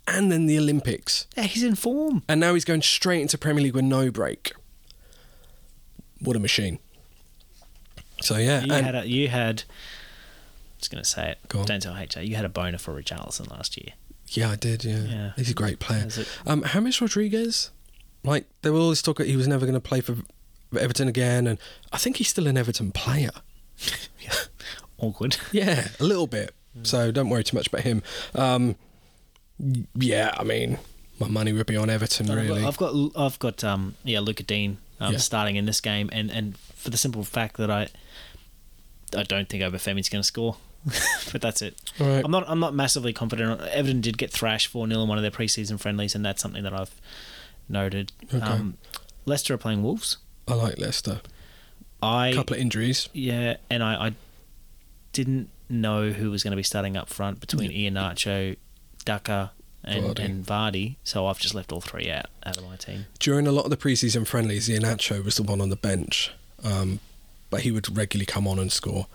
and 0.07 0.31
then 0.31 0.47
the 0.47 0.59
Olympics, 0.59 1.27
yeah, 1.37 1.45
he's 1.45 1.63
in 1.63 1.75
form. 1.75 2.23
and 2.29 2.39
now 2.39 2.53
he's 2.55 2.65
going 2.65 2.83
straight 2.83 3.23
into 3.23 3.39
Premier 3.39 3.65
League 3.65 3.75
with 3.75 3.85
no 3.85 4.11
break. 4.11 4.53
What 6.21 6.37
a 6.37 6.39
machine! 6.39 6.79
So 8.21 8.37
yeah, 8.37 8.63
You 8.63 8.73
had 8.73 8.95
a, 8.95 9.07
you 9.09 9.29
had. 9.29 9.65
I 9.69 10.77
was 10.81 10.89
going 10.89 11.03
to 11.03 11.09
say 11.09 11.31
it. 11.31 11.39
Go 11.49 11.61
on. 11.61 11.67
Don't 11.67 11.81
tell 11.83 11.95
HR. 11.95 12.21
You 12.21 12.37
had 12.37 12.45
a 12.45 12.49
boner 12.51 12.79
for 12.79 12.93
Richarlison 13.01 13.51
last 13.51 13.77
year. 13.77 13.95
yeah, 14.29 14.51
I 14.51 14.57
did. 14.57 14.85
Yeah, 14.85 14.99
Yeah. 15.05 15.33
he's 15.37 15.51
a 15.51 15.55
great 15.55 15.79
player. 15.79 16.09
Um, 16.47 16.65
James 16.73 17.01
Rodriguez, 17.01 17.71
like 18.23 18.47
they 18.63 18.71
were 18.71 18.79
always 18.81 19.01
talking, 19.03 19.27
he 19.27 19.37
was 19.37 19.49
never 19.49 19.65
going 19.67 19.75
to 19.75 19.81
play 19.81 20.01
for 20.01 20.17
Everton 20.79 21.09
again, 21.09 21.47
and 21.47 21.59
I 21.93 21.99
think 21.99 22.17
he's 22.17 22.29
still 22.29 22.47
an 22.47 22.57
Everton 22.57 22.93
player. 22.93 23.31
Awkward. 24.99 25.37
Yeah, 25.53 25.89
a 26.01 26.05
little 26.05 26.27
bit. 26.27 26.55
So 26.83 27.11
don't 27.13 27.29
worry 27.29 27.45
too 27.45 27.57
much 27.57 27.69
about 27.69 27.83
him. 27.83 28.03
Um, 28.35 28.75
yeah, 29.95 30.33
I 30.37 30.43
mean, 30.45 30.79
my 31.21 31.29
money 31.29 31.53
would 31.53 31.67
be 31.67 31.77
on 31.77 31.89
Everton, 31.89 32.27
really. 32.27 32.65
I've 32.65 32.77
got 32.77 32.95
I've 33.17 33.39
got 33.39 33.63
um 33.63 33.95
yeah 34.03 34.19
Lucas 34.21 34.47
Digne 34.47 34.79
um, 35.05 35.13
Yeah. 35.13 35.19
starting 35.19 35.57
in 35.57 35.67
this 35.67 35.81
game, 35.81 36.09
and 36.13 36.31
and 36.31 36.57
for 36.59 36.91
the 36.91 36.97
simple 36.97 37.23
fact 37.25 37.57
that 37.59 37.71
I 37.71 37.89
I 39.17 39.23
don't 39.23 39.49
think 39.49 39.63
Obafemi's 39.63 40.09
going 40.09 40.21
to 40.23 40.27
score, 40.27 40.57
but 41.33 41.41
that's 41.41 41.63
it. 41.63 41.79
Right. 42.01 42.25
I'm 42.25 42.31
not 42.31 42.45
I'm 42.49 42.61
not 42.61 42.75
massively 42.75 43.13
confident. 43.13 43.61
Everton 43.61 44.01
did 44.01 44.19
get 44.19 44.31
thrashed 44.31 44.69
four 44.69 44.87
0 44.89 45.03
in 45.03 45.09
one 45.09 45.19
of 45.19 45.23
their 45.23 45.31
preseason 45.31 45.79
friendlies, 45.79 46.15
and 46.15 46.25
that's 46.25 46.43
something 46.43 46.63
that 46.65 46.75
I've 46.75 46.95
noted. 47.69 48.13
Okay. 48.33 48.41
Um, 48.45 48.77
Leicester 49.27 49.55
are 49.55 49.59
playing 49.59 49.83
Wolves. 49.83 50.19
I 50.49 50.55
like 50.55 50.79
Leicester. 50.79 51.21
I 52.03 52.29
A 52.29 52.35
couple 52.35 52.55
of 52.57 52.61
injuries. 52.61 53.09
yeah, 53.15 53.57
and 53.71 53.83
I, 53.83 54.09
I 54.09 54.15
didn't 55.13 55.49
know 55.71 56.11
who 56.11 56.31
was 56.31 56.43
going 56.43 56.51
to 56.51 56.57
be 56.57 56.63
starting 56.63 56.97
up 56.97 57.09
front 57.09 57.41
between 57.41 57.71
ian 57.71 57.95
Iheanacho, 57.95 58.57
Daka, 59.07 59.53
and 59.85 60.05
Vardy. 60.05 60.25
and 60.25 60.47
Vardy. 60.47 60.97
So 61.05 61.27
I've 61.27 61.39
just 61.39 61.55
left 61.55 61.73
all 61.73 61.81
three 61.81 62.11
out 62.11 62.27
out 62.45 62.57
of 62.57 62.65
my 62.65 62.77
team. 62.77 63.07
During 63.19 63.47
a 63.47 63.53
lot 63.53 63.65
of 63.65 63.71
the 63.71 63.77
preseason 63.77 64.27
friendlies, 64.27 64.69
Iheanacho 64.69 65.25
was 65.25 65.37
the 65.37 65.43
one 65.43 65.61
on 65.61 65.71
the 65.71 65.77
bench, 65.77 66.33
um, 66.63 67.01
but 67.51 67.61
he 67.61 67.71
would 67.71 67.97
regularly 67.97 68.27
come 68.27 68.47
on 68.47 68.59
and 68.59 68.73
score, 68.73 69.07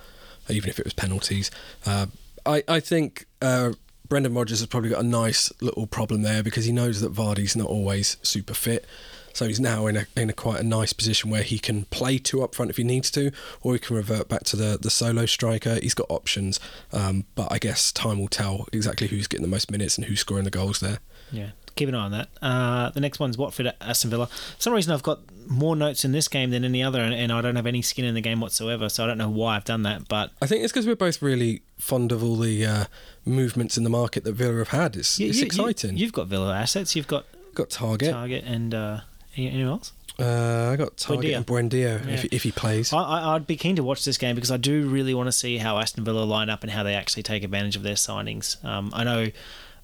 even 0.50 0.70
if 0.70 0.80
it 0.80 0.86
was 0.86 0.94
penalties. 0.94 1.52
Uh, 1.86 2.08
I, 2.46 2.64
I 2.68 2.80
think 2.80 3.26
uh, 3.42 3.74
Brendan 4.08 4.34
Rodgers 4.34 4.60
has 4.60 4.68
probably 4.68 4.90
got 4.90 5.02
a 5.02 5.08
nice 5.08 5.52
little 5.62 5.88
problem 5.88 6.24
there 6.24 6.42
because 6.44 6.66
he 6.66 6.72
knows 6.72 7.02
that 7.02 7.14
Vardy's 7.14 7.56
not 7.56 7.68
always 7.68 8.18
super 8.24 8.54
fit. 8.54 8.86
So 9.34 9.48
he's 9.48 9.60
now 9.60 9.88
in 9.88 9.98
a 9.98 10.06
in 10.16 10.30
a 10.30 10.34
quite 10.34 10.60
a 10.60 10.64
nice 10.64 10.94
position 10.94 11.30
where 11.30 11.44
he 11.44 11.60
can 11.60 11.86
play 11.86 12.18
two 12.18 12.44
up 12.44 12.56
front 12.56 12.72
if 12.72 12.78
he 12.78 12.84
needs 12.84 13.10
to, 13.12 13.32
or 13.62 13.74
he 13.74 13.80
can 13.80 13.96
revert 13.96 14.28
back 14.30 14.44
to 14.46 14.56
the, 14.56 14.78
the 14.80 14.90
solo 14.90 15.26
striker. 15.26 15.80
He's 15.82 15.94
got 15.94 16.08
options, 16.10 16.60
um, 16.92 17.26
but 17.36 17.52
I 17.52 17.58
guess 17.60 17.92
time 17.92 18.20
will 18.20 18.28
tell 18.28 18.68
exactly 18.74 19.08
who's 19.08 19.28
getting 19.28 19.44
the 19.44 19.50
most 19.50 19.72
minutes 19.72 19.98
and 19.98 20.06
who's 20.06 20.20
scoring 20.20 20.44
the 20.46 20.50
goals 20.52 20.80
there. 20.80 21.00
Yeah, 21.32 21.50
keep 21.76 21.90
an 21.90 21.96
eye 21.96 22.06
on 22.06 22.12
that. 22.12 22.30
Uh, 22.42 22.90
the 22.90 23.00
next 23.00 23.20
one's 23.20 23.38
Watford 23.38 23.68
at 23.68 23.78
Aston 23.82 24.10
Villa. 24.10 24.28
For 24.28 24.62
some 24.62 24.74
reason, 24.74 24.94
I've 24.94 25.04
got 25.04 25.20
more 25.48 25.76
notes 25.76 26.04
in 26.06 26.12
this 26.12 26.28
game 26.28 26.52
than 26.52 26.64
any 26.64 26.84
other, 26.84 27.02
and, 27.02 27.14
and 27.14 27.32
I 27.32 27.42
don't 27.42 27.56
have 27.56 27.66
any 27.66 27.82
skin 27.82 28.06
in 28.06 28.16
the 28.16 28.22
game 28.22 28.40
whatsoever. 28.42 28.90
So 28.90 29.04
I 29.04 29.08
don't 29.08 29.18
know 29.18 29.30
why 29.30 29.56
I've 29.56 29.66
done 29.66 29.84
that, 29.84 30.08
but 30.08 30.32
I 30.42 30.48
think 30.48 30.64
it's 30.64 30.74
because 30.74 30.88
we're 30.88 30.96
both 30.96 31.22
really 31.22 31.62
fond 31.78 32.12
of 32.12 32.24
all 32.24 32.36
the 32.36 32.66
uh, 32.66 32.86
movements 33.26 33.78
in 33.78 33.84
the 33.84 33.90
market 33.90 34.24
that 34.24 34.34
Villa 34.34 34.58
have 34.58 34.70
had. 34.70 34.96
It's, 34.96 35.20
you, 35.20 35.30
it's 35.30 35.40
you- 35.40 35.46
exciting. 35.46 35.98
You, 35.98 36.06
have 36.06 36.14
got 36.14 36.28
Villa 36.28 36.56
assets. 36.56 36.96
You've 36.96 37.08
got 37.08 37.26
got 37.54 37.70
Targett. 37.70 38.14
Targett 38.14 38.44
and 38.46 38.74
uh, 38.74 39.00
anyone 39.48 39.72
else? 39.74 39.94
Uh, 40.20 40.72
I 40.74 40.76
got 40.76 40.98
Targett 40.98 41.22
Buendia. 41.24 41.38
and 41.38 41.48
Buendia 41.48 42.08
if, 42.10 42.24
Yeah. 42.26 42.30
if 42.34 42.44
he 42.44 42.52
plays. 42.52 42.92
I, 42.92 43.36
I'd 43.36 43.48
be 43.48 43.56
keen 43.56 43.78
to 43.78 43.84
watch 43.84 44.04
this 44.04 44.18
game 44.18 44.36
because 44.36 44.52
I 44.52 44.58
do 44.58 44.88
really 44.90 45.14
want 45.14 45.28
to 45.28 45.32
see 45.32 45.58
how 45.58 45.78
Aston 45.80 46.04
Villa 46.04 46.24
line 46.26 46.50
up 46.50 46.62
and 46.64 46.72
how 46.72 46.84
they 46.84 46.94
actually 46.96 47.24
take 47.24 47.44
advantage 47.44 47.78
of 47.78 47.84
their 47.84 47.94
signings. 47.96 48.62
Um, 48.66 48.92
I 48.94 49.06
know 49.06 49.28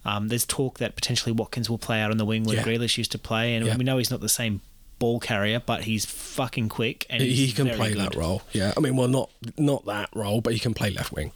um, 0.04 0.28
there's 0.28 0.46
talk 0.46 0.80
that 0.80 0.96
potentially 0.96 1.32
Watkins 1.32 1.70
will 1.70 1.78
play 1.78 2.02
out 2.02 2.12
on 2.12 2.18
the 2.18 2.26
wing 2.26 2.44
where 2.44 2.58
Yeah. 2.58 2.63
Grealish 2.63 2.98
used 2.98 3.13
to 3.13 3.18
play, 3.18 3.56
and 3.56 3.65
Yeah. 3.65 3.78
we 3.78 3.86
know 3.86 3.98
he's 3.98 4.12
not 4.12 4.20
the 4.20 4.28
same 4.30 4.60
ball 5.00 5.20
carrier, 5.22 5.62
but 5.65 5.84
he's 5.86 6.06
fucking 6.06 6.68
quick 6.70 7.06
and 7.10 7.22
he, 7.24 7.52
can 7.54 7.70
play 7.70 7.94
good. 7.94 7.98
that 8.00 8.15
role. 8.15 8.41
Yeah, 8.52 8.74
I 8.76 8.80
mean, 8.82 8.96
well, 8.98 9.08
not 9.08 9.30
not 9.58 9.86
that 9.86 10.10
role, 10.13 10.41
but 10.41 10.52
he 10.54 10.60
can 10.60 10.74
play 10.74 10.89
left 10.89 11.12
wing. 11.13 11.32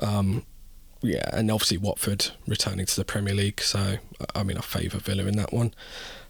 Um, 0.00 0.44
yeah, 1.00 1.28
and 1.32 1.50
obviously 1.50 1.78
Watford 1.78 2.28
returning 2.46 2.86
to 2.86 2.96
the 2.96 3.04
Premier 3.04 3.34
League, 3.34 3.60
so 3.60 3.96
I 4.34 4.42
mean, 4.42 4.58
I 4.58 4.60
favour 4.60 4.98
Villa 4.98 5.24
in 5.26 5.36
that 5.36 5.52
one. 5.52 5.72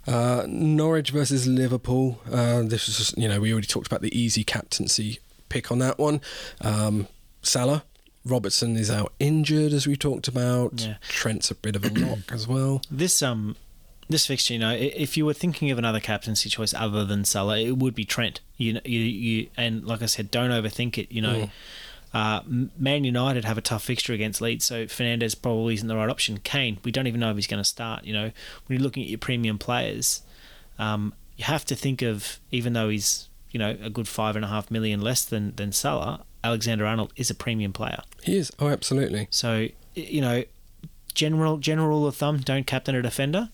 Uh, 0.09 0.44
Norwich 0.49 1.11
versus 1.11 1.47
Liverpool. 1.47 2.18
Uh, 2.33 2.62
this 2.62 2.87
was, 2.87 2.97
just, 2.99 3.18
you 3.18 3.29
know, 3.29 3.40
we 3.40 3.53
already 3.53 3.66
talked 3.66 3.87
about 3.87 4.01
the 4.01 4.18
easy 4.18 4.42
captaincy 4.42 5.18
pick 5.49 5.71
on 5.71 5.79
that 5.81 5.99
one. 5.99 6.21
Um, 6.62 7.09
Salah, 7.42 7.85
Robertson 8.25 8.77
is 8.77 8.90
out 8.90 9.12
injured, 9.18 9.73
as 9.73 9.87
we 9.87 9.97
talked 9.97 10.27
about. 10.29 10.73
Yeah. 10.81 10.94
Trent's 11.09 11.51
a 11.51 11.55
bit 11.55 11.77
of 11.77 11.85
a 11.85 11.88
lock 12.07 12.33
as 12.33 12.49
well. 12.49 12.81
This 12.90 13.23
um 13.23 13.57
this 14.11 14.27
fixture, 14.27 14.55
you 14.55 14.59
know, 14.61 14.73
if 14.75 15.18
you 15.18 15.27
were 15.27 15.35
thinking 15.35 15.71
of 15.71 15.77
another 15.79 16.01
captaincy 16.01 16.49
choice 16.49 16.73
other 16.73 17.05
than 17.05 17.27
Salah, 17.27 17.59
it 17.61 17.77
would 17.77 17.94
be 17.94 18.07
Trent. 18.07 18.40
You 18.57 18.73
know, 18.75 18.81
you, 18.85 19.01
you 19.01 19.49
and 19.57 19.85
like 19.85 20.01
I 20.01 20.07
said, 20.07 20.31
don't 20.31 20.51
overthink 20.51 20.97
it. 20.97 21.12
You 21.12 21.21
know, 21.23 21.35
Mm. 21.35 21.51
Uh, 22.14 22.40
Man 22.47 23.05
United 23.05 23.44
have 23.44 23.59
a 23.59 23.61
tough 23.61 23.85
fixture 23.85 24.12
against 24.12 24.40
Leeds, 24.40 24.64
so 24.64 24.87
Fernandes 24.87 25.40
probably 25.40 25.75
isn't 25.75 25.88
the 25.88 25.97
right 25.97 26.09
option. 26.09 26.38
Kane, 26.38 26.79
we 26.83 26.90
don't 26.90 27.07
even 27.07 27.21
know 27.21 27.31
if 27.31 27.37
he's 27.37 27.47
going 27.47 27.62
to 27.62 27.68
start. 27.68 28.05
You 28.05 28.14
know, 28.14 28.23
when 28.23 28.79
you're 28.79 28.83
looking 28.83 29.03
at 29.03 29.09
your 29.09 29.18
premium 29.18 29.59
players, 29.59 30.23
um, 30.79 31.12
you 31.37 31.44
have 31.44 31.64
to 31.66 31.77
think 31.77 32.03
of 32.03 32.40
even 32.51 32.73
though 32.73 32.88
he's 32.88 33.29
you 33.51 33.59
know 33.59 33.77
a 33.83 33.90
good 33.90 34.09
five 34.09 34.37
and 34.37 34.44
a 34.44 34.49
half 34.49 34.71
million 34.71 35.01
less 35.01 35.25
than 35.25 35.55
than 35.57 35.73
Salah, 35.73 36.25
Alexander 36.42 36.87
Arnold 36.87 37.12
is 37.16 37.31
a 37.31 37.35
premium 37.35 37.73
player. 37.73 38.03
He 38.23 38.37
is. 38.37 38.51
Oh, 38.59 38.68
absolutely. 38.68 39.29
So 39.31 39.68
you 39.94 40.21
know, 40.21 40.44
general 41.14 41.59
general 41.59 41.88
rule 41.88 42.07
of 42.07 42.16
thumb: 42.16 42.38
don't 42.38 42.66
captain 42.66 42.94
a 42.94 43.03
defender. 43.03 43.51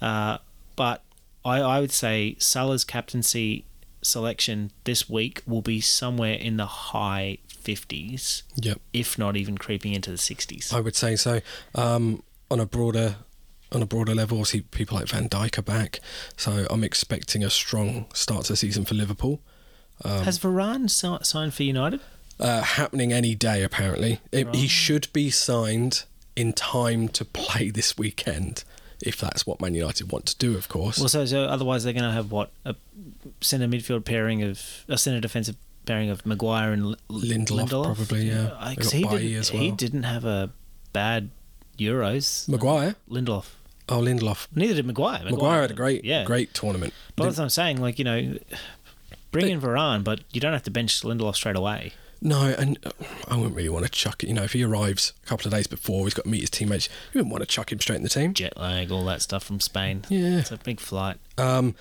Uh, 0.00 0.38
but 0.76 1.02
I, 1.44 1.58
I 1.58 1.80
would 1.80 1.92
say 1.92 2.36
Salah's 2.38 2.84
captaincy 2.84 3.64
selection 4.02 4.70
this 4.84 5.08
week 5.10 5.42
will 5.46 5.62
be 5.62 5.80
somewhere 5.80 6.34
in 6.34 6.56
the 6.56 6.66
high 6.66 7.38
fifties, 7.72 8.42
Yep. 8.56 8.80
if 8.92 9.18
not 9.18 9.36
even 9.36 9.58
creeping 9.58 9.92
into 9.92 10.10
the 10.10 10.16
sixties. 10.18 10.72
I 10.72 10.80
would 10.80 10.96
say 10.96 11.16
so. 11.16 11.40
Um, 11.74 12.22
on 12.50 12.60
a 12.60 12.66
broader 12.66 13.16
on 13.70 13.82
a 13.82 13.86
broader 13.86 14.14
level, 14.14 14.38
obviously 14.38 14.62
people 14.62 14.96
like 14.98 15.08
Van 15.08 15.28
Dijk 15.28 15.58
are 15.58 15.62
back, 15.62 16.00
so 16.36 16.66
I'm 16.70 16.82
expecting 16.82 17.44
a 17.44 17.50
strong 17.50 18.06
start 18.14 18.46
to 18.46 18.52
the 18.54 18.56
season 18.56 18.84
for 18.86 18.94
Liverpool. 18.94 19.40
Um, 20.04 20.24
Has 20.24 20.38
Varane 20.38 20.88
si- 20.88 21.22
signed 21.24 21.52
for 21.52 21.64
United? 21.64 22.00
uh, 22.40 22.62
happening 22.62 23.12
any 23.12 23.34
day, 23.34 23.62
apparently. 23.62 24.20
It, 24.32 24.54
He 24.54 24.68
should 24.68 25.08
be 25.12 25.28
signed 25.30 26.04
in 26.36 26.52
time 26.54 27.08
to 27.08 27.24
play 27.26 27.68
this 27.68 27.98
weekend, 27.98 28.64
if 29.02 29.16
that's 29.20 29.46
what 29.46 29.60
Man 29.60 29.74
United 29.74 30.10
want 30.12 30.24
to 30.26 30.36
do, 30.38 30.56
of 30.56 30.68
course. 30.68 30.98
Well, 30.98 31.08
so, 31.10 31.26
so 31.26 31.44
otherwise 31.44 31.84
they're 31.84 31.92
going 31.92 32.04
to 32.12 32.12
have 32.12 32.30
what 32.32 32.50
a 32.64 32.74
centre 33.42 33.66
midfield 33.68 34.04
pairing 34.06 34.42
of 34.42 34.62
a 34.88 34.96
centre 34.96 35.20
defensive 35.20 35.56
pairing 35.88 36.10
of 36.10 36.24
Maguire 36.24 36.72
and 36.72 36.82
L- 36.84 36.96
Lindelof, 37.10 37.68
probably, 37.96 38.28
yeah. 38.28 38.50
I- 38.58 38.70
They 38.70 38.76
'cause 38.76 38.92
got 38.92 38.94
he 38.94 39.02
didn't, 39.18 39.38
as 39.38 39.48
he 39.48 39.70
didn't 39.72 40.02
have 40.04 40.24
a 40.24 40.50
bad 40.92 41.30
Euros. 41.78 42.48
Maguire? 42.48 42.94
Lindelof. 43.10 43.46
Oh, 43.88 44.00
Lindelof. 44.00 44.48
Neither 44.54 44.74
did 44.74 44.86
Maguire. 44.86 45.24
Maguire 45.24 45.62
had 45.62 45.70
a 45.70 45.74
great, 45.74 46.04
yeah. 46.04 46.24
great 46.24 46.52
tournament. 46.54 46.92
But 47.16 47.24
that's 47.24 47.38
what 47.38 47.44
I'm 47.44 47.50
saying. 47.50 47.80
Like 47.80 47.98
you 47.98 48.04
know, 48.04 48.38
bring 49.32 49.48
in 49.48 49.60
Varane, 49.60 50.04
but 50.04 50.20
you 50.32 50.40
don't 50.40 50.52
have 50.52 50.62
to 50.64 50.70
bench 50.70 51.00
Lindelof 51.02 51.34
straight 51.36 51.56
away. 51.56 51.92
No, 52.20 52.42
and 52.42 52.78
uh, 52.84 52.90
I 53.28 53.36
wouldn't 53.36 53.54
really 53.54 53.68
want 53.68 53.84
to 53.84 53.90
chuck 53.90 54.24
it. 54.24 54.28
You 54.28 54.34
know, 54.34 54.42
if 54.42 54.52
he 54.52 54.64
arrives 54.64 55.12
a 55.22 55.26
couple 55.26 55.46
of 55.46 55.52
days 55.52 55.68
before, 55.68 56.04
he's 56.04 56.14
got 56.14 56.24
to 56.24 56.28
meet 56.28 56.40
his 56.40 56.50
teammates. 56.50 56.88
You 57.14 57.20
wouldn't 57.20 57.30
want 57.32 57.42
to 57.42 57.46
chuck 57.46 57.70
him 57.70 57.78
straight 57.80 57.96
in 57.96 58.02
the 58.02 58.08
team. 58.08 58.34
Jet 58.34 58.56
lag, 58.58 58.90
all 58.90 59.04
that 59.04 59.22
stuff 59.22 59.44
from 59.44 59.60
Spain. 59.60 60.04
Yeah. 60.08 60.38
It's 60.40 60.50
a 60.50 60.56
big 60.58 60.80
flight. 60.80 61.18
Um, 61.38 61.76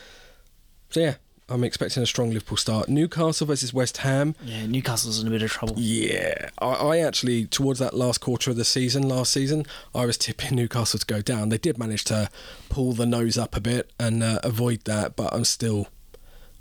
so 0.92 1.00
yeah, 1.00 1.16
I'm 1.50 1.64
expecting 1.64 2.04
a 2.04 2.06
strong 2.06 2.32
Liverpool 2.32 2.58
start. 2.58 2.90
Newcastle 2.90 3.48
versus 3.48 3.74
West 3.74 3.98
Ham. 3.98 4.36
Yeah, 4.44 4.66
Newcastle's 4.66 5.22
in 5.22 5.28
a 5.28 5.30
bit 5.32 5.42
of 5.42 5.52
trouble. 5.52 5.76
Yeah, 5.78 6.50
I, 6.60 6.68
I 6.68 6.98
actually 6.98 7.46
towards 7.46 7.80
that 7.80 7.94
last 7.94 8.20
quarter 8.20 8.52
of 8.52 8.58
the 8.58 8.66
season, 8.66 9.08
last 9.08 9.32
season, 9.32 9.66
I 9.96 10.06
was 10.06 10.18
tipping 10.18 10.58
Newcastle 10.58 11.00
to 11.00 11.06
go 11.06 11.22
down. 11.22 11.50
They 11.50 11.58
did 11.58 11.78
manage 11.78 12.04
to 12.06 12.30
pull 12.70 12.92
the 12.94 13.06
nose 13.06 13.38
up 13.38 13.56
a 13.56 13.62
bit 13.62 13.92
and 13.98 14.24
uh, 14.24 14.40
avoid 14.44 14.82
that, 14.86 15.16
but 15.16 15.34
I'm 15.34 15.46
still, 15.46 15.88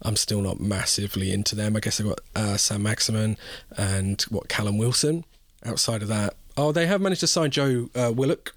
I'm 0.03 0.15
still 0.15 0.41
not 0.41 0.61
massively 0.61 1.33
into 1.33 1.57
them. 1.57 1.75
I 1.77 1.81
guess 1.81 1.99
they've 1.99 2.07
got 2.07 2.21
uh, 2.37 2.57
Saint-Maximin 2.57 3.39
and 3.77 4.23
what 4.23 4.49
Callum 4.49 4.79
Wilson. 4.79 5.25
Outside 5.65 6.03
of 6.03 6.09
that, 6.09 6.35
oh, 6.57 6.71
they 6.71 6.87
have 6.87 7.01
managed 7.01 7.23
to 7.23 7.27
sign 7.27 7.51
Joe 7.51 7.89
uh, 7.97 8.13
Willock. 8.15 8.55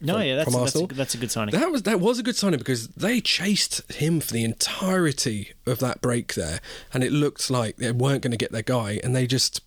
No, 0.00 0.14
From- 0.14 0.22
yeah, 0.22 0.36
that's, 0.36 0.54
that's, 0.54 0.76
a, 0.76 0.86
that's 0.86 1.14
a 1.14 1.18
good 1.18 1.30
signing. 1.30 1.58
That 1.58 1.72
was 1.72 1.82
that 1.82 1.98
was 2.00 2.18
a 2.18 2.22
good 2.22 2.36
signing 2.36 2.58
because 2.58 2.88
they 2.88 3.20
chased 3.20 3.90
him 3.92 4.20
for 4.20 4.32
the 4.32 4.44
entirety 4.44 5.52
of 5.66 5.80
that 5.80 6.00
break 6.00 6.34
there, 6.34 6.60
and 6.94 7.02
it 7.02 7.10
looked 7.10 7.50
like 7.50 7.76
they 7.76 7.90
weren't 7.90 8.22
going 8.22 8.30
to 8.30 8.36
get 8.36 8.52
their 8.52 8.62
guy, 8.62 9.00
and 9.02 9.14
they 9.14 9.26
just 9.26 9.60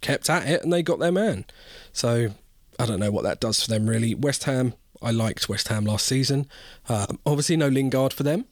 kept 0.00 0.28
at 0.28 0.48
it, 0.48 0.62
and 0.64 0.72
they 0.72 0.82
got 0.82 0.98
their 0.98 1.12
man. 1.12 1.44
So 1.92 2.30
I 2.78 2.86
don't 2.86 2.98
know 2.98 3.12
what 3.12 3.22
that 3.22 3.40
does 3.40 3.62
for 3.62 3.70
them 3.70 3.88
really. 3.88 4.14
West 4.14 4.44
Ham, 4.44 4.74
I 5.00 5.12
liked 5.12 5.48
West 5.48 5.68
Ham 5.68 5.84
last 5.84 6.06
season. 6.06 6.48
Um, 6.88 7.20
obviously, 7.24 7.56
no 7.56 7.68
Lingard 7.68 8.12
for 8.12 8.24
them. 8.24 8.46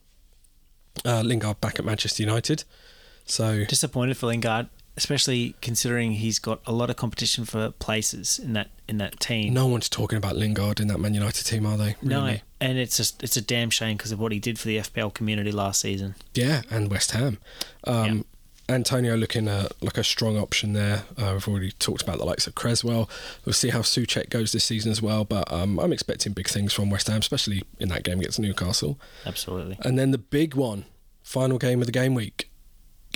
Uh, 1.04 1.22
Lingard 1.22 1.60
back 1.60 1.78
at 1.78 1.84
Manchester 1.84 2.22
United. 2.22 2.64
So 3.24 3.64
Disappointed 3.64 4.16
for 4.16 4.26
Lingard, 4.26 4.68
especially 4.96 5.54
considering 5.60 6.12
he's 6.12 6.38
got 6.38 6.60
a 6.66 6.72
lot 6.72 6.90
of 6.90 6.96
competition 6.96 7.44
for 7.44 7.70
places 7.70 8.38
in 8.38 8.52
that 8.52 8.70
in 8.88 8.98
that 8.98 9.18
team. 9.20 9.54
no 9.54 9.66
one's 9.66 9.88
talking 9.88 10.18
about 10.18 10.36
Lingard 10.36 10.80
in 10.80 10.88
that 10.88 10.98
Man 10.98 11.14
United 11.14 11.44
team, 11.44 11.64
are 11.64 11.76
they? 11.76 11.96
No, 12.02 12.36
and 12.60 12.78
it's 12.78 12.96
just 12.96 13.22
it's 13.22 13.36
a 13.36 13.42
damn 13.42 13.70
shame 13.70 13.96
because 13.96 14.12
of 14.12 14.20
what 14.20 14.32
he 14.32 14.38
did 14.38 14.58
for 14.58 14.68
the 14.68 14.78
FPL 14.78 15.14
community 15.14 15.52
last 15.52 15.80
season. 15.80 16.14
Yeah, 16.34 16.62
and 16.70 16.90
West 16.90 17.12
Ham. 17.12 17.38
Um, 17.84 18.24
Antonio 18.68 19.16
looking 19.16 19.48
uh, 19.48 19.68
like 19.80 19.98
a 19.98 20.04
strong 20.04 20.38
option 20.38 20.72
there. 20.72 21.04
Uh, 21.16 21.30
we've 21.34 21.48
already 21.48 21.72
talked 21.72 22.02
about 22.02 22.18
the 22.18 22.24
likes 22.24 22.46
of 22.46 22.54
Cresswell. 22.54 23.08
We'll 23.44 23.52
see 23.52 23.70
how 23.70 23.80
Souček 23.80 24.30
goes 24.30 24.52
this 24.52 24.64
season 24.64 24.90
as 24.90 25.02
well. 25.02 25.24
But 25.24 25.50
um, 25.52 25.78
I'm 25.78 25.92
expecting 25.92 26.32
big 26.32 26.48
things 26.48 26.72
from 26.72 26.90
West 26.90 27.08
Ham, 27.08 27.18
especially 27.18 27.64
in 27.78 27.88
that 27.88 28.04
game 28.04 28.20
against 28.20 28.38
Newcastle. 28.38 28.98
Absolutely. 29.26 29.78
And 29.80 29.98
then 29.98 30.10
the 30.10 30.18
big 30.18 30.54
one, 30.54 30.84
final 31.22 31.58
game 31.58 31.80
of 31.80 31.86
the 31.86 31.92
game 31.92 32.14
week. 32.14 32.48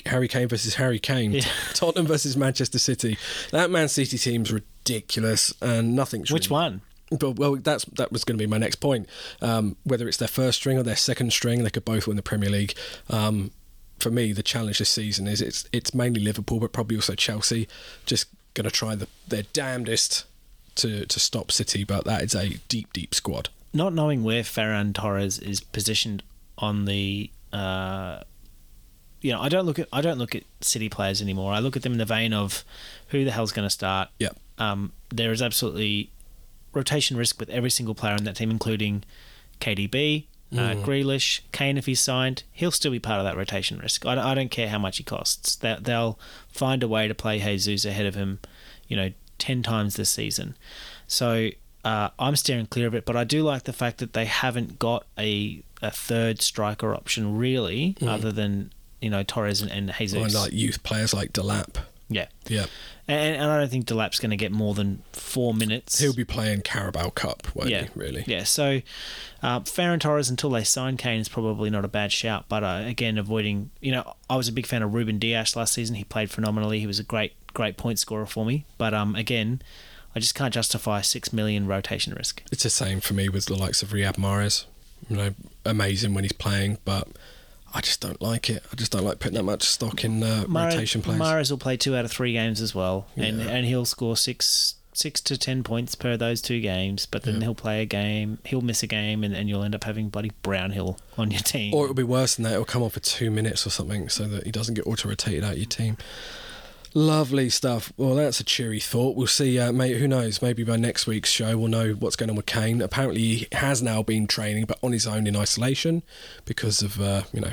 Harry 0.06 0.28
Kane 0.28 0.48
versus 0.48 0.74
Harry 0.74 0.98
Kane. 0.98 1.32
Yeah. 1.32 1.42
Tottenham 1.74 2.06
versus 2.06 2.36
Manchester 2.36 2.78
City. 2.78 3.18
That 3.50 3.70
Man 3.70 3.88
City 3.88 4.18
team's 4.18 4.52
ridiculous, 4.52 5.52
and 5.60 5.94
nothing's 5.94 6.30
Which 6.30 6.50
really 6.50 6.60
one? 6.60 6.80
but 7.10 7.32
well, 7.32 7.56
that's 7.56 7.84
that 7.84 8.10
was 8.10 8.24
going 8.24 8.38
to 8.38 8.42
be 8.42 8.48
my 8.48 8.58
next 8.58 8.76
point. 8.76 9.08
Um, 9.40 9.76
whether 9.84 10.08
it's 10.08 10.16
their 10.16 10.28
first 10.28 10.58
string 10.58 10.78
or 10.78 10.82
their 10.82 10.96
second 10.96 11.32
string, 11.32 11.62
they 11.62 11.70
could 11.70 11.84
both 11.84 12.06
win 12.06 12.16
the 12.16 12.22
Premier 12.22 12.50
League. 12.50 12.74
Um, 13.08 13.52
for 13.98 14.10
me, 14.10 14.32
the 14.32 14.42
challenge 14.42 14.78
this 14.78 14.90
season 14.90 15.26
is 15.26 15.40
it's 15.40 15.68
it's 15.72 15.94
mainly 15.94 16.20
Liverpool, 16.20 16.60
but 16.60 16.72
probably 16.72 16.96
also 16.96 17.14
Chelsea. 17.14 17.68
Just 18.04 18.26
going 18.54 18.64
to 18.64 18.70
try 18.70 18.94
the, 18.94 19.06
their 19.28 19.44
damnedest 19.52 20.24
to 20.76 21.06
to 21.06 21.20
stop 21.20 21.52
City, 21.52 21.84
but 21.84 22.04
that 22.04 22.22
is 22.22 22.34
a 22.34 22.54
deep, 22.68 22.92
deep 22.92 23.14
squad. 23.14 23.48
Not 23.72 23.92
knowing 23.92 24.22
where 24.22 24.42
Ferran 24.42 24.94
Torres 24.94 25.38
is 25.38 25.60
positioned 25.60 26.22
on 26.56 26.86
the, 26.86 27.30
uh, 27.52 28.20
you 29.20 29.32
know, 29.32 29.40
I 29.40 29.48
don't 29.48 29.66
look 29.66 29.78
at 29.78 29.88
I 29.92 30.00
don't 30.00 30.18
look 30.18 30.34
at 30.34 30.44
City 30.60 30.88
players 30.88 31.20
anymore. 31.22 31.52
I 31.52 31.58
look 31.58 31.76
at 31.76 31.82
them 31.82 31.92
in 31.92 31.98
the 31.98 32.04
vein 32.04 32.32
of 32.32 32.64
who 33.08 33.24
the 33.24 33.30
hell's 33.30 33.52
going 33.52 33.66
to 33.66 33.70
start. 33.70 34.08
Yep. 34.18 34.36
Um, 34.58 34.92
there 35.10 35.32
is 35.32 35.42
absolutely 35.42 36.10
rotation 36.72 37.16
risk 37.16 37.40
with 37.40 37.48
every 37.50 37.70
single 37.70 37.94
player 37.94 38.14
in 38.14 38.24
that 38.24 38.36
team, 38.36 38.50
including 38.50 39.04
KDB, 39.60 40.26
uh, 40.52 40.74
Grealish, 40.84 41.40
Kane. 41.52 41.78
If 41.78 41.86
he's 41.86 42.00
signed, 42.00 42.42
he'll 42.52 42.70
still 42.70 42.92
be 42.92 42.98
part 42.98 43.18
of 43.18 43.24
that 43.24 43.36
rotation 43.36 43.78
risk. 43.78 44.06
I 44.06 44.14
don't, 44.14 44.24
I 44.24 44.34
don't 44.34 44.50
care 44.50 44.68
how 44.68 44.78
much 44.78 44.98
he 44.98 45.04
costs. 45.04 45.56
They, 45.56 45.76
they'll 45.80 46.18
find 46.48 46.82
a 46.82 46.88
way 46.88 47.08
to 47.08 47.14
play 47.14 47.38
Jesus 47.38 47.84
ahead 47.84 48.06
of 48.06 48.14
him, 48.14 48.40
you 48.88 48.96
know, 48.96 49.12
ten 49.38 49.62
times 49.62 49.96
this 49.96 50.10
season. 50.10 50.56
So 51.06 51.50
uh, 51.84 52.10
I'm 52.18 52.36
steering 52.36 52.66
clear 52.66 52.86
of 52.86 52.94
it, 52.94 53.04
but 53.04 53.16
I 53.16 53.24
do 53.24 53.42
like 53.42 53.64
the 53.64 53.72
fact 53.72 53.98
that 53.98 54.12
they 54.12 54.24
haven't 54.26 54.78
got 54.78 55.06
a 55.18 55.62
a 55.82 55.90
third 55.90 56.40
striker 56.40 56.94
option 56.94 57.36
really, 57.36 57.96
other 58.02 58.32
than 58.32 58.72
you 59.00 59.10
know 59.10 59.22
Torres 59.22 59.62
and, 59.62 59.70
and 59.70 59.92
Jesus. 59.98 60.34
Or 60.34 60.40
like 60.40 60.52
youth 60.52 60.82
players 60.82 61.12
like 61.12 61.32
Delap. 61.32 61.76
yeah, 62.08 62.26
Yeah, 62.46 62.66
and, 63.08 63.36
and 63.36 63.50
I 63.50 63.58
don't 63.58 63.70
think 63.70 63.86
Delap's 63.86 64.20
going 64.20 64.30
to 64.30 64.36
get 64.36 64.52
more 64.52 64.74
than 64.74 65.02
four 65.12 65.54
minutes. 65.54 65.98
he'll 65.98 66.14
be 66.14 66.24
playing 66.24 66.62
Carabao 66.62 67.10
Cup, 67.10 67.48
won't 67.54 67.70
yeah, 67.70 67.84
he? 67.84 67.88
Really? 67.94 68.24
Yeah, 68.26 68.44
so 68.44 68.80
uh, 69.42 69.60
Ferran 69.60 70.00
Torres 70.00 70.30
until 70.30 70.50
they 70.50 70.64
sign 70.64 70.96
Kane 70.96 71.20
is 71.20 71.28
probably 71.28 71.70
not 71.70 71.84
a 71.84 71.88
bad 71.88 72.12
shout, 72.12 72.46
but 72.48 72.62
uh, 72.62 72.82
again, 72.84 73.18
avoiding. 73.18 73.70
You 73.80 73.92
know, 73.92 74.14
I 74.30 74.36
was 74.36 74.48
a 74.48 74.52
big 74.52 74.66
fan 74.66 74.82
of 74.82 74.94
Ruben 74.94 75.18
Dias 75.18 75.56
last 75.56 75.74
season. 75.74 75.96
He 75.96 76.04
played 76.04 76.30
phenomenally. 76.30 76.80
He 76.80 76.86
was 76.86 76.98
a 76.98 77.04
great, 77.04 77.32
great 77.54 77.76
point 77.76 77.98
scorer 77.98 78.26
for 78.26 78.44
me. 78.44 78.64
But 78.78 78.94
um, 78.94 79.14
again, 79.14 79.62
I 80.14 80.18
just 80.18 80.34
can't 80.34 80.54
justify 80.54 81.00
six 81.02 81.32
million 81.32 81.66
rotation 81.66 82.14
risk. 82.14 82.42
It's 82.50 82.62
the 82.62 82.70
same 82.70 83.00
for 83.00 83.14
me 83.14 83.28
with 83.28 83.46
the 83.46 83.54
likes 83.54 83.82
of 83.82 83.90
Riyad 83.90 84.14
Mahrez. 84.14 84.64
You 85.10 85.16
know, 85.16 85.34
amazing 85.64 86.14
when 86.14 86.24
he's 86.24 86.32
playing, 86.32 86.78
but 86.84 87.08
I 87.74 87.80
just 87.80 88.00
don't 88.00 88.20
like 88.22 88.48
it. 88.48 88.62
I 88.72 88.76
just 88.76 88.92
don't 88.92 89.04
like 89.04 89.18
putting 89.18 89.36
that 89.36 89.42
much 89.42 89.62
stock 89.64 90.04
in 90.04 90.22
uh, 90.22 90.44
rotation 90.48 91.02
players. 91.02 91.20
Mahrez 91.20 91.50
will 91.50 91.58
play 91.58 91.76
two 91.76 91.94
out 91.96 92.04
of 92.04 92.10
three 92.10 92.32
games 92.32 92.60
as 92.60 92.74
well, 92.74 93.06
and 93.16 93.38
Yeah. 93.40 93.48
and 93.48 93.66
he'll 93.66 93.84
score 93.84 94.16
six 94.16 94.74
six 94.94 95.20
to 95.20 95.36
ten 95.36 95.62
points 95.62 95.94
per 95.94 96.16
those 96.16 96.40
two 96.40 96.58
games. 96.58 97.04
But 97.04 97.24
then 97.24 97.34
Yeah. 97.34 97.40
he'll 97.42 97.54
play 97.54 97.82
a 97.82 97.84
game, 97.84 98.38
he'll 98.46 98.62
miss 98.62 98.82
a 98.82 98.86
game, 98.86 99.22
and, 99.24 99.34
and 99.34 99.46
you'll 99.46 99.62
end 99.62 99.74
up 99.74 99.84
having 99.84 100.08
bloody 100.08 100.32
Brownhill 100.42 100.98
on 101.18 101.30
your 101.30 101.40
team. 101.42 101.74
Or 101.74 101.84
it'll 101.84 101.94
be 101.94 102.02
worse 102.02 102.36
than 102.36 102.44
that. 102.44 102.52
It'll 102.54 102.64
come 102.64 102.82
on 102.82 102.88
for 102.88 103.00
two 103.00 103.30
minutes 103.30 103.66
or 103.66 103.70
something 103.70 104.08
so 104.08 104.26
that 104.26 104.44
he 104.46 104.50
doesn't 104.50 104.72
get 104.74 104.86
auto 104.86 105.10
rotated 105.10 105.44
out 105.44 105.52
of 105.52 105.58
your 105.58 105.66
team. 105.66 105.98
Lovely 106.96 107.50
stuff. 107.50 107.92
Well, 107.98 108.14
that's 108.14 108.40
a 108.40 108.44
cheery 108.44 108.80
thought. 108.80 109.16
We'll 109.16 109.26
see, 109.26 109.58
uh, 109.58 109.70
mate. 109.70 109.98
Who 109.98 110.08
knows? 110.08 110.40
Maybe 110.40 110.64
by 110.64 110.76
next 110.78 111.06
week's 111.06 111.28
show, 111.28 111.58
we'll 111.58 111.68
know 111.68 111.92
what's 111.92 112.16
going 112.16 112.30
on 112.30 112.36
with 112.36 112.46
Kane. 112.46 112.80
Apparently, 112.80 113.20
he 113.20 113.48
has 113.52 113.82
now 113.82 114.02
been 114.02 114.26
training, 114.26 114.64
but 114.64 114.78
on 114.82 114.92
his 114.92 115.06
own 115.06 115.26
in 115.26 115.36
isolation 115.36 116.02
because 116.46 116.80
of, 116.80 116.98
uh, 116.98 117.24
you 117.34 117.42
know, 117.42 117.52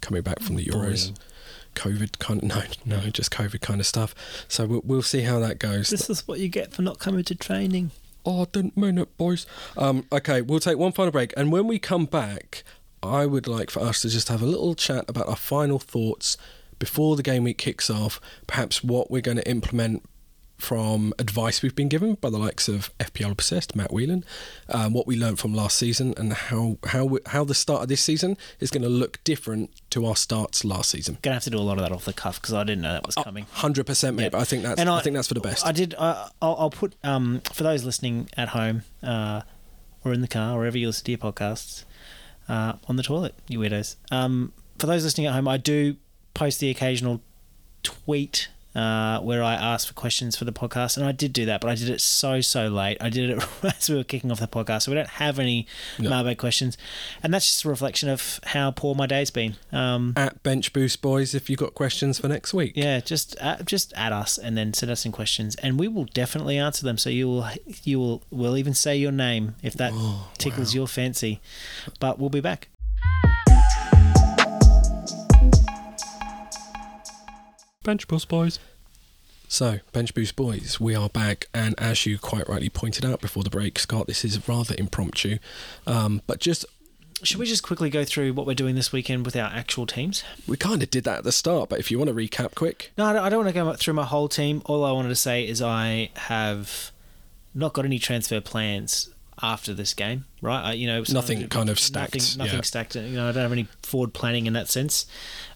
coming 0.00 0.22
back 0.22 0.40
from 0.40 0.56
the 0.56 0.64
Euros. 0.64 1.16
COVID 1.76 2.18
kind 2.18 2.42
of, 2.42 2.48
no, 2.84 2.96
no, 2.98 3.10
just 3.10 3.30
COVID 3.30 3.60
kind 3.60 3.78
of 3.78 3.86
stuff. 3.86 4.12
So 4.48 4.66
we'll, 4.66 4.82
we'll 4.84 5.02
see 5.02 5.20
how 5.20 5.38
that 5.38 5.60
goes. 5.60 5.90
this 5.90 6.10
is 6.10 6.26
what 6.26 6.40
you 6.40 6.48
get 6.48 6.72
for 6.72 6.82
not 6.82 6.98
coming 6.98 7.22
to 7.22 7.34
training. 7.36 7.92
Oh, 8.26 8.42
I 8.42 8.46
didn't 8.46 8.76
mean 8.76 8.98
it, 8.98 9.16
boys. 9.16 9.46
Um, 9.78 10.04
okay, 10.10 10.42
we'll 10.42 10.58
take 10.58 10.78
one 10.78 10.90
final 10.90 11.12
break, 11.12 11.32
and 11.36 11.52
when 11.52 11.68
we 11.68 11.78
come 11.78 12.06
back, 12.06 12.64
I 13.04 13.24
would 13.24 13.46
like 13.46 13.70
for 13.70 13.78
us 13.78 14.02
to 14.02 14.08
just 14.08 14.26
have 14.30 14.42
a 14.42 14.46
little 14.46 14.74
chat 14.74 15.04
about 15.06 15.28
our 15.28 15.36
final 15.36 15.78
thoughts 15.78 16.36
before 16.78 17.16
the 17.16 17.22
game 17.22 17.44
week 17.44 17.58
kicks 17.58 17.90
off. 17.90 18.20
Perhaps 18.46 18.82
what 18.82 19.10
we're 19.10 19.22
going 19.22 19.36
to 19.36 19.48
implement 19.48 20.04
from 20.56 21.12
advice 21.18 21.62
we've 21.62 21.74
been 21.74 21.88
given 21.88 22.14
by 22.14 22.30
the 22.30 22.38
likes 22.38 22.68
of 22.68 22.96
FPL 22.98 23.32
Obsessed, 23.32 23.74
Matt 23.74 23.92
Whelan, 23.92 24.24
um, 24.68 24.92
what 24.92 25.06
we 25.06 25.16
learned 25.16 25.38
from 25.38 25.52
last 25.52 25.76
season, 25.76 26.14
and 26.16 26.32
how 26.32 26.78
how 26.86 27.04
we, 27.04 27.18
how 27.26 27.44
the 27.44 27.54
start 27.54 27.82
of 27.82 27.88
this 27.88 28.00
season 28.00 28.36
is 28.60 28.70
going 28.70 28.82
to 28.82 28.88
look 28.88 29.22
different 29.24 29.70
to 29.90 30.06
our 30.06 30.16
starts 30.16 30.64
last 30.64 30.90
season. 30.90 31.18
Gonna 31.22 31.34
have 31.34 31.44
to 31.44 31.50
do 31.50 31.58
a 31.58 31.60
lot 31.60 31.78
of 31.78 31.82
that 31.82 31.92
off 31.92 32.04
the 32.04 32.12
cuff 32.12 32.40
because 32.40 32.54
I 32.54 32.64
didn't 32.64 32.82
know 32.82 32.92
that 32.92 33.06
was 33.06 33.14
coming. 33.16 33.46
Hundred 33.52 33.86
percent, 33.86 34.16
mate. 34.16 34.24
Yeah. 34.24 34.28
But 34.30 34.40
I 34.40 34.44
think 34.44 34.62
that's 34.62 34.80
And 34.80 34.88
I, 34.88 35.00
think 35.00 35.16
that's 35.16 35.28
for 35.28 35.34
the 35.34 35.40
best. 35.40 35.66
I 35.66 35.72
did. 35.72 35.94
I, 35.98 36.28
I'll, 36.40 36.56
I'll 36.58 36.70
put 36.70 36.94
um, 37.02 37.42
for 37.52 37.62
those 37.62 37.84
listening 37.84 38.28
at 38.36 38.48
home 38.48 38.82
uh, 39.02 39.42
or 40.04 40.12
in 40.12 40.20
the 40.20 40.28
car, 40.28 40.54
or 40.54 40.58
wherever 40.58 40.78
you 40.78 40.86
listen 40.86 41.04
to 41.04 41.10
your 41.10 41.18
podcasts, 41.18 41.84
uh, 42.48 42.74
on 42.88 42.96
the 42.96 43.02
toilet, 43.02 43.34
you 43.48 43.58
weirdos. 43.58 43.96
Um, 44.10 44.52
for 44.78 44.86
those 44.86 45.04
listening 45.04 45.26
at 45.26 45.34
home, 45.34 45.48
I 45.48 45.56
do 45.56 45.96
post 46.34 46.60
the 46.60 46.68
occasional 46.70 47.20
tweet 47.82 48.48
uh, 48.74 49.20
where 49.20 49.40
I 49.40 49.54
ask 49.54 49.86
for 49.86 49.94
questions 49.94 50.36
for 50.36 50.44
the 50.44 50.52
podcast, 50.52 50.96
and 50.96 51.06
I 51.06 51.12
did 51.12 51.32
do 51.32 51.44
that, 51.46 51.60
but 51.60 51.70
I 51.70 51.76
did 51.76 51.88
it 51.88 52.00
so 52.00 52.40
so 52.40 52.66
late. 52.66 52.96
I 53.00 53.08
did 53.08 53.30
it 53.30 53.44
as 53.62 53.88
we 53.88 53.94
were 53.94 54.02
kicking 54.02 54.32
off 54.32 54.40
the 54.40 54.48
podcast, 54.48 54.82
so 54.82 54.90
we 54.90 54.96
don't 54.96 55.08
have 55.10 55.38
any 55.38 55.68
No. 55.96 56.34
questions, 56.34 56.76
and 57.22 57.32
that's 57.32 57.46
just 57.46 57.64
a 57.64 57.68
reflection 57.68 58.08
of 58.08 58.40
how 58.46 58.72
poor 58.72 58.96
my 58.96 59.06
day's 59.06 59.30
been. 59.30 59.54
Um, 59.70 60.12
At 60.16 60.42
Bench 60.42 60.72
Boost 60.72 61.00
Boys, 61.02 61.36
if 61.36 61.48
you've 61.48 61.60
got 61.60 61.74
questions 61.74 62.18
for 62.18 62.26
next 62.26 62.52
week. 62.52 62.72
yeah, 62.74 62.98
just 62.98 63.36
uh, 63.40 63.58
just 63.62 63.92
add 63.96 64.10
us 64.12 64.38
and 64.38 64.58
then 64.58 64.74
send 64.74 64.90
us 64.90 65.02
some 65.02 65.12
questions, 65.12 65.54
and 65.56 65.78
we 65.78 65.86
will 65.86 66.06
definitely 66.06 66.58
answer 66.58 66.84
them. 66.84 66.98
So 66.98 67.10
you 67.10 67.28
will 67.28 67.46
you 67.84 68.00
will 68.00 68.22
we'll 68.32 68.56
even 68.56 68.74
say 68.74 68.96
your 68.96 69.12
name 69.12 69.54
if 69.62 69.74
that 69.74 69.92
Oh, 69.94 70.32
tickles 70.36 70.74
your 70.74 70.88
fancy. 70.88 71.40
But 72.00 72.18
we'll 72.18 72.28
be 72.28 72.40
back. 72.40 72.70
Bench 77.84 78.08
Boost 78.08 78.28
Boys. 78.28 78.58
So, 79.46 79.80
Bench 79.92 80.14
Boost 80.14 80.34
Boys, 80.34 80.80
we 80.80 80.94
are 80.96 81.10
back, 81.10 81.48
and 81.52 81.74
as 81.78 82.06
you 82.06 82.18
quite 82.18 82.48
rightly 82.48 82.70
pointed 82.70 83.04
out 83.04 83.20
before 83.20 83.42
the 83.44 83.50
break, 83.50 83.78
Scott, 83.78 84.06
this 84.06 84.24
is 84.24 84.48
rather 84.48 84.74
impromptu, 84.78 85.38
um, 85.86 86.22
but 86.26 86.40
just 86.40 86.64
Should 87.22 87.36
we 87.38 87.46
just 87.46 87.62
quickly 87.62 87.90
go 87.90 88.02
through 88.04 88.32
what 88.32 88.46
we're 88.46 88.54
doing 88.54 88.74
this 88.74 88.90
weekend 88.90 89.26
with 89.26 89.36
our 89.36 89.50
actual 89.52 89.86
teams? 89.86 90.24
We 90.48 90.56
kind 90.56 90.82
of 90.82 90.90
did 90.90 91.04
that 91.04 91.18
at 91.18 91.24
the 91.24 91.30
start, 91.30 91.68
but 91.68 91.78
if 91.78 91.90
you 91.90 91.98
want 91.98 92.08
to 92.08 92.14
recap 92.14 92.54
quick, 92.54 92.90
No, 92.96 93.04
I 93.04 93.12
don't, 93.12 93.22
I 93.22 93.28
don't 93.28 93.44
want 93.44 93.54
to 93.54 93.60
go 93.62 93.72
through 93.74 93.94
my 93.94 94.04
whole 94.04 94.28
team. 94.28 94.62
All 94.64 94.82
I 94.82 94.90
wanted 94.90 95.10
to 95.10 95.14
say 95.14 95.46
is 95.46 95.60
I 95.60 96.10
have 96.16 96.90
not 97.54 97.74
got 97.74 97.84
any 97.84 97.98
transfer 97.98 98.40
plans 98.40 99.10
after 99.42 99.74
this 99.74 99.94
game, 99.94 100.24
right? 100.40 100.62
I, 100.70 100.72
you 100.72 100.86
know, 100.86 101.02
so- 101.04 101.12
Nothing 101.14 101.46
kind 101.48 101.68
of 101.68 101.78
stacked, 101.78 102.14
Nothing, 102.14 102.38
nothing 102.38 102.54
yeah. 102.56 102.62
stacked. 102.62 102.94
You 102.96 103.02
know, 103.16 103.28
I 103.28 103.32
don't 103.32 103.42
have 103.42 103.52
any 103.52 103.68
forward 103.82 104.14
planning 104.14 104.46
in 104.46 104.52
that 104.54 104.68
sense. 104.68 105.06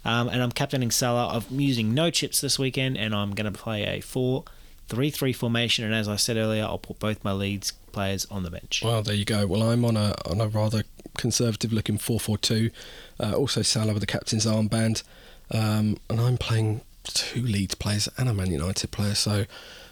Um, 0.05 0.29
and 0.29 0.43
I'm 0.43 0.53
captaining 0.53 0.91
Salah. 0.91 1.29
I'm 1.51 1.61
using 1.61 1.95
no 1.95 2.11
chips 2.11 2.41
this 2.41 2.59
weekend, 2.59 2.97
and 2.97 3.15
I'm 3.15 3.33
going 3.33 3.53
to 3.53 3.59
play 3.59 3.85
a 3.85 4.01
four-three-three 4.01 5.33
formation. 5.33 5.85
And 5.85 5.95
as 5.95 6.09
I 6.09 6.17
said 6.17 6.37
earlier, 6.37 6.65
I'll 6.65 6.79
put 6.79 6.99
both 6.99 7.23
my 7.25 7.33
Leeds 7.33 7.73
players 7.93 8.27
on 8.31 8.43
the 8.43 8.51
bench. 8.51 8.83
well, 8.85 9.03
there 9.03 9.15
you 9.15 9.25
go. 9.25 9.47
Well, 9.47 9.63
I'm 9.63 9.85
on 9.85 9.97
a 9.97 10.15
on 10.29 10.41
a 10.41 10.49
rather 10.49 10.83
conservative 11.17 11.73
looking 11.73 11.99
four 11.99 12.21
four 12.21 12.39
two. 12.39 12.71
Uh, 13.19 13.33
also, 13.35 13.63
Salah 13.63 13.93
with 13.93 14.01
the 14.01 14.07
captain's 14.07 14.47
armband, 14.47 15.03
um, 15.51 15.97
and 16.11 16.21
I'm 16.21 16.37
playing 16.39 16.83
two 17.05 17.43
Leeds 17.43 17.75
players 17.75 18.09
and 18.19 18.29
a 18.29 18.35
Man 18.35 18.51
United 18.51 18.91
player. 18.91 19.15
So, 19.15 19.45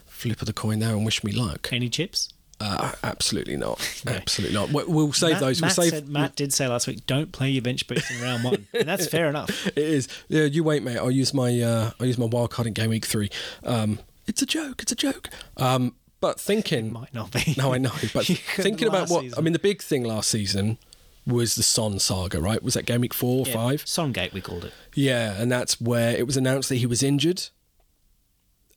flip 0.07 0.41
of 0.41 0.47
the 0.47 0.53
coin 0.53 0.79
there 0.79 0.91
and 0.91 1.05
wish 1.05 1.25
me 1.25 1.33
luck. 1.33 1.69
Any 1.73 1.89
chips? 1.89 2.29
Uh, 2.59 2.93
absolutely 3.05 3.57
not. 3.57 3.79
No. 4.07 4.13
Absolutely 4.13 4.55
not. 4.57 4.71
We- 4.71 4.85
We'll 4.85 5.13
save 5.13 5.33
Matt, 5.33 5.41
those. 5.41 5.61
We'll 5.61 5.69
Matt, 5.69 5.77
save. 5.77 5.91
said, 5.91 6.09
Matt 6.09 6.37
did 6.37 6.53
say 6.53 6.67
last 6.69 6.87
week, 6.87 7.05
don't 7.07 7.33
play 7.33 7.51
your 7.51 7.63
bench 7.63 7.87
boost 7.87 8.11
in 8.11 8.21
round 8.23 8.45
one, 8.45 8.67
and 8.73 8.89
that's 8.89 9.07
fair 9.07 9.29
enough. 9.29 9.67
It 9.77 9.79
is. 9.79 10.09
Yeah, 10.29 10.45
you 10.45 10.63
wait, 10.65 10.83
mate. 10.83 10.97
I'll 10.97 11.11
use 11.11 11.35
my 11.35 11.61
uh, 11.61 11.91
I'll 12.01 12.07
use 12.07 12.19
my 12.19 12.27
wild 12.27 12.51
card 12.51 12.67
in 12.69 12.73
game 12.75 12.91
week 12.91 13.05
three. 13.05 13.31
Um, 13.65 13.99
it's 14.27 14.43
a 14.43 14.47
joke. 14.47 14.83
It's 14.83 14.93
a 14.93 14.97
joke. 14.97 15.29
Um, 15.57 15.97
but 16.21 16.41
thinking, 16.41 16.93
Might 16.93 17.13
not 17.13 17.31
be. 17.31 17.55
no, 17.59 17.75
I 17.75 17.79
know. 17.79 17.93
But 18.15 18.25
thinking 18.57 18.89
about 18.89 19.11
what 19.11 19.23
season. 19.23 19.39
I 19.39 19.43
mean, 19.43 19.53
the 19.53 19.59
big 19.59 19.83
thing 19.83 20.03
last 20.05 20.31
season 20.31 20.79
was 21.27 21.57
the 21.57 21.63
Son 21.63 21.99
saga, 21.99 22.41
right? 22.41 22.63
Was 22.63 22.75
that 22.75 22.87
game 22.87 23.03
week 23.03 23.13
four 23.13 23.41
or 23.45 23.47
Yeah, 23.49 23.53
five? 23.55 23.85
Songate, 23.85 24.33
we 24.33 24.41
called 24.41 24.65
it. 24.65 24.73
Yeah, 24.95 25.35
and 25.41 25.51
that's 25.53 25.81
where 25.81 26.17
it 26.17 26.27
was 26.27 26.37
announced 26.37 26.69
that 26.71 26.77
he 26.77 26.87
was 26.87 27.03
injured. 27.03 27.49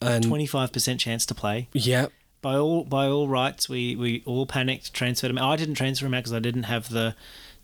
And 0.02 0.24
Twenty-five 0.24 0.72
percent 0.72 1.00
chance 1.00 1.26
to 1.28 1.36
play. 1.36 1.68
yeah, 1.74 2.08
By 2.42 2.56
all 2.56 2.84
by 2.86 3.08
all 3.08 3.28
rights, 3.28 3.68
we, 3.68 3.96
we 3.96 4.24
all 4.26 4.46
panicked, 4.46 4.94
transferred 4.94 5.30
him. 5.32 5.38
I 5.38 5.56
didn't 5.58 5.76
transfer 5.76 6.06
him 6.06 6.14
out 6.14 6.20
because 6.20 6.34
I 6.34 6.40
didn't 6.40 6.64
have 6.64 6.90
the 6.90 7.16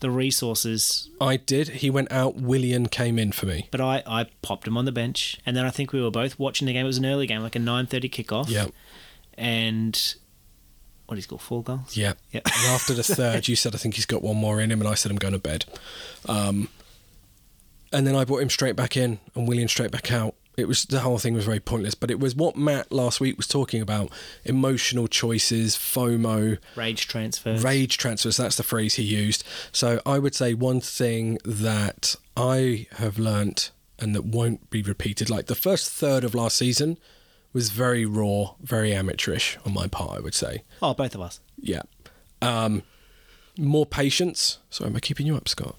the 0.01 0.11
resources. 0.11 1.09
I 1.21 1.37
did. 1.37 1.69
He 1.69 1.89
went 1.89 2.11
out. 2.11 2.35
Willian 2.35 2.87
came 2.87 3.17
in 3.17 3.31
for 3.31 3.45
me. 3.45 3.69
But 3.71 3.79
I, 3.79 4.03
I 4.05 4.25
popped 4.41 4.67
him 4.67 4.77
on 4.77 4.83
the 4.83 4.91
bench, 4.91 5.37
and 5.45 5.55
then 5.55 5.65
I 5.65 5.69
think 5.69 5.93
we 5.93 6.01
were 6.01 6.11
both 6.11 6.37
watching 6.37 6.65
the 6.65 6.73
game. 6.73 6.83
It 6.83 6.87
was 6.87 6.97
an 6.97 7.05
early 7.05 7.25
game, 7.27 7.41
like 7.41 7.55
a 7.55 7.59
nine 7.59 7.85
thirty 7.85 8.09
kickoff. 8.09 8.49
Yeah, 8.49 8.67
And 9.37 10.15
what 11.05 11.15
he's 11.15 11.27
got 11.27 11.39
four 11.39 11.63
goals. 11.63 11.95
yeah. 11.95 12.13
Yeah. 12.31 12.41
And 12.45 12.65
after 12.73 12.93
the 12.93 13.03
third, 13.21 13.47
you 13.47 13.55
said 13.55 13.75
I 13.75 13.77
think 13.77 13.95
he's 13.95 14.05
got 14.05 14.21
one 14.21 14.35
more 14.37 14.59
in 14.59 14.71
him, 14.71 14.81
and 14.81 14.89
I 14.89 14.95
said 14.95 15.11
I'm 15.11 15.17
going 15.17 15.33
to 15.33 15.39
bed. 15.39 15.63
Um, 16.27 16.67
and 17.93 18.05
then 18.05 18.15
I 18.15 18.25
brought 18.25 18.41
him 18.41 18.49
straight 18.49 18.75
back 18.75 18.97
in, 18.97 19.19
and 19.35 19.47
Willian 19.47 19.67
straight 19.69 19.91
back 19.91 20.11
out. 20.11 20.35
It 20.57 20.67
was 20.67 20.85
the 20.85 21.01
whole 21.01 21.17
thing 21.17 21.33
was 21.33 21.45
very 21.45 21.59
pointless, 21.59 21.95
but 21.95 22.09
it 22.09 22.19
was 22.19 22.35
what 22.35 22.55
Matt 22.55 22.91
last 22.91 23.19
week 23.19 23.37
was 23.37 23.47
talking 23.47 23.81
about: 23.81 24.11
emotional 24.43 25.07
choices, 25.07 25.75
FOMO, 25.75 26.57
Rage 26.75 27.07
transfers. 27.07 27.63
rage 27.63 27.97
transfers. 27.97 28.37
That's 28.37 28.55
the 28.55 28.63
phrase 28.63 28.95
he 28.95 29.03
used. 29.03 29.43
So 29.71 30.01
I 30.05 30.19
would 30.19 30.35
say 30.35 30.53
one 30.53 30.81
thing 30.81 31.39
that 31.43 32.15
I 32.37 32.87
have 32.97 33.17
learnt 33.19 33.71
and 33.99 34.13
that 34.15 34.25
won't 34.25 34.69
be 34.69 34.81
repeated, 34.81 35.29
like 35.29 35.45
the 35.47 35.55
first 35.55 35.89
third 35.91 36.23
of 36.23 36.35
last 36.35 36.57
season, 36.57 36.97
was 37.53 37.69
very 37.69 38.05
raw, 38.05 38.55
very 38.61 38.93
amateurish 38.93 39.57
on 39.65 39.73
my 39.73 39.87
part. 39.87 40.17
I 40.17 40.19
would 40.19 40.33
say. 40.35 40.63
Oh, 40.81 40.93
both 40.93 41.15
of 41.15 41.21
us. 41.21 41.39
Yeah. 41.57 41.83
Um, 42.41 42.83
more 43.57 43.85
patience. 43.85 44.59
Sorry, 44.69 44.89
am 44.89 44.95
I 44.95 44.99
keeping 44.99 45.25
you 45.25 45.35
up, 45.35 45.47
Scott? 45.47 45.75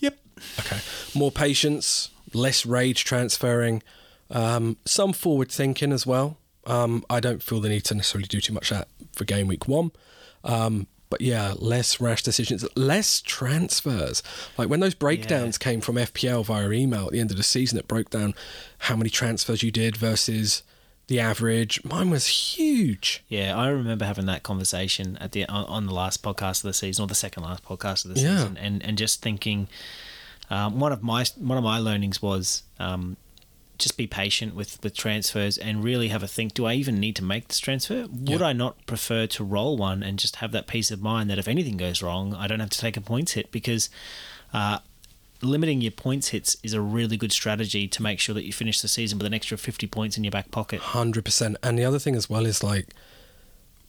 Yep. 0.00 0.18
Okay. 0.60 0.78
More 1.14 1.32
patience, 1.32 2.10
less 2.32 2.64
rage 2.64 3.04
transferring, 3.04 3.82
um, 4.30 4.76
some 4.84 5.12
forward 5.12 5.50
thinking 5.50 5.92
as 5.92 6.06
well. 6.06 6.38
Um, 6.66 7.04
I 7.08 7.20
don't 7.20 7.42
feel 7.42 7.60
the 7.60 7.68
need 7.68 7.84
to 7.86 7.94
necessarily 7.94 8.26
do 8.28 8.40
too 8.40 8.52
much 8.52 8.70
that 8.70 8.88
for 9.12 9.24
game 9.24 9.46
week 9.48 9.66
one. 9.66 9.90
Um, 10.44 10.86
but 11.10 11.22
yeah, 11.22 11.54
less 11.56 12.00
rash 12.00 12.22
decisions, 12.22 12.66
less 12.76 13.22
transfers. 13.22 14.22
Like 14.58 14.68
when 14.68 14.80
those 14.80 14.92
breakdowns 14.94 15.56
came 15.56 15.80
from 15.80 15.96
FPL 15.96 16.44
via 16.44 16.70
email 16.70 17.06
at 17.06 17.12
the 17.12 17.20
end 17.20 17.30
of 17.30 17.38
the 17.38 17.42
season, 17.42 17.78
it 17.78 17.88
broke 17.88 18.10
down 18.10 18.34
how 18.80 18.96
many 18.96 19.08
transfers 19.08 19.62
you 19.62 19.70
did 19.70 19.96
versus 19.96 20.62
the 21.06 21.18
average. 21.18 21.82
Mine 21.82 22.10
was 22.10 22.26
huge. 22.26 23.24
Yeah, 23.28 23.56
I 23.56 23.68
remember 23.68 24.04
having 24.04 24.26
that 24.26 24.42
conversation 24.42 25.16
at 25.18 25.32
the 25.32 25.46
on, 25.46 25.64
on 25.64 25.86
the 25.86 25.94
last 25.94 26.22
podcast 26.22 26.58
of 26.58 26.64
the 26.64 26.74
season, 26.74 27.02
or 27.04 27.08
the 27.08 27.14
second 27.14 27.42
last 27.44 27.64
podcast 27.64 28.04
of 28.04 28.14
the 28.14 28.20
Yeah. 28.20 28.36
season, 28.36 28.58
and 28.58 28.84
and 28.84 28.98
just 28.98 29.22
thinking, 29.22 29.68
um, 30.50 30.78
one 30.78 30.92
of 30.92 31.02
my 31.02 31.24
one 31.38 31.56
of 31.56 31.64
my 31.64 31.78
learnings 31.78 32.20
was 32.20 32.64
um, 32.78 33.16
just 33.78 33.96
be 33.96 34.06
patient 34.06 34.54
with 34.54 34.78
with 34.82 34.94
transfers 34.96 35.56
and 35.58 35.82
really 35.84 36.08
have 36.08 36.22
a 36.22 36.28
think. 36.28 36.54
Do 36.54 36.66
I 36.66 36.74
even 36.74 36.98
need 36.98 37.16
to 37.16 37.24
make 37.24 37.48
this 37.48 37.58
transfer? 37.58 38.06
Would 38.10 38.40
Yeah. 38.40 38.46
I 38.46 38.52
not 38.52 38.84
prefer 38.86 39.26
to 39.28 39.44
roll 39.44 39.76
one 39.76 40.02
and 40.02 40.18
just 40.18 40.36
have 40.36 40.52
that 40.52 40.66
peace 40.66 40.90
of 40.90 41.00
mind 41.00 41.30
that 41.30 41.38
if 41.38 41.48
anything 41.48 41.76
goes 41.76 42.02
wrong, 42.02 42.34
I 42.34 42.46
don't 42.46 42.60
have 42.60 42.70
to 42.70 42.78
take 42.78 42.96
a 42.96 43.00
points 43.00 43.32
hit 43.32 43.50
because. 43.52 43.88
Uh, 44.52 44.78
Limiting 45.40 45.80
your 45.80 45.92
points 45.92 46.30
hits 46.30 46.56
is 46.64 46.72
a 46.72 46.80
really 46.80 47.16
good 47.16 47.30
strategy 47.30 47.86
to 47.86 48.02
make 48.02 48.18
sure 48.18 48.34
that 48.34 48.44
you 48.44 48.52
finish 48.52 48.80
the 48.80 48.88
season 48.88 49.18
with 49.18 49.26
an 49.28 49.32
extra 49.32 49.56
50 49.56 49.86
points 49.86 50.18
in 50.18 50.24
your 50.24 50.32
back 50.32 50.50
pocket. 50.50 50.80
Hundred 50.80 51.24
percent. 51.24 51.56
And 51.62 51.78
the 51.78 51.84
other 51.84 52.00
thing 52.00 52.16
as 52.16 52.28
well 52.28 52.44
is 52.44 52.64
like 52.64 52.88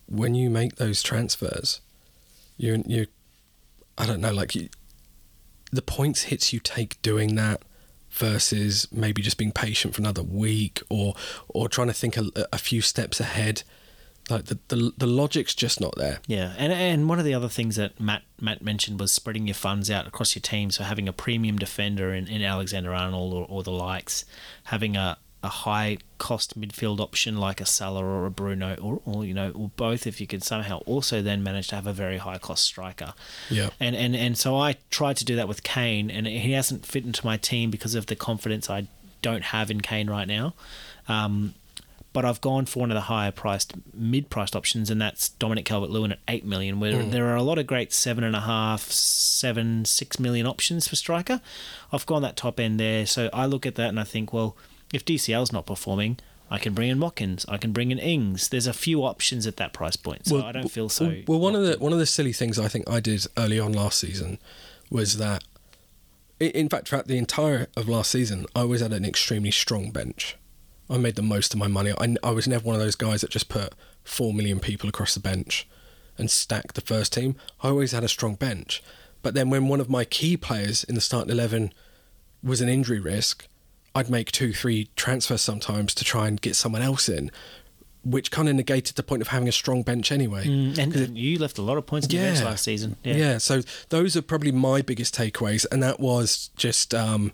when 0.06 0.36
you 0.36 0.52
make 0.52 0.76
those 0.76 1.02
transfers, 1.02 1.82
you 2.58 2.84
you, 2.86 3.08
I 3.98 4.06
don't 4.06 4.22
know, 4.22 4.32
like 4.32 4.54
you, 4.54 4.70
the 5.72 5.82
points 5.82 6.24
hits 6.24 6.54
you 6.54 6.60
take 6.60 7.02
doing 7.02 7.34
that 7.34 7.64
versus 8.12 8.88
maybe 8.92 9.22
just 9.22 9.38
being 9.38 9.52
patient 9.52 9.96
for 9.96 10.02
another 10.02 10.24
week 10.24 10.82
or 10.90 11.16
or 11.48 11.70
trying 11.70 11.88
to 11.88 11.94
think 11.94 12.18
a, 12.18 12.30
a 12.52 12.58
few 12.58 12.82
steps 12.82 13.20
ahead. 13.20 13.64
Like 14.30 14.46
the, 14.46 14.60
the 14.68 14.94
the 14.96 15.08
logic's 15.08 15.56
just 15.56 15.82
not 15.82 15.96
there. 15.98 16.20
Yeah, 16.28 16.54
and 16.58 16.72
and 16.72 17.10
one 17.10 17.18
of 17.18 17.26
the 17.26 17.34
other 17.34 17.50
things 17.50 17.78
that 17.78 18.00
Matt 18.00 18.24
Matt 18.40 18.62
mentioned 18.62 19.00
was 19.00 19.12
spreading 19.12 19.48
your 19.48 19.56
funds 19.56 19.90
out 19.90 20.06
across 20.06 20.36
your 20.36 20.42
team. 20.42 20.70
So 20.70 20.84
having 20.84 21.08
a 21.08 21.14
premium 21.14 21.58
defender 21.58 22.14
in, 22.14 22.28
in 22.28 22.44
Alexander 22.44 22.94
Arnold 22.94 23.34
or, 23.34 23.46
or 23.50 23.64
the 23.64 23.72
likes, 23.72 24.26
having 24.66 24.96
a, 24.96 25.18
a 25.42 25.48
high 25.48 25.98
cost 26.18 26.60
midfield 26.60 27.00
option 27.00 27.38
like 27.38 27.62
a 27.62 27.66
Salah 27.66 28.04
or 28.04 28.26
a 28.26 28.32
Bruno 28.32 28.76
or, 28.76 29.02
or 29.06 29.26
you 29.26 29.34
know 29.34 29.52
or 29.52 29.72
both 29.78 30.06
if 30.06 30.20
you 30.20 30.28
could 30.28 30.44
somehow 30.44 30.80
also 30.80 31.22
then 31.22 31.42
manage 31.42 31.70
to 31.70 31.76
have 31.76 31.88
a 31.88 31.94
very 31.94 32.18
high 32.18 32.38
cost 32.38 32.64
striker. 32.64 33.14
Yeah. 33.50 33.70
And 33.80 33.96
and 33.96 34.16
and 34.16 34.38
so 34.38 34.58
I 34.58 34.78
tried 34.90 35.18
to 35.18 35.26
do 35.26 35.36
that 35.38 35.48
with 35.48 35.64
Kane, 35.64 36.12
and 36.12 36.28
he 36.28 36.52
hasn't 36.52 36.86
fit 36.86 37.06
into 37.06 37.26
my 37.26 37.38
team 37.38 37.72
because 37.72 37.96
of 37.96 38.08
the 38.08 38.16
confidence 38.16 38.70
I 38.70 38.88
don't 39.22 39.46
have 39.46 39.72
in 39.72 39.82
Kane 39.82 40.10
right 40.10 40.28
now. 40.28 40.54
Um, 41.08 41.56
but 42.12 42.26
I've 42.26 42.42
gone 42.42 42.66
for 42.66 42.80
one 42.80 42.92
of 42.92 42.96
the 42.96 43.02
higher 43.02 43.32
priced, 43.32 43.74
mid 43.94 44.30
priced 44.30 44.56
options, 44.56 44.90
and 44.90 45.00
that's 45.00 45.30
Dominic 45.30 45.66
Calvert 45.66 45.92
Lewin 45.92 46.12
at 46.12 46.20
eight 46.28 46.44
million. 46.44 46.80
Where 46.80 47.04
there 47.04 47.28
are 47.28 47.36
a 47.36 47.44
lot 47.44 47.60
of 47.60 47.68
great 47.68 47.94
seven 47.94 48.24
and 48.24 48.36
a 48.36 48.42
half, 48.42 48.82
seven, 48.92 49.86
six 49.86 50.20
million 50.20 50.48
options 50.48 50.88
for 50.88 50.96
striker. 50.96 51.40
I've 51.94 52.06
gone 52.06 52.24
that 52.24 52.36
top 52.36 52.60
end 52.60 52.80
there, 52.80 53.06
so 53.06 53.30
I 53.32 53.46
look 53.46 53.66
at 53.66 53.76
that 53.76 53.90
and 53.90 54.00
I 54.00 54.04
think, 54.04 54.34
well, 54.34 54.58
if 54.94 55.06
DCL's 55.06 55.52
not 55.52 55.66
performing. 55.66 56.20
I 56.52 56.58
can 56.58 56.74
bring 56.74 56.90
in 56.90 57.00
Watkins. 57.00 57.46
I 57.48 57.58
can 57.58 57.72
bring 57.72 57.92
in 57.92 58.00
Ings. 58.00 58.50
There's 58.50 58.66
a 58.66 58.74
few 58.74 59.04
options 59.04 59.46
at 59.46 59.58
that 59.58 59.72
price 59.72 59.96
point, 59.96 60.26
so 60.26 60.44
I 60.44 60.52
don't 60.52 60.72
feel 60.72 60.90
so. 60.90 61.06
Well, 61.06 61.16
well, 61.28 61.40
one 61.40 61.56
of 61.56 61.64
the 61.64 61.78
one 61.78 61.94
of 61.94 62.00
the 62.00 62.08
silly 62.08 62.34
things 62.34 62.58
I 62.58 62.68
think 62.68 62.90
I 62.90 63.00
did 63.00 63.26
early 63.38 63.60
on 63.60 63.72
last 63.72 64.00
season 64.00 64.40
was 64.90 65.18
that, 65.18 65.44
in 66.40 66.68
fact, 66.68 66.88
throughout 66.88 67.08
the 67.08 67.20
entire 67.20 67.68
of 67.78 67.88
last 67.88 68.10
season, 68.10 68.48
I 68.56 68.64
was 68.64 68.82
at 68.82 68.92
an 68.94 69.06
extremely 69.06 69.52
strong 69.52 69.92
bench. 69.92 70.38
I 70.90 70.98
made 70.98 71.16
the 71.16 71.22
most 71.22 71.54
of 71.54 71.60
my 71.60 71.68
money. 71.68 71.94
I, 72.00 72.16
I 72.24 72.32
was 72.32 72.48
never 72.48 72.66
one 72.66 72.76
of 72.76 72.82
those 72.82 72.96
guys 72.96 73.22
that 73.22 73.30
just 73.30 73.48
put 73.48 73.76
four 74.04 74.34
million 74.34 74.60
people 74.60 74.90
across 74.90 75.14
the 75.14 75.20
bench 75.20 75.68
and 76.18 76.32
stacked 76.32 76.74
the 76.74 76.82
first 76.82 77.14
team. 77.14 77.36
I 77.62 77.70
always 77.70 77.92
had 77.92 78.04
a 78.04 78.08
strong 78.08 78.34
bench. 78.34 78.82
But 79.22 79.36
then 79.36 79.52
when 79.52 79.68
one 79.68 79.82
of 79.82 79.90
my 79.90 80.04
key 80.04 80.36
players 80.36 80.84
in 80.84 80.96
the 80.96 81.02
starting 81.02 81.32
eleven 81.32 81.74
was 82.42 82.60
an 82.60 82.70
injury 82.70 83.00
risk, 83.00 83.48
I'd 84.00 84.10
make 84.10 84.32
two, 84.32 84.54
three 84.54 84.90
transfers 84.96 85.42
sometimes 85.42 85.94
to 85.96 86.06
try 86.06 86.28
and 86.30 86.40
get 86.40 86.56
someone 86.56 86.82
else 86.82 87.10
in, 87.10 87.32
which 88.06 88.32
kind 88.32 88.48
of 88.48 88.56
negated 88.56 88.96
the 88.96 89.04
point 89.04 89.22
of 89.22 89.28
having 89.28 89.50
a 89.50 89.52
strong 89.52 89.84
bench 89.84 90.10
anyway. 90.10 90.46
Mm, 90.46 90.78
and, 90.78 90.96
and 90.96 91.18
you 91.18 91.38
left 91.38 91.58
a 91.58 91.62
lot 91.62 91.78
of 91.78 91.86
points 91.86 92.08
in 92.08 92.12
the 92.12 92.18
bench 92.18 92.42
last 92.42 92.64
season. 92.64 92.96
Yeah. 93.04 93.16
Yeah. 93.16 93.38
so 93.40 93.62
those 93.90 94.16
are 94.16 94.22
probably 94.22 94.54
my 94.54 94.82
biggest 94.82 95.14
takeaways, 95.14 95.66
and 95.70 95.84
that 95.84 96.00
was 96.00 96.50
just 96.56 96.96
um, 96.96 97.34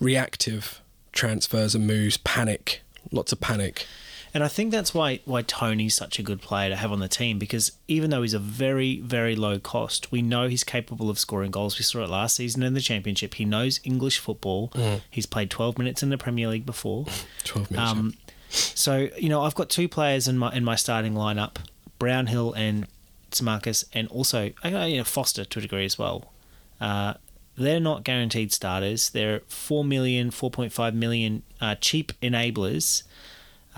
reactive 0.00 0.82
transfers 1.12 1.74
and 1.74 1.86
moves, 1.86 2.18
panic, 2.18 2.82
lots 3.10 3.32
of 3.32 3.40
panic. 3.40 3.86
And 4.32 4.44
I 4.44 4.48
think 4.48 4.70
that's 4.70 4.94
why 4.94 5.20
why 5.24 5.42
Toney's 5.42 5.94
such 5.94 6.18
a 6.18 6.22
good 6.22 6.40
player 6.40 6.68
to 6.68 6.76
have 6.76 6.92
on 6.92 7.00
the 7.00 7.08
team 7.08 7.38
because 7.38 7.72
even 7.88 8.10
though 8.10 8.22
he's 8.22 8.34
a 8.34 8.38
very 8.38 9.00
very 9.00 9.34
low 9.34 9.58
cost, 9.58 10.12
we 10.12 10.22
know 10.22 10.48
he's 10.48 10.64
capable 10.64 11.10
of 11.10 11.18
scoring 11.18 11.50
goals. 11.50 11.78
We 11.78 11.84
saw 11.84 12.04
it 12.04 12.10
last 12.10 12.36
season 12.36 12.62
in 12.62 12.74
the 12.74 12.80
championship. 12.80 13.34
He 13.34 13.44
knows 13.44 13.80
English 13.84 14.18
football. 14.18 14.72
He's 15.10 15.26
played 15.26 15.50
12 15.50 15.78
minutes 15.78 16.02
in 16.02 16.10
the 16.10 16.18
Premier 16.18 16.48
League 16.48 16.66
before. 16.66 17.06
Twelve 17.44 17.70
minutes. 17.70 17.90
Um, 17.90 18.14
so 18.50 19.08
you 19.16 19.28
know, 19.28 19.42
I've 19.42 19.54
got 19.54 19.68
two 19.68 19.88
players 19.88 20.28
in 20.28 20.38
my 20.38 20.52
in 20.52 20.64
my 20.64 20.76
starting 20.76 21.14
lineup: 21.14 21.56
Brownhill 21.98 22.52
and 22.54 22.86
Smarkus, 23.30 23.84
and 23.92 24.08
also 24.08 24.52
uh, 24.64 24.68
you 24.84 24.98
know, 24.98 25.04
Foster 25.04 25.44
to 25.44 25.58
a 25.58 25.62
degree 25.62 25.84
as 25.84 25.98
well. 25.98 26.32
Uh, 26.80 27.14
they're 27.56 27.80
not 27.80 28.04
guaranteed 28.04 28.52
starters. 28.52 29.10
They're 29.10 29.40
4 29.48 29.84
million, 29.84 30.30
4.5 30.30 30.94
million 30.94 31.42
uh, 31.60 31.74
cheap 31.74 32.12
enablers. 32.22 33.02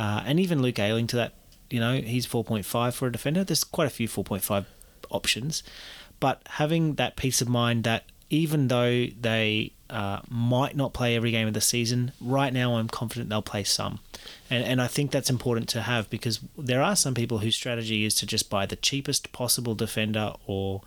Uh, 0.02 0.20
and 0.26 0.40
even 0.40 0.60
Luke 0.60 0.80
Ayling 0.80 1.06
to 1.06 1.16
that, 1.16 1.34
you 1.70 1.78
know, 1.78 1.94
he's 1.94 2.26
4.5 2.26 2.92
for 2.92 3.06
a 3.06 3.12
defender. 3.12 3.44
There's 3.44 3.62
quite 3.62 3.86
a 3.86 3.90
few 3.90 4.08
4.5 4.08 4.64
options. 5.10 5.62
But 6.18 6.42
having 6.50 6.94
that 6.94 7.14
peace 7.14 7.40
of 7.40 7.48
mind 7.48 7.84
that 7.84 8.06
even 8.28 8.66
though 8.66 9.06
they 9.06 9.74
uh, 9.88 10.18
might 10.28 10.74
not 10.74 10.92
play 10.92 11.14
every 11.14 11.30
game 11.30 11.46
of 11.46 11.54
the 11.54 11.60
season, 11.60 12.10
right 12.20 12.52
now 12.52 12.78
I'm 12.78 12.88
confident 12.88 13.28
they'll 13.28 13.42
play 13.42 13.62
some. 13.62 14.00
And, 14.50 14.64
and 14.64 14.82
I 14.82 14.88
think 14.88 15.12
that's 15.12 15.30
important 15.30 15.68
to 15.68 15.82
have 15.82 16.10
because 16.10 16.40
there 16.58 16.82
are 16.82 16.96
some 16.96 17.14
people 17.14 17.38
whose 17.38 17.54
strategy 17.54 18.04
is 18.04 18.16
to 18.16 18.26
just 18.26 18.50
buy 18.50 18.66
the 18.66 18.74
cheapest 18.74 19.30
possible 19.30 19.76
defender 19.76 20.34
or 20.48 20.80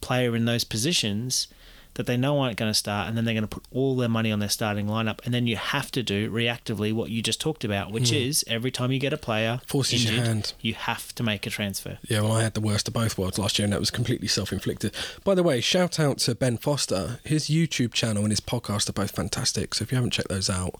player 0.00 0.34
in 0.34 0.46
those 0.46 0.64
positions 0.64 1.48
that 1.94 2.06
they 2.06 2.16
know 2.16 2.38
aren't 2.38 2.56
going 2.56 2.70
to 2.70 2.78
start, 2.78 3.08
and 3.08 3.16
then 3.16 3.24
they're 3.24 3.34
going 3.34 3.42
to 3.42 3.48
put 3.48 3.64
all 3.72 3.96
their 3.96 4.08
money 4.08 4.30
on 4.30 4.38
their 4.38 4.48
starting 4.48 4.86
lineup, 4.86 5.18
and 5.24 5.34
then 5.34 5.46
you 5.46 5.56
have 5.56 5.90
to 5.92 6.02
do 6.02 6.30
reactively 6.30 6.92
what 6.92 7.10
you 7.10 7.22
just 7.22 7.40
talked 7.40 7.64
about, 7.64 7.90
which 7.90 8.12
is 8.12 8.44
every 8.46 8.70
time 8.70 8.92
you 8.92 9.00
get 9.00 9.12
a 9.12 9.16
player 9.16 9.60
Forces 9.66 10.04
your 10.04 10.22
hand. 10.22 10.52
you 10.60 10.74
have 10.74 11.14
to 11.16 11.22
make 11.22 11.46
a 11.46 11.50
transfer. 11.50 11.98
Yeah, 12.08 12.20
well, 12.20 12.32
I 12.32 12.42
had 12.44 12.54
the 12.54 12.60
worst 12.60 12.86
of 12.88 12.94
both 12.94 13.18
worlds 13.18 13.38
last 13.38 13.58
year, 13.58 13.64
and 13.64 13.72
that 13.72 13.80
was 13.80 13.90
completely 13.90 14.28
self 14.28 14.52
inflicted. 14.52 14.94
By 15.24 15.34
the 15.34 15.42
way, 15.42 15.60
shout 15.60 15.98
out 15.98 16.18
to 16.18 16.34
Ben 16.34 16.56
Foster. 16.56 17.18
His 17.24 17.48
YouTube 17.48 17.92
channel 17.92 18.22
and 18.22 18.30
his 18.30 18.40
podcast 18.40 18.88
are 18.88 18.92
both 18.92 19.10
fantastic. 19.10 19.74
So 19.74 19.82
if 19.82 19.90
you 19.90 19.96
haven't 19.96 20.12
checked 20.12 20.28
those 20.28 20.48
out, 20.48 20.74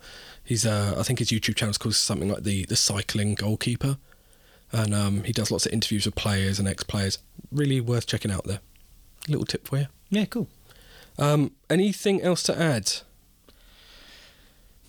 he's 0.45 0.65
uh, 0.65 0.95
I 0.97 1.03
think 1.03 1.19
his 1.19 1.29
YouTube 1.29 1.57
channel 1.57 1.73
is 1.73 1.79
called 1.79 1.95
something 1.97 2.29
like 2.29 2.45
the 2.45 2.65
the 2.67 2.77
cycling 2.77 3.35
goalkeeper, 3.35 3.99
and 4.71 4.95
um, 4.95 5.25
he 5.25 5.33
does 5.33 5.51
lots 5.51 5.67
of 5.67 5.73
interviews 5.73 6.07
with 6.07 6.15
players 6.15 6.59
and 6.59 6.69
ex 6.69 6.83
players. 6.85 7.19
Really 7.51 7.81
worth 7.81 8.07
checking 8.07 8.31
out 8.31 8.45
there. 8.45 8.61
Little 9.27 9.47
tip 9.47 9.67
for 9.67 9.79
you. 9.79 9.87
Yeah, 10.11 10.25
cool. 10.27 10.49
Um, 11.19 11.53
anything 11.69 12.23
else 12.23 12.43
to 12.45 12.59
add? 12.59 12.93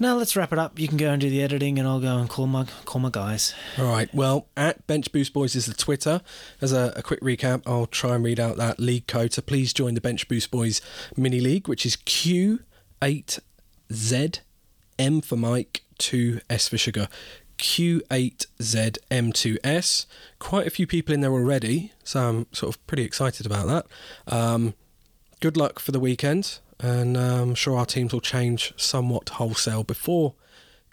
Now 0.01 0.15
let's 0.15 0.37
wrap 0.37 0.53
it 0.53 0.59
up. 0.59 0.79
You 0.79 0.87
can 0.87 0.95
go 0.95 1.11
and 1.11 1.19
do 1.19 1.29
the 1.29 1.43
editing, 1.43 1.77
and 1.77 1.85
I'll 1.85 1.99
go 1.99 2.17
and 2.17 2.29
call 2.29 2.47
my 2.47 2.65
call 2.85 3.01
my 3.01 3.09
guys. 3.11 3.53
All 3.77 3.83
right. 3.85 4.07
Well, 4.13 4.47
at 4.55 4.87
Bench 4.87 5.11
Boost 5.11 5.33
Boys 5.33 5.57
is 5.57 5.65
the 5.65 5.73
Twitter. 5.73 6.21
As 6.61 6.71
a, 6.71 6.93
a 6.95 7.03
quick 7.03 7.19
recap, 7.19 7.63
I'll 7.65 7.85
try 7.85 8.15
and 8.15 8.23
read 8.23 8.39
out 8.39 8.55
that 8.55 8.79
league 8.79 9.07
code. 9.07 9.33
So 9.33 9.41
please 9.41 9.73
join 9.73 9.95
the 9.95 10.01
Bench 10.01 10.29
Boost 10.29 10.51
Boys 10.51 10.79
mini 11.17 11.41
league, 11.41 11.67
which 11.67 11.85
is 11.85 11.97
Q8Z 11.97 14.39
M 14.97 15.21
for 15.21 15.35
Mike, 15.35 15.81
2S 15.99 16.69
for 16.69 16.77
Sugar. 16.77 17.09
Q8ZM2S. 17.57 20.05
Quite 20.39 20.65
a 20.65 20.69
few 20.69 20.87
people 20.87 21.13
in 21.13 21.19
there 21.19 21.33
already, 21.33 21.91
so 22.05 22.21
I'm 22.21 22.47
sort 22.53 22.73
of 22.73 22.87
pretty 22.87 23.03
excited 23.03 23.45
about 23.45 23.67
that. 23.67 23.85
Um, 24.33 24.75
good 25.39 25.57
luck 25.57 25.79
for 25.79 25.91
the 25.91 25.99
weekend, 25.99 26.59
and 26.79 27.17
I'm 27.17 27.55
sure 27.55 27.77
our 27.77 27.85
teams 27.85 28.13
will 28.13 28.21
change 28.21 28.73
somewhat 28.77 29.29
wholesale 29.29 29.83
before 29.83 30.33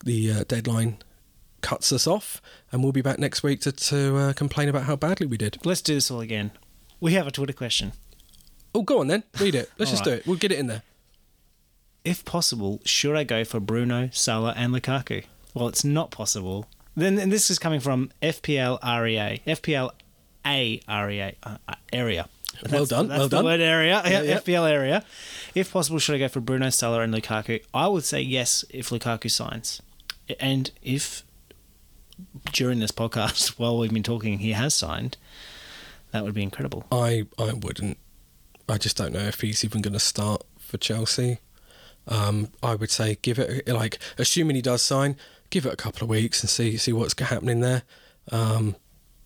the 0.05 0.31
uh, 0.33 0.45
deadline 0.47 0.99
cuts 1.61 1.93
us 1.93 2.07
off, 2.07 2.41
and 2.71 2.83
we'll 2.83 2.93
be 2.93 3.03
back 3.03 3.19
next 3.19 3.43
week 3.43 3.61
to, 3.63 3.73
to 3.73 4.17
uh, 4.17 4.33
complain 4.33 4.69
about 4.69 4.85
how 4.85 4.97
badly 4.97 5.27
we 5.27 5.37
did. 5.37 5.59
Let's 5.65 5.83
do 5.83 5.95
this 5.95 6.11
all 6.11 6.21
again. 6.21 6.53
We 7.01 7.13
have 7.15 7.27
a 7.27 7.31
Twitter 7.31 7.53
question. 7.53 7.93
Oh, 8.75 8.83
go 8.83 9.01
on 9.01 9.09
then, 9.09 9.25
read 9.41 9.55
it. 9.55 9.71
Let's 9.79 9.91
just 9.91 10.07
right. 10.07 10.13
do 10.13 10.19
it. 10.19 10.27
We'll 10.27 10.37
get 10.37 10.53
it 10.53 10.59
in 10.59 10.67
there. 10.67 10.83
If 12.05 12.25
possible, 12.25 12.81
should 12.85 13.17
I 13.17 13.25
go 13.25 13.45
for 13.45 13.59
Bruno, 13.59 14.11
Salah, 14.13 14.55
and 14.57 14.73
Lukaku? 14.73 15.25
Well, 15.55 15.67
it's 15.69 15.85
not 15.85 16.11
possible. 16.11 16.67
Then 16.95 17.19
and 17.19 17.33
this 17.33 17.51
is 17.51 17.59
coming 17.59 17.81
from 17.81 18.11
FPL 18.23 18.79
REA, 18.83 19.43
FPL 19.47 19.91
A 20.47 20.81
REA 20.89 21.37
uh, 21.43 21.57
uh, 21.69 21.75
area. 22.65 22.73
Well 22.79 22.87
done, 22.87 23.09
That's 23.09 23.19
well 23.19 23.29
the 23.29 23.37
done. 23.37 23.45
word 23.45 23.61
area. 23.61 24.03
Yeah, 24.05 24.11
Yeah, 24.11 24.23
yeah. 24.23 24.39
FPL 24.41 24.71
area. 24.71 25.05
If 25.55 25.73
possible, 25.73 25.99
should 25.99 26.15
I 26.15 26.19
go 26.19 26.29
for 26.29 26.41
Bruno, 26.41 26.71
Salah, 26.71 27.01
and 27.01 27.13
Lukaku? 27.15 27.63
I 27.73 27.89
would 27.89 28.05
say 28.05 28.21
yes 28.21 28.65
if 28.71 28.91
Lukaku 28.91 29.31
signs, 29.31 29.81
and 30.41 30.71
if 30.83 31.23
during 32.53 32.79
this 32.79 32.91
podcast 32.93 33.49
while 33.59 33.79
we've 33.79 33.93
been 33.93 34.03
talking 34.03 34.39
he 34.39 34.53
has 34.53 34.75
signed, 34.75 35.17
that 36.13 36.25
would 36.25 36.35
be 36.35 36.43
incredible. 36.43 36.85
I 36.91 37.27
I 37.39 37.53
wouldn't. 37.53 37.99
I 38.69 38.79
just 38.79 38.97
don't 38.97 39.13
know 39.13 39.21
if 39.21 39.41
he's 39.43 39.65
even 39.65 39.81
going 39.83 39.93
to 39.95 40.01
start 40.01 40.43
for 40.59 40.77
Chelsea. 40.79 41.39
Um, 42.09 42.49
I 42.63 42.75
would 42.75 42.91
say 42.91 43.19
give 43.23 43.39
it 43.39 43.67
like 43.69 43.99
assuming 44.19 44.57
he 44.57 44.63
does 44.63 44.83
sign, 44.83 45.17
give 45.51 45.67
it 45.67 45.73
a 45.73 45.77
couple 45.77 46.03
of 46.05 46.09
weeks 46.09 46.43
and 46.43 46.51
see 46.51 46.77
see 46.77 46.93
what's 46.93 47.19
happening 47.19 47.61
there. 47.61 47.83
Um, 48.33 48.77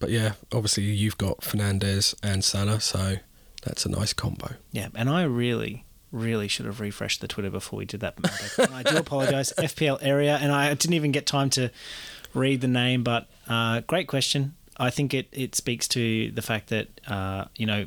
but 0.01 0.11
yeah, 0.11 0.33
obviously 0.53 0.83
you've 0.83 1.19
got 1.19 1.43
Fernandes 1.43 2.15
and 2.23 2.43
Salah, 2.43 2.81
so 2.81 3.17
that's 3.63 3.87
a 3.87 3.89
nice 3.89 4.13
combo. 4.13 4.55
Yeah, 4.73 4.89
and 4.97 5.09
I 5.09 5.23
really, 5.23 5.85
really 6.11 6.49
should 6.49 6.67
have 6.67 6.81
refreshed 6.81 7.21
the 7.21 7.29
Twitter 7.29 7.51
before 7.51 7.79
we 7.79 7.85
did 7.85 8.01
that. 8.01 8.17
I 8.73 8.83
do 8.83 8.97
apologise. 8.97 9.53
FPL 9.59 9.99
area, 10.01 10.39
and 10.41 10.51
I 10.51 10.75
didn't 10.75 10.95
even 10.95 11.13
get 11.13 11.27
time 11.27 11.51
to 11.51 11.71
read 12.35 12.63
the 12.63 12.69
name, 12.69 13.05
but 13.05 13.29
uh, 13.49 13.83
great 13.87 14.09
question. 14.09 14.55
I 14.77 14.91
think 14.91 15.13
it, 15.13 15.29
it 15.31 15.55
speaks 15.55 15.87
to 15.89 16.31
the 16.31 16.43
fact 16.43 16.71
that, 16.71 16.89
uh, 17.07 17.45
you 17.55 17.67
know, 17.67 17.87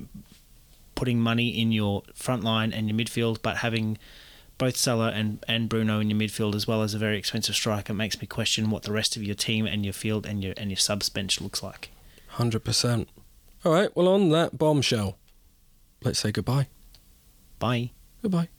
putting 0.93 1.19
money 1.19 1.49
in 1.49 1.71
your 1.71 2.03
front 2.13 2.43
line 2.43 2.71
and 2.71 2.87
your 2.87 2.97
midfield, 2.97 3.39
but 3.41 3.57
having 3.57 3.97
both 4.59 4.77
Salah 4.77 5.11
and, 5.11 5.43
and 5.47 5.67
Bruno 5.67 5.99
in 5.99 6.09
your 6.09 6.19
midfield 6.19 6.53
as 6.53 6.67
well 6.67 6.83
as 6.83 6.93
a 6.93 6.99
very 6.99 7.17
expensive 7.17 7.55
striker 7.55 7.93
makes 7.93 8.21
me 8.21 8.27
question 8.27 8.69
what 8.69 8.83
the 8.83 8.91
rest 8.91 9.15
of 9.15 9.23
your 9.23 9.35
team 9.35 9.65
and 9.65 9.83
your 9.83 9.93
field 9.93 10.25
and 10.25 10.43
your 10.43 10.53
and 10.55 10.69
your 10.69 10.77
subs 10.77 11.09
bench 11.09 11.41
looks 11.41 11.63
like. 11.63 11.89
Hundred 12.33 12.63
percent. 12.63 13.09
All 13.63 13.71
right. 13.71 13.95
Well, 13.95 14.07
on 14.07 14.29
that 14.29 14.57
bombshell, 14.57 15.19
let's 16.03 16.17
say 16.17 16.31
goodbye. 16.31 16.67
Bye. 17.59 17.91
Goodbye. 18.23 18.49